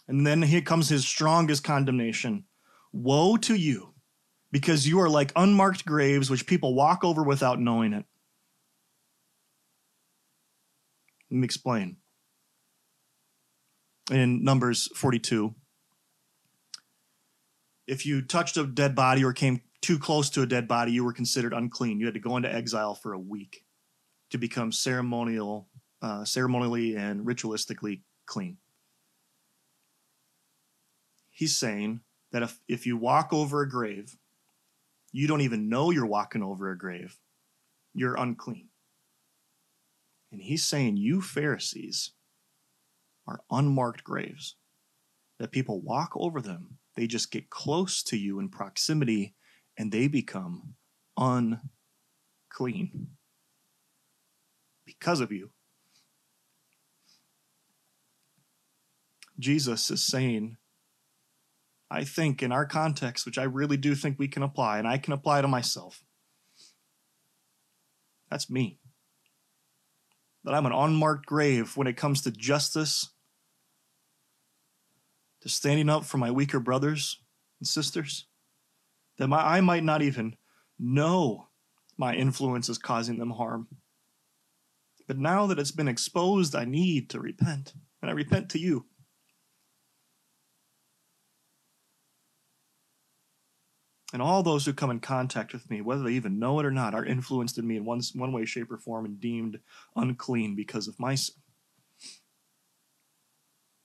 And 0.07 0.27
then 0.27 0.43
here 0.43 0.63
comes 0.63 0.89
his 0.89 1.07
strongest 1.07 1.65
condemnation 1.65 2.45
Woe 2.93 3.37
to 3.39 3.55
you, 3.55 3.95
because 4.51 4.87
you 4.87 5.01
are 5.01 5.09
like 5.09 5.33
unmarked 5.35 5.85
graves 5.85 6.31
which 6.31 6.47
people 6.47 6.75
walk 6.75 7.05
over 7.05 7.23
without 7.23 7.59
knowing 7.59 7.95
it. 7.95 8.05
Let 11.31 11.39
me 11.39 11.45
explain. 11.45 11.97
In 14.11 14.45
Numbers 14.45 14.89
42, 14.95 15.55
if 17.87 18.05
you 18.05 18.21
touched 18.21 18.59
a 18.59 18.67
dead 18.67 18.95
body 18.95 19.25
or 19.25 19.33
came 19.33 19.63
too 19.81 19.99
close 19.99 20.29
to 20.31 20.43
a 20.43 20.47
dead 20.47 20.69
body, 20.69 20.93
you 20.93 21.03
were 21.03 21.15
considered 21.15 21.55
unclean. 21.55 21.99
You 21.99 22.07
had 22.07 22.15
to 22.15 22.21
go 22.21 22.37
into 22.37 22.53
exile 22.53 22.95
for 22.95 23.15
a 23.15 23.19
week 23.19 23.65
to 24.31 24.39
become 24.39 24.71
ceremonial, 24.71 25.69
uh, 26.03 26.25
ceremonially 26.25 26.97
and 26.97 27.25
ritualistically 27.25 28.03
clean 28.27 28.59
he's 31.33 31.57
saying 31.57 32.01
that 32.31 32.45
if, 32.45 32.61
if 32.69 32.87
you 32.87 32.97
walk 32.97 33.33
over 33.33 33.63
a 33.63 33.69
grave, 33.69 34.17
you 35.11 35.27
don't 35.27 35.41
even 35.41 35.69
know 35.69 35.91
you're 35.91 36.07
walking 36.07 36.43
over 36.43 36.71
a 36.71 36.79
grave, 36.79 37.19
you're 37.95 38.15
unclean. 38.15 38.69
And 40.31 40.41
he's 40.41 40.65
saying, 40.65 40.97
You 40.97 41.21
Pharisees 41.21 42.13
are 43.27 43.41
unmarked 43.51 44.05
graves, 44.05 44.55
that 45.39 45.51
people 45.51 45.81
walk 45.81 46.13
over 46.15 46.41
them. 46.41 46.79
They 46.95 47.07
just 47.07 47.33
get 47.33 47.51
close 47.51 48.03
to 48.05 48.17
you 48.17 48.39
in 48.39 48.49
proximity 48.49 49.35
and 49.77 49.91
they 49.91 50.07
become 50.07 50.75
unclean 51.19 53.09
because 54.87 55.21
of 55.21 55.33
you. 55.33 55.51
Jesus 59.43 59.91
is 59.91 60.07
saying 60.07 60.57
I 61.91 62.05
think 62.05 62.43
in 62.43 62.53
our 62.53 62.65
context, 62.65 63.27
which 63.27 63.37
I 63.37 63.43
really 63.43 63.77
do 63.77 63.95
think 63.95 64.19
we 64.19 64.27
can 64.27 64.43
apply, 64.43 64.79
and 64.79 64.89
I 64.89 64.97
can 64.97 65.13
apply 65.13 65.43
to 65.43 65.49
myself, 65.49 66.03
that's 68.31 68.49
me. 68.49 68.81
That 70.45 70.55
I'm 70.55 70.65
an 70.65 70.73
unmarked 70.73 71.27
grave 71.27 71.77
when 71.77 71.87
it 71.87 71.99
comes 71.99 72.23
to 72.23 72.31
justice, 72.31 73.11
to 75.43 75.51
standing 75.51 75.91
up 75.91 76.07
for 76.07 76.17
my 76.17 76.31
weaker 76.31 76.61
brothers 76.61 77.21
and 77.61 77.69
sisters. 77.69 78.27
That 79.19 79.29
my, 79.29 79.45
I 79.45 79.61
might 79.61 79.85
not 79.85 80.01
even 80.01 80.37
know 80.79 81.49
my 81.99 82.15
influence 82.15 82.71
is 82.71 82.79
causing 82.79 83.19
them 83.19 83.33
harm. 83.33 83.69
But 85.07 85.19
now 85.19 85.47
that 85.49 85.59
it's 85.59 85.73
been 85.73 85.89
exposed, 85.89 86.57
I 86.57 86.65
need 86.65 87.11
to 87.11 87.21
repent. 87.21 87.75
And 88.01 88.11
I 88.11 88.15
repent 88.15 88.49
to 88.51 88.59
you. 88.59 88.87
And 94.13 94.21
all 94.21 94.43
those 94.43 94.67
who 94.67 94.75
come 94.75 94.91
in 94.91 95.01
contact 95.01 95.55
with 95.55 95.71
me, 95.71 95.81
whether 95.81 96.03
they 96.03 96.13
even 96.13 96.39
know 96.39 96.61
it 96.61 96.67
or 96.67 96.71
not, 96.71 96.95
are 96.95 97.05
influenced 97.05 97.57
in 97.57 97.67
me 97.67 97.77
in 97.77 97.85
one, 97.87 98.03
one 98.15 98.33
way, 98.33 98.45
shape, 98.45 98.71
or 98.71 98.77
form 98.77 99.07
and 99.07 99.19
deemed 99.19 99.59
unclean 99.97 100.55
because 100.55 100.87
of 100.87 101.01
my 101.01 101.15
sin. 101.15 101.37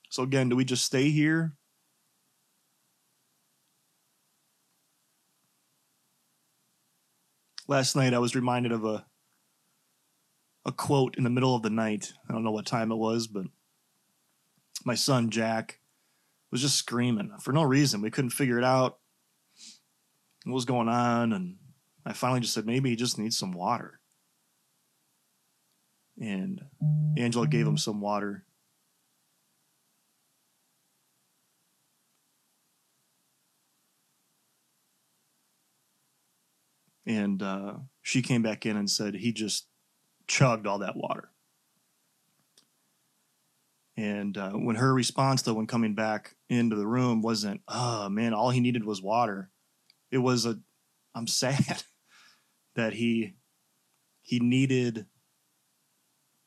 So, 0.09 0.23
again, 0.23 0.49
do 0.49 0.55
we 0.55 0.65
just 0.65 0.85
stay 0.85 1.09
here? 1.11 1.53
Last 7.69 7.95
night 7.95 8.13
I 8.13 8.19
was 8.19 8.35
reminded 8.35 8.71
of 8.71 8.85
a 8.85 9.05
a 10.65 10.71
quote 10.71 11.17
in 11.17 11.23
the 11.23 11.29
middle 11.29 11.55
of 11.55 11.61
the 11.61 11.69
night. 11.69 12.11
I 12.29 12.33
don't 12.33 12.43
know 12.43 12.51
what 12.51 12.65
time 12.65 12.91
it 12.91 12.97
was, 12.97 13.27
but 13.27 13.45
my 14.83 14.95
son 14.95 15.29
Jack 15.29 15.79
was 16.51 16.61
just 16.61 16.75
screaming 16.75 17.31
for 17.39 17.53
no 17.53 17.63
reason. 17.63 18.01
We 18.01 18.11
couldn't 18.11 18.31
figure 18.31 18.57
it 18.57 18.65
out 18.65 18.99
what 20.47 20.55
was 20.55 20.65
going 20.65 20.87
on. 20.87 21.33
And 21.33 21.57
I 22.05 22.13
finally 22.13 22.39
just 22.39 22.53
said, 22.53 22.65
maybe 22.65 22.89
he 22.89 22.95
just 22.95 23.19
needs 23.19 23.37
some 23.37 23.51
water. 23.51 23.99
And 26.19 26.61
Angela 27.17 27.47
gave 27.47 27.67
him 27.67 27.77
some 27.77 28.01
water. 28.01 28.45
And 37.05 37.41
uh, 37.41 37.75
she 38.01 38.21
came 38.21 38.41
back 38.41 38.65
in 38.65 38.75
and 38.75 38.89
said 38.89 39.15
he 39.15 39.31
just 39.31 39.67
chugged 40.27 40.67
all 40.67 40.79
that 40.79 40.97
water. 40.97 41.29
And 43.95 44.37
uh, 44.37 44.51
when 44.51 44.75
her 44.75 44.93
response, 44.93 45.41
though, 45.41 45.53
when 45.53 45.67
coming 45.67 45.95
back 45.95 46.35
into 46.49 46.75
the 46.75 46.85
room, 46.85 47.21
wasn't, 47.21 47.61
oh 47.67 48.09
man, 48.09 48.33
all 48.33 48.49
he 48.49 48.59
needed 48.59 48.85
was 48.85 49.01
water 49.01 49.49
it 50.11 50.19
was 50.19 50.45
a 50.45 50.59
I'm 51.15 51.27
sad 51.27 51.83
that 52.75 52.93
he 52.93 53.35
he 54.21 54.39
needed 54.39 55.05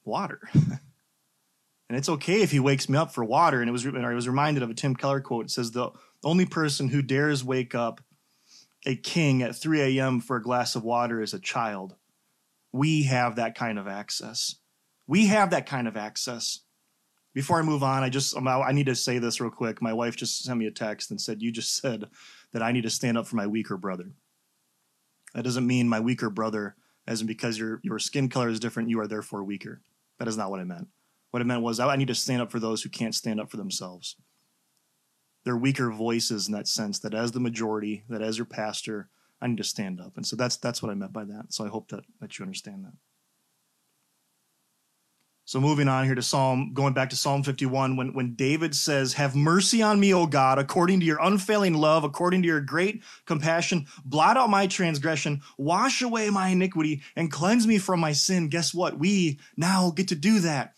water. 0.04 0.40
and 0.54 1.98
it's 1.98 2.08
okay 2.08 2.42
if 2.42 2.50
he 2.50 2.60
wakes 2.60 2.88
me 2.88 2.98
up 2.98 3.12
for 3.12 3.24
water. 3.24 3.60
And 3.60 3.68
it 3.68 3.72
was 3.72 3.86
I 3.86 4.14
was 4.14 4.28
reminded 4.28 4.62
of 4.62 4.70
a 4.70 4.74
Tim 4.74 4.94
Keller 4.94 5.20
quote. 5.20 5.46
It 5.46 5.50
says 5.50 5.72
the 5.72 5.90
only 6.22 6.46
person 6.46 6.88
who 6.88 7.02
dares 7.02 7.42
wake 7.44 7.74
up 7.74 8.00
a 8.86 8.96
king 8.96 9.42
at 9.42 9.56
3 9.56 9.98
a.m. 9.98 10.20
for 10.20 10.36
a 10.36 10.42
glass 10.42 10.74
of 10.74 10.84
water 10.84 11.20
is 11.20 11.34
a 11.34 11.40
child. 11.40 11.96
We 12.72 13.04
have 13.04 13.36
that 13.36 13.54
kind 13.54 13.78
of 13.78 13.86
access. 13.86 14.56
We 15.06 15.26
have 15.26 15.50
that 15.50 15.66
kind 15.66 15.88
of 15.88 15.96
access. 15.96 16.60
Before 17.34 17.58
I 17.58 17.62
move 17.62 17.82
on, 17.82 18.02
I 18.02 18.08
just 18.08 18.36
I 18.36 18.72
need 18.72 18.86
to 18.86 18.94
say 18.94 19.18
this 19.18 19.40
real 19.40 19.50
quick. 19.50 19.80
My 19.80 19.92
wife 19.92 20.16
just 20.16 20.42
sent 20.42 20.58
me 20.58 20.66
a 20.66 20.70
text 20.70 21.10
and 21.10 21.20
said, 21.20 21.42
"You 21.42 21.52
just 21.52 21.76
said 21.76 22.06
that 22.52 22.62
I 22.62 22.72
need 22.72 22.82
to 22.82 22.90
stand 22.90 23.16
up 23.16 23.26
for 23.26 23.36
my 23.36 23.46
weaker 23.46 23.76
brother. 23.76 24.12
That 25.34 25.44
doesn't 25.44 25.66
mean 25.66 25.88
my 25.88 26.00
weaker 26.00 26.30
brother, 26.30 26.76
as 27.06 27.20
in 27.20 27.26
because 27.26 27.58
your, 27.58 27.80
your 27.82 27.98
skin 27.98 28.28
color 28.28 28.48
is 28.48 28.60
different, 28.60 28.88
you 28.88 29.00
are 29.00 29.06
therefore 29.06 29.44
weaker. 29.44 29.80
That 30.18 30.28
is 30.28 30.36
not 30.36 30.50
what 30.50 30.60
I 30.60 30.64
meant. 30.64 30.88
What 31.30 31.40
I 31.40 31.44
meant 31.44 31.62
was 31.62 31.78
I 31.78 31.96
need 31.96 32.08
to 32.08 32.14
stand 32.14 32.42
up 32.42 32.50
for 32.50 32.58
those 32.58 32.82
who 32.82 32.88
can't 32.88 33.14
stand 33.14 33.40
up 33.40 33.50
for 33.50 33.56
themselves. 33.56 34.16
They're 35.44 35.56
weaker 35.56 35.90
voices 35.90 36.48
in 36.48 36.52
that 36.54 36.68
sense, 36.68 36.98
that 36.98 37.14
as 37.14 37.32
the 37.32 37.40
majority, 37.40 38.04
that 38.08 38.20
as 38.20 38.36
your 38.36 38.44
pastor, 38.44 39.08
I 39.40 39.46
need 39.46 39.56
to 39.56 39.64
stand 39.64 40.00
up. 40.00 40.16
And 40.16 40.26
so 40.26 40.36
that's 40.36 40.56
that's 40.56 40.82
what 40.82 40.90
I 40.90 40.94
meant 40.94 41.12
by 41.12 41.24
that. 41.24 41.46
So 41.48 41.64
I 41.64 41.68
hope 41.68 41.88
that, 41.88 42.04
that 42.20 42.38
you 42.38 42.44
understand 42.44 42.84
that. 42.84 42.92
So 45.50 45.60
moving 45.60 45.88
on 45.88 46.04
here 46.04 46.14
to 46.14 46.22
Psalm, 46.22 46.74
going 46.74 46.94
back 46.94 47.10
to 47.10 47.16
Psalm 47.16 47.42
51, 47.42 47.96
when, 47.96 48.14
when 48.14 48.34
David 48.34 48.72
says, 48.72 49.14
Have 49.14 49.34
mercy 49.34 49.82
on 49.82 49.98
me, 49.98 50.14
O 50.14 50.24
God, 50.24 50.60
according 50.60 51.00
to 51.00 51.06
your 51.06 51.18
unfailing 51.20 51.74
love, 51.74 52.04
according 52.04 52.42
to 52.42 52.46
your 52.46 52.60
great 52.60 53.02
compassion, 53.26 53.88
blot 54.04 54.36
out 54.36 54.48
my 54.48 54.68
transgression, 54.68 55.40
wash 55.58 56.02
away 56.02 56.30
my 56.30 56.50
iniquity, 56.50 57.02
and 57.16 57.32
cleanse 57.32 57.66
me 57.66 57.78
from 57.78 57.98
my 57.98 58.12
sin. 58.12 58.48
Guess 58.48 58.72
what? 58.72 59.00
We 59.00 59.40
now 59.56 59.90
get 59.90 60.06
to 60.06 60.14
do 60.14 60.38
that. 60.38 60.74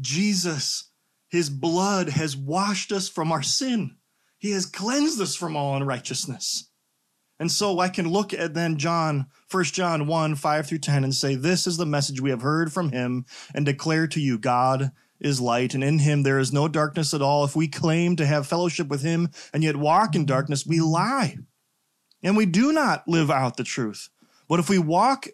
Jesus, 0.00 0.90
his 1.26 1.50
blood 1.50 2.10
has 2.10 2.36
washed 2.36 2.92
us 2.92 3.08
from 3.08 3.32
our 3.32 3.42
sin. 3.42 3.96
He 4.38 4.52
has 4.52 4.66
cleansed 4.66 5.20
us 5.20 5.34
from 5.34 5.56
all 5.56 5.74
unrighteousness. 5.76 6.70
And 7.38 7.50
so 7.50 7.80
I 7.80 7.88
can 7.88 8.08
look 8.08 8.32
at 8.32 8.54
then 8.54 8.76
John, 8.76 9.26
1 9.50 9.64
John 9.64 10.06
1, 10.06 10.34
5 10.36 10.66
through 10.66 10.78
10, 10.78 11.04
and 11.04 11.14
say, 11.14 11.34
This 11.34 11.66
is 11.66 11.76
the 11.76 11.86
message 11.86 12.20
we 12.20 12.30
have 12.30 12.42
heard 12.42 12.72
from 12.72 12.92
him 12.92 13.24
and 13.54 13.66
declare 13.66 14.06
to 14.08 14.20
you 14.20 14.38
God 14.38 14.92
is 15.20 15.40
light, 15.40 15.74
and 15.74 15.82
in 15.82 15.98
him 16.00 16.22
there 16.22 16.38
is 16.38 16.52
no 16.52 16.68
darkness 16.68 17.14
at 17.14 17.22
all. 17.22 17.44
If 17.44 17.56
we 17.56 17.66
claim 17.66 18.16
to 18.16 18.26
have 18.26 18.46
fellowship 18.46 18.88
with 18.88 19.02
him 19.02 19.30
and 19.52 19.64
yet 19.64 19.76
walk 19.76 20.14
in 20.14 20.26
darkness, 20.26 20.66
we 20.66 20.80
lie. 20.80 21.38
And 22.22 22.36
we 22.36 22.46
do 22.46 22.72
not 22.72 23.06
live 23.08 23.30
out 23.30 23.56
the 23.56 23.64
truth. 23.64 24.10
But 24.48 24.60
if 24.60 24.68
we 24.68 24.78
walk 24.78 25.26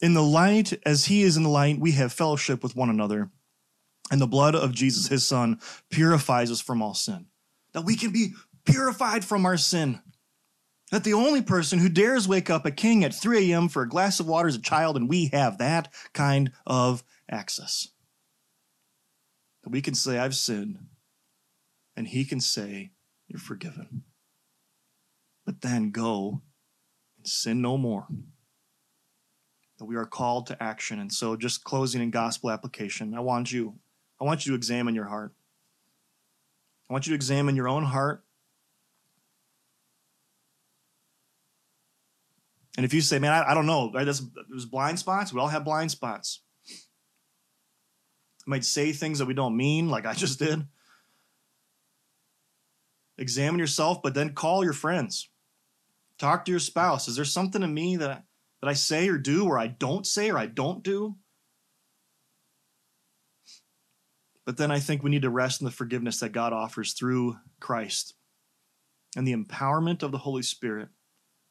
in 0.00 0.14
the 0.14 0.22
light 0.22 0.72
as 0.84 1.06
he 1.06 1.22
is 1.22 1.36
in 1.36 1.42
the 1.42 1.48
light, 1.48 1.78
we 1.78 1.92
have 1.92 2.12
fellowship 2.12 2.62
with 2.62 2.76
one 2.76 2.90
another. 2.90 3.30
And 4.10 4.20
the 4.20 4.26
blood 4.26 4.54
of 4.54 4.72
Jesus, 4.72 5.08
his 5.08 5.26
son, 5.26 5.60
purifies 5.90 6.50
us 6.50 6.60
from 6.60 6.82
all 6.82 6.94
sin. 6.94 7.26
That 7.72 7.84
we 7.84 7.96
can 7.96 8.10
be 8.10 8.34
purified 8.64 9.24
from 9.24 9.46
our 9.46 9.56
sin. 9.56 10.00
That 10.92 11.04
the 11.04 11.14
only 11.14 11.40
person 11.40 11.78
who 11.78 11.88
dares 11.88 12.28
wake 12.28 12.50
up 12.50 12.66
a 12.66 12.70
king 12.70 13.02
at 13.02 13.14
3 13.14 13.50
a.m. 13.50 13.70
for 13.70 13.80
a 13.80 13.88
glass 13.88 14.20
of 14.20 14.26
water 14.26 14.46
is 14.46 14.56
a 14.56 14.60
child, 14.60 14.94
and 14.94 15.08
we 15.08 15.28
have 15.28 15.56
that 15.56 15.88
kind 16.12 16.52
of 16.66 17.02
access. 17.30 17.88
That 19.64 19.70
we 19.70 19.80
can 19.80 19.94
say, 19.94 20.18
I've 20.18 20.34
sinned, 20.34 20.80
and 21.96 22.06
he 22.06 22.26
can 22.26 22.40
say, 22.40 22.90
You're 23.26 23.40
forgiven. 23.40 24.02
But 25.46 25.62
then 25.62 25.92
go 25.92 26.42
and 27.16 27.26
sin 27.26 27.62
no 27.62 27.78
more. 27.78 28.06
That 29.78 29.86
we 29.86 29.96
are 29.96 30.04
called 30.04 30.46
to 30.48 30.62
action. 30.62 30.98
And 30.98 31.10
so, 31.10 31.36
just 31.36 31.64
closing 31.64 32.02
in 32.02 32.10
gospel 32.10 32.50
application, 32.50 33.14
I 33.14 33.20
want 33.20 33.50
you, 33.50 33.76
I 34.20 34.24
want 34.24 34.44
you 34.44 34.52
to 34.52 34.56
examine 34.56 34.94
your 34.94 35.06
heart. 35.08 35.32
I 36.90 36.92
want 36.92 37.06
you 37.06 37.12
to 37.12 37.16
examine 37.16 37.56
your 37.56 37.68
own 37.68 37.84
heart 37.84 38.24
And 42.76 42.86
if 42.86 42.94
you 42.94 43.00
say, 43.00 43.18
man, 43.18 43.32
I, 43.32 43.50
I 43.50 43.54
don't 43.54 43.66
know, 43.66 43.90
right? 43.92 44.04
There's, 44.04 44.22
there's 44.48 44.64
blind 44.64 44.98
spots. 44.98 45.32
We 45.32 45.40
all 45.40 45.48
have 45.48 45.64
blind 45.64 45.90
spots. 45.90 46.40
We 48.46 48.50
might 48.50 48.64
say 48.64 48.92
things 48.92 49.18
that 49.18 49.26
we 49.26 49.34
don't 49.34 49.56
mean, 49.56 49.88
like 49.88 50.06
I 50.06 50.14
just 50.14 50.38
did. 50.38 50.66
Examine 53.18 53.60
yourself, 53.60 54.02
but 54.02 54.14
then 54.14 54.34
call 54.34 54.64
your 54.64 54.72
friends. 54.72 55.28
Talk 56.18 56.44
to 56.44 56.50
your 56.50 56.60
spouse. 56.60 57.08
Is 57.08 57.16
there 57.16 57.24
something 57.24 57.62
in 57.62 57.74
me 57.74 57.96
that, 57.96 58.24
that 58.60 58.68
I 58.68 58.72
say 58.72 59.08
or 59.08 59.18
do 59.18 59.44
or 59.44 59.58
I 59.58 59.66
don't 59.66 60.06
say 60.06 60.30
or 60.30 60.38
I 60.38 60.46
don't 60.46 60.82
do? 60.82 61.16
But 64.44 64.56
then 64.56 64.70
I 64.70 64.80
think 64.80 65.02
we 65.02 65.10
need 65.10 65.22
to 65.22 65.30
rest 65.30 65.60
in 65.60 65.66
the 65.66 65.70
forgiveness 65.70 66.20
that 66.20 66.30
God 66.32 66.52
offers 66.52 66.94
through 66.94 67.36
Christ 67.60 68.14
and 69.14 69.28
the 69.28 69.36
empowerment 69.36 70.02
of 70.02 70.10
the 70.10 70.18
Holy 70.18 70.42
Spirit 70.42 70.88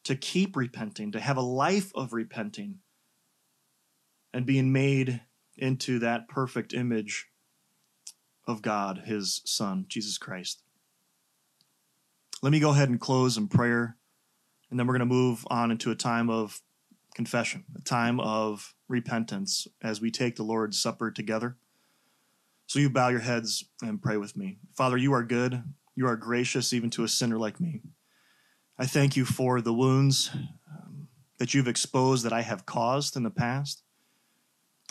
to 0.03 0.15
keep 0.15 0.55
repenting, 0.55 1.11
to 1.11 1.19
have 1.19 1.37
a 1.37 1.41
life 1.41 1.91
of 1.95 2.13
repenting 2.13 2.79
and 4.33 4.45
being 4.45 4.71
made 4.71 5.21
into 5.57 5.99
that 5.99 6.27
perfect 6.27 6.73
image 6.73 7.27
of 8.47 8.61
God, 8.61 9.03
his 9.05 9.41
Son, 9.45 9.85
Jesus 9.87 10.17
Christ. 10.17 10.63
Let 12.41 12.51
me 12.51 12.59
go 12.59 12.71
ahead 12.71 12.89
and 12.89 12.99
close 12.99 13.37
in 13.37 13.47
prayer, 13.47 13.97
and 14.69 14.79
then 14.79 14.87
we're 14.87 14.97
going 14.97 15.07
to 15.07 15.13
move 15.13 15.45
on 15.51 15.69
into 15.69 15.91
a 15.91 15.95
time 15.95 16.29
of 16.29 16.61
confession, 17.13 17.65
a 17.77 17.81
time 17.81 18.19
of 18.19 18.73
repentance 18.87 19.67
as 19.81 20.01
we 20.01 20.09
take 20.09 20.35
the 20.37 20.43
Lord's 20.43 20.81
Supper 20.81 21.11
together. 21.11 21.57
So 22.65 22.79
you 22.79 22.89
bow 22.89 23.09
your 23.09 23.19
heads 23.19 23.65
and 23.83 24.01
pray 24.01 24.17
with 24.17 24.35
me. 24.35 24.57
Father, 24.75 24.97
you 24.97 25.13
are 25.13 25.23
good. 25.23 25.63
You 25.93 26.07
are 26.07 26.15
gracious 26.15 26.73
even 26.73 26.89
to 26.91 27.03
a 27.03 27.07
sinner 27.07 27.37
like 27.37 27.59
me. 27.59 27.81
I 28.81 28.85
thank 28.85 29.15
you 29.15 29.25
for 29.25 29.61
the 29.61 29.75
wounds 29.75 30.31
um, 30.33 31.07
that 31.37 31.53
you've 31.53 31.67
exposed 31.67 32.25
that 32.25 32.33
I 32.33 32.41
have 32.41 32.65
caused 32.65 33.15
in 33.15 33.21
the 33.21 33.29
past. 33.29 33.83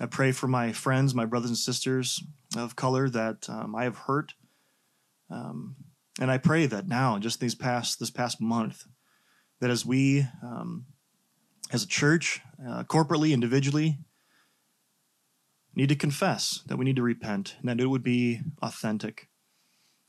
I 0.00 0.06
pray 0.06 0.30
for 0.30 0.46
my 0.46 0.70
friends, 0.70 1.12
my 1.12 1.24
brothers 1.24 1.50
and 1.50 1.58
sisters 1.58 2.22
of 2.56 2.76
color 2.76 3.08
that 3.08 3.50
um, 3.50 3.74
I 3.74 3.82
have 3.82 3.98
hurt. 3.98 4.34
Um, 5.28 5.74
and 6.20 6.30
I 6.30 6.38
pray 6.38 6.66
that 6.66 6.86
now, 6.86 7.18
just 7.18 7.40
these 7.40 7.56
past 7.56 7.98
this 7.98 8.12
past 8.12 8.40
month, 8.40 8.84
that 9.58 9.70
as 9.70 9.84
we, 9.84 10.24
um, 10.40 10.86
as 11.72 11.82
a 11.82 11.88
church, 11.88 12.40
uh, 12.64 12.84
corporately, 12.84 13.32
individually, 13.32 13.98
need 15.74 15.88
to 15.88 15.96
confess 15.96 16.62
that 16.66 16.76
we 16.76 16.84
need 16.84 16.94
to 16.94 17.02
repent, 17.02 17.56
and 17.58 17.68
that 17.68 17.80
it 17.80 17.88
would 17.88 18.04
be 18.04 18.38
authentic. 18.62 19.26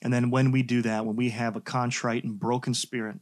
And 0.03 0.13
then 0.13 0.29
when 0.29 0.51
we 0.51 0.61
do 0.61 0.83
that, 0.83 1.03
when 1.03 1.15
we 1.15 1.31
have 1.31 1.55
a 1.55 1.61
contrite 1.61 2.23
and 2.23 2.39
broken 2.39 2.75
spirit, 2.75 3.17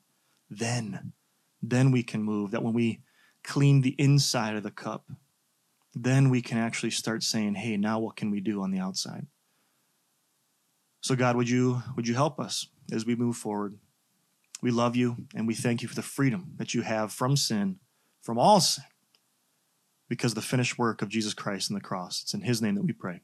then, 0.50 1.14
then 1.62 1.91
we 1.91 2.04
can 2.04 2.24
move. 2.24 2.52
That 2.52 2.64
when 2.64 2.74
we 2.74 3.02
clean 3.43 3.82
the 3.82 3.95
inside 3.97 4.56
of 4.56 4.64
the 4.64 4.72
cup, 4.72 5.10
then 5.93 6.30
we 6.30 6.41
can 6.41 6.58
actually 6.58 6.91
start 6.91 7.24
saying, 7.24 7.56
hey, 7.56 7.78
now 7.78 8.00
what 8.00 8.16
can 8.16 8.32
we 8.32 8.39
do 8.39 8.62
on 8.62 8.72
the 8.72 8.80
outside? 8.80 9.28
So 11.02 11.16
God, 11.16 11.36
would 11.36 11.50
you 11.50 11.82
would 11.95 12.08
you 12.08 12.16
help 12.16 12.39
us 12.39 12.68
as 12.91 13.06
we 13.06 13.16
move 13.16 13.38
forward? 13.38 13.78
We 14.62 14.72
love 14.72 14.95
you 14.95 15.16
and 15.34 15.47
we 15.47 15.56
thank 15.56 15.82
you 15.82 15.88
for 15.88 15.95
the 15.95 16.02
freedom 16.02 16.54
that 16.58 16.74
you 16.74 16.82
have 16.82 17.14
from 17.14 17.38
sin, 17.38 17.80
from 18.22 18.38
all 18.38 18.60
sin, 18.60 18.84
because 20.10 20.32
of 20.32 20.36
the 20.36 20.41
finished 20.41 20.78
work 20.78 21.02
of 21.02 21.08
Jesus 21.10 21.34
Christ 21.34 21.72
on 21.72 21.76
the 21.76 21.82
cross. 21.82 22.22
It's 22.24 22.34
in 22.34 22.41
his 22.41 22.62
name 22.62 22.76
that 22.76 22.84
we 22.84 22.91
pray. 22.91 23.22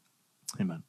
Amen. 0.59 0.83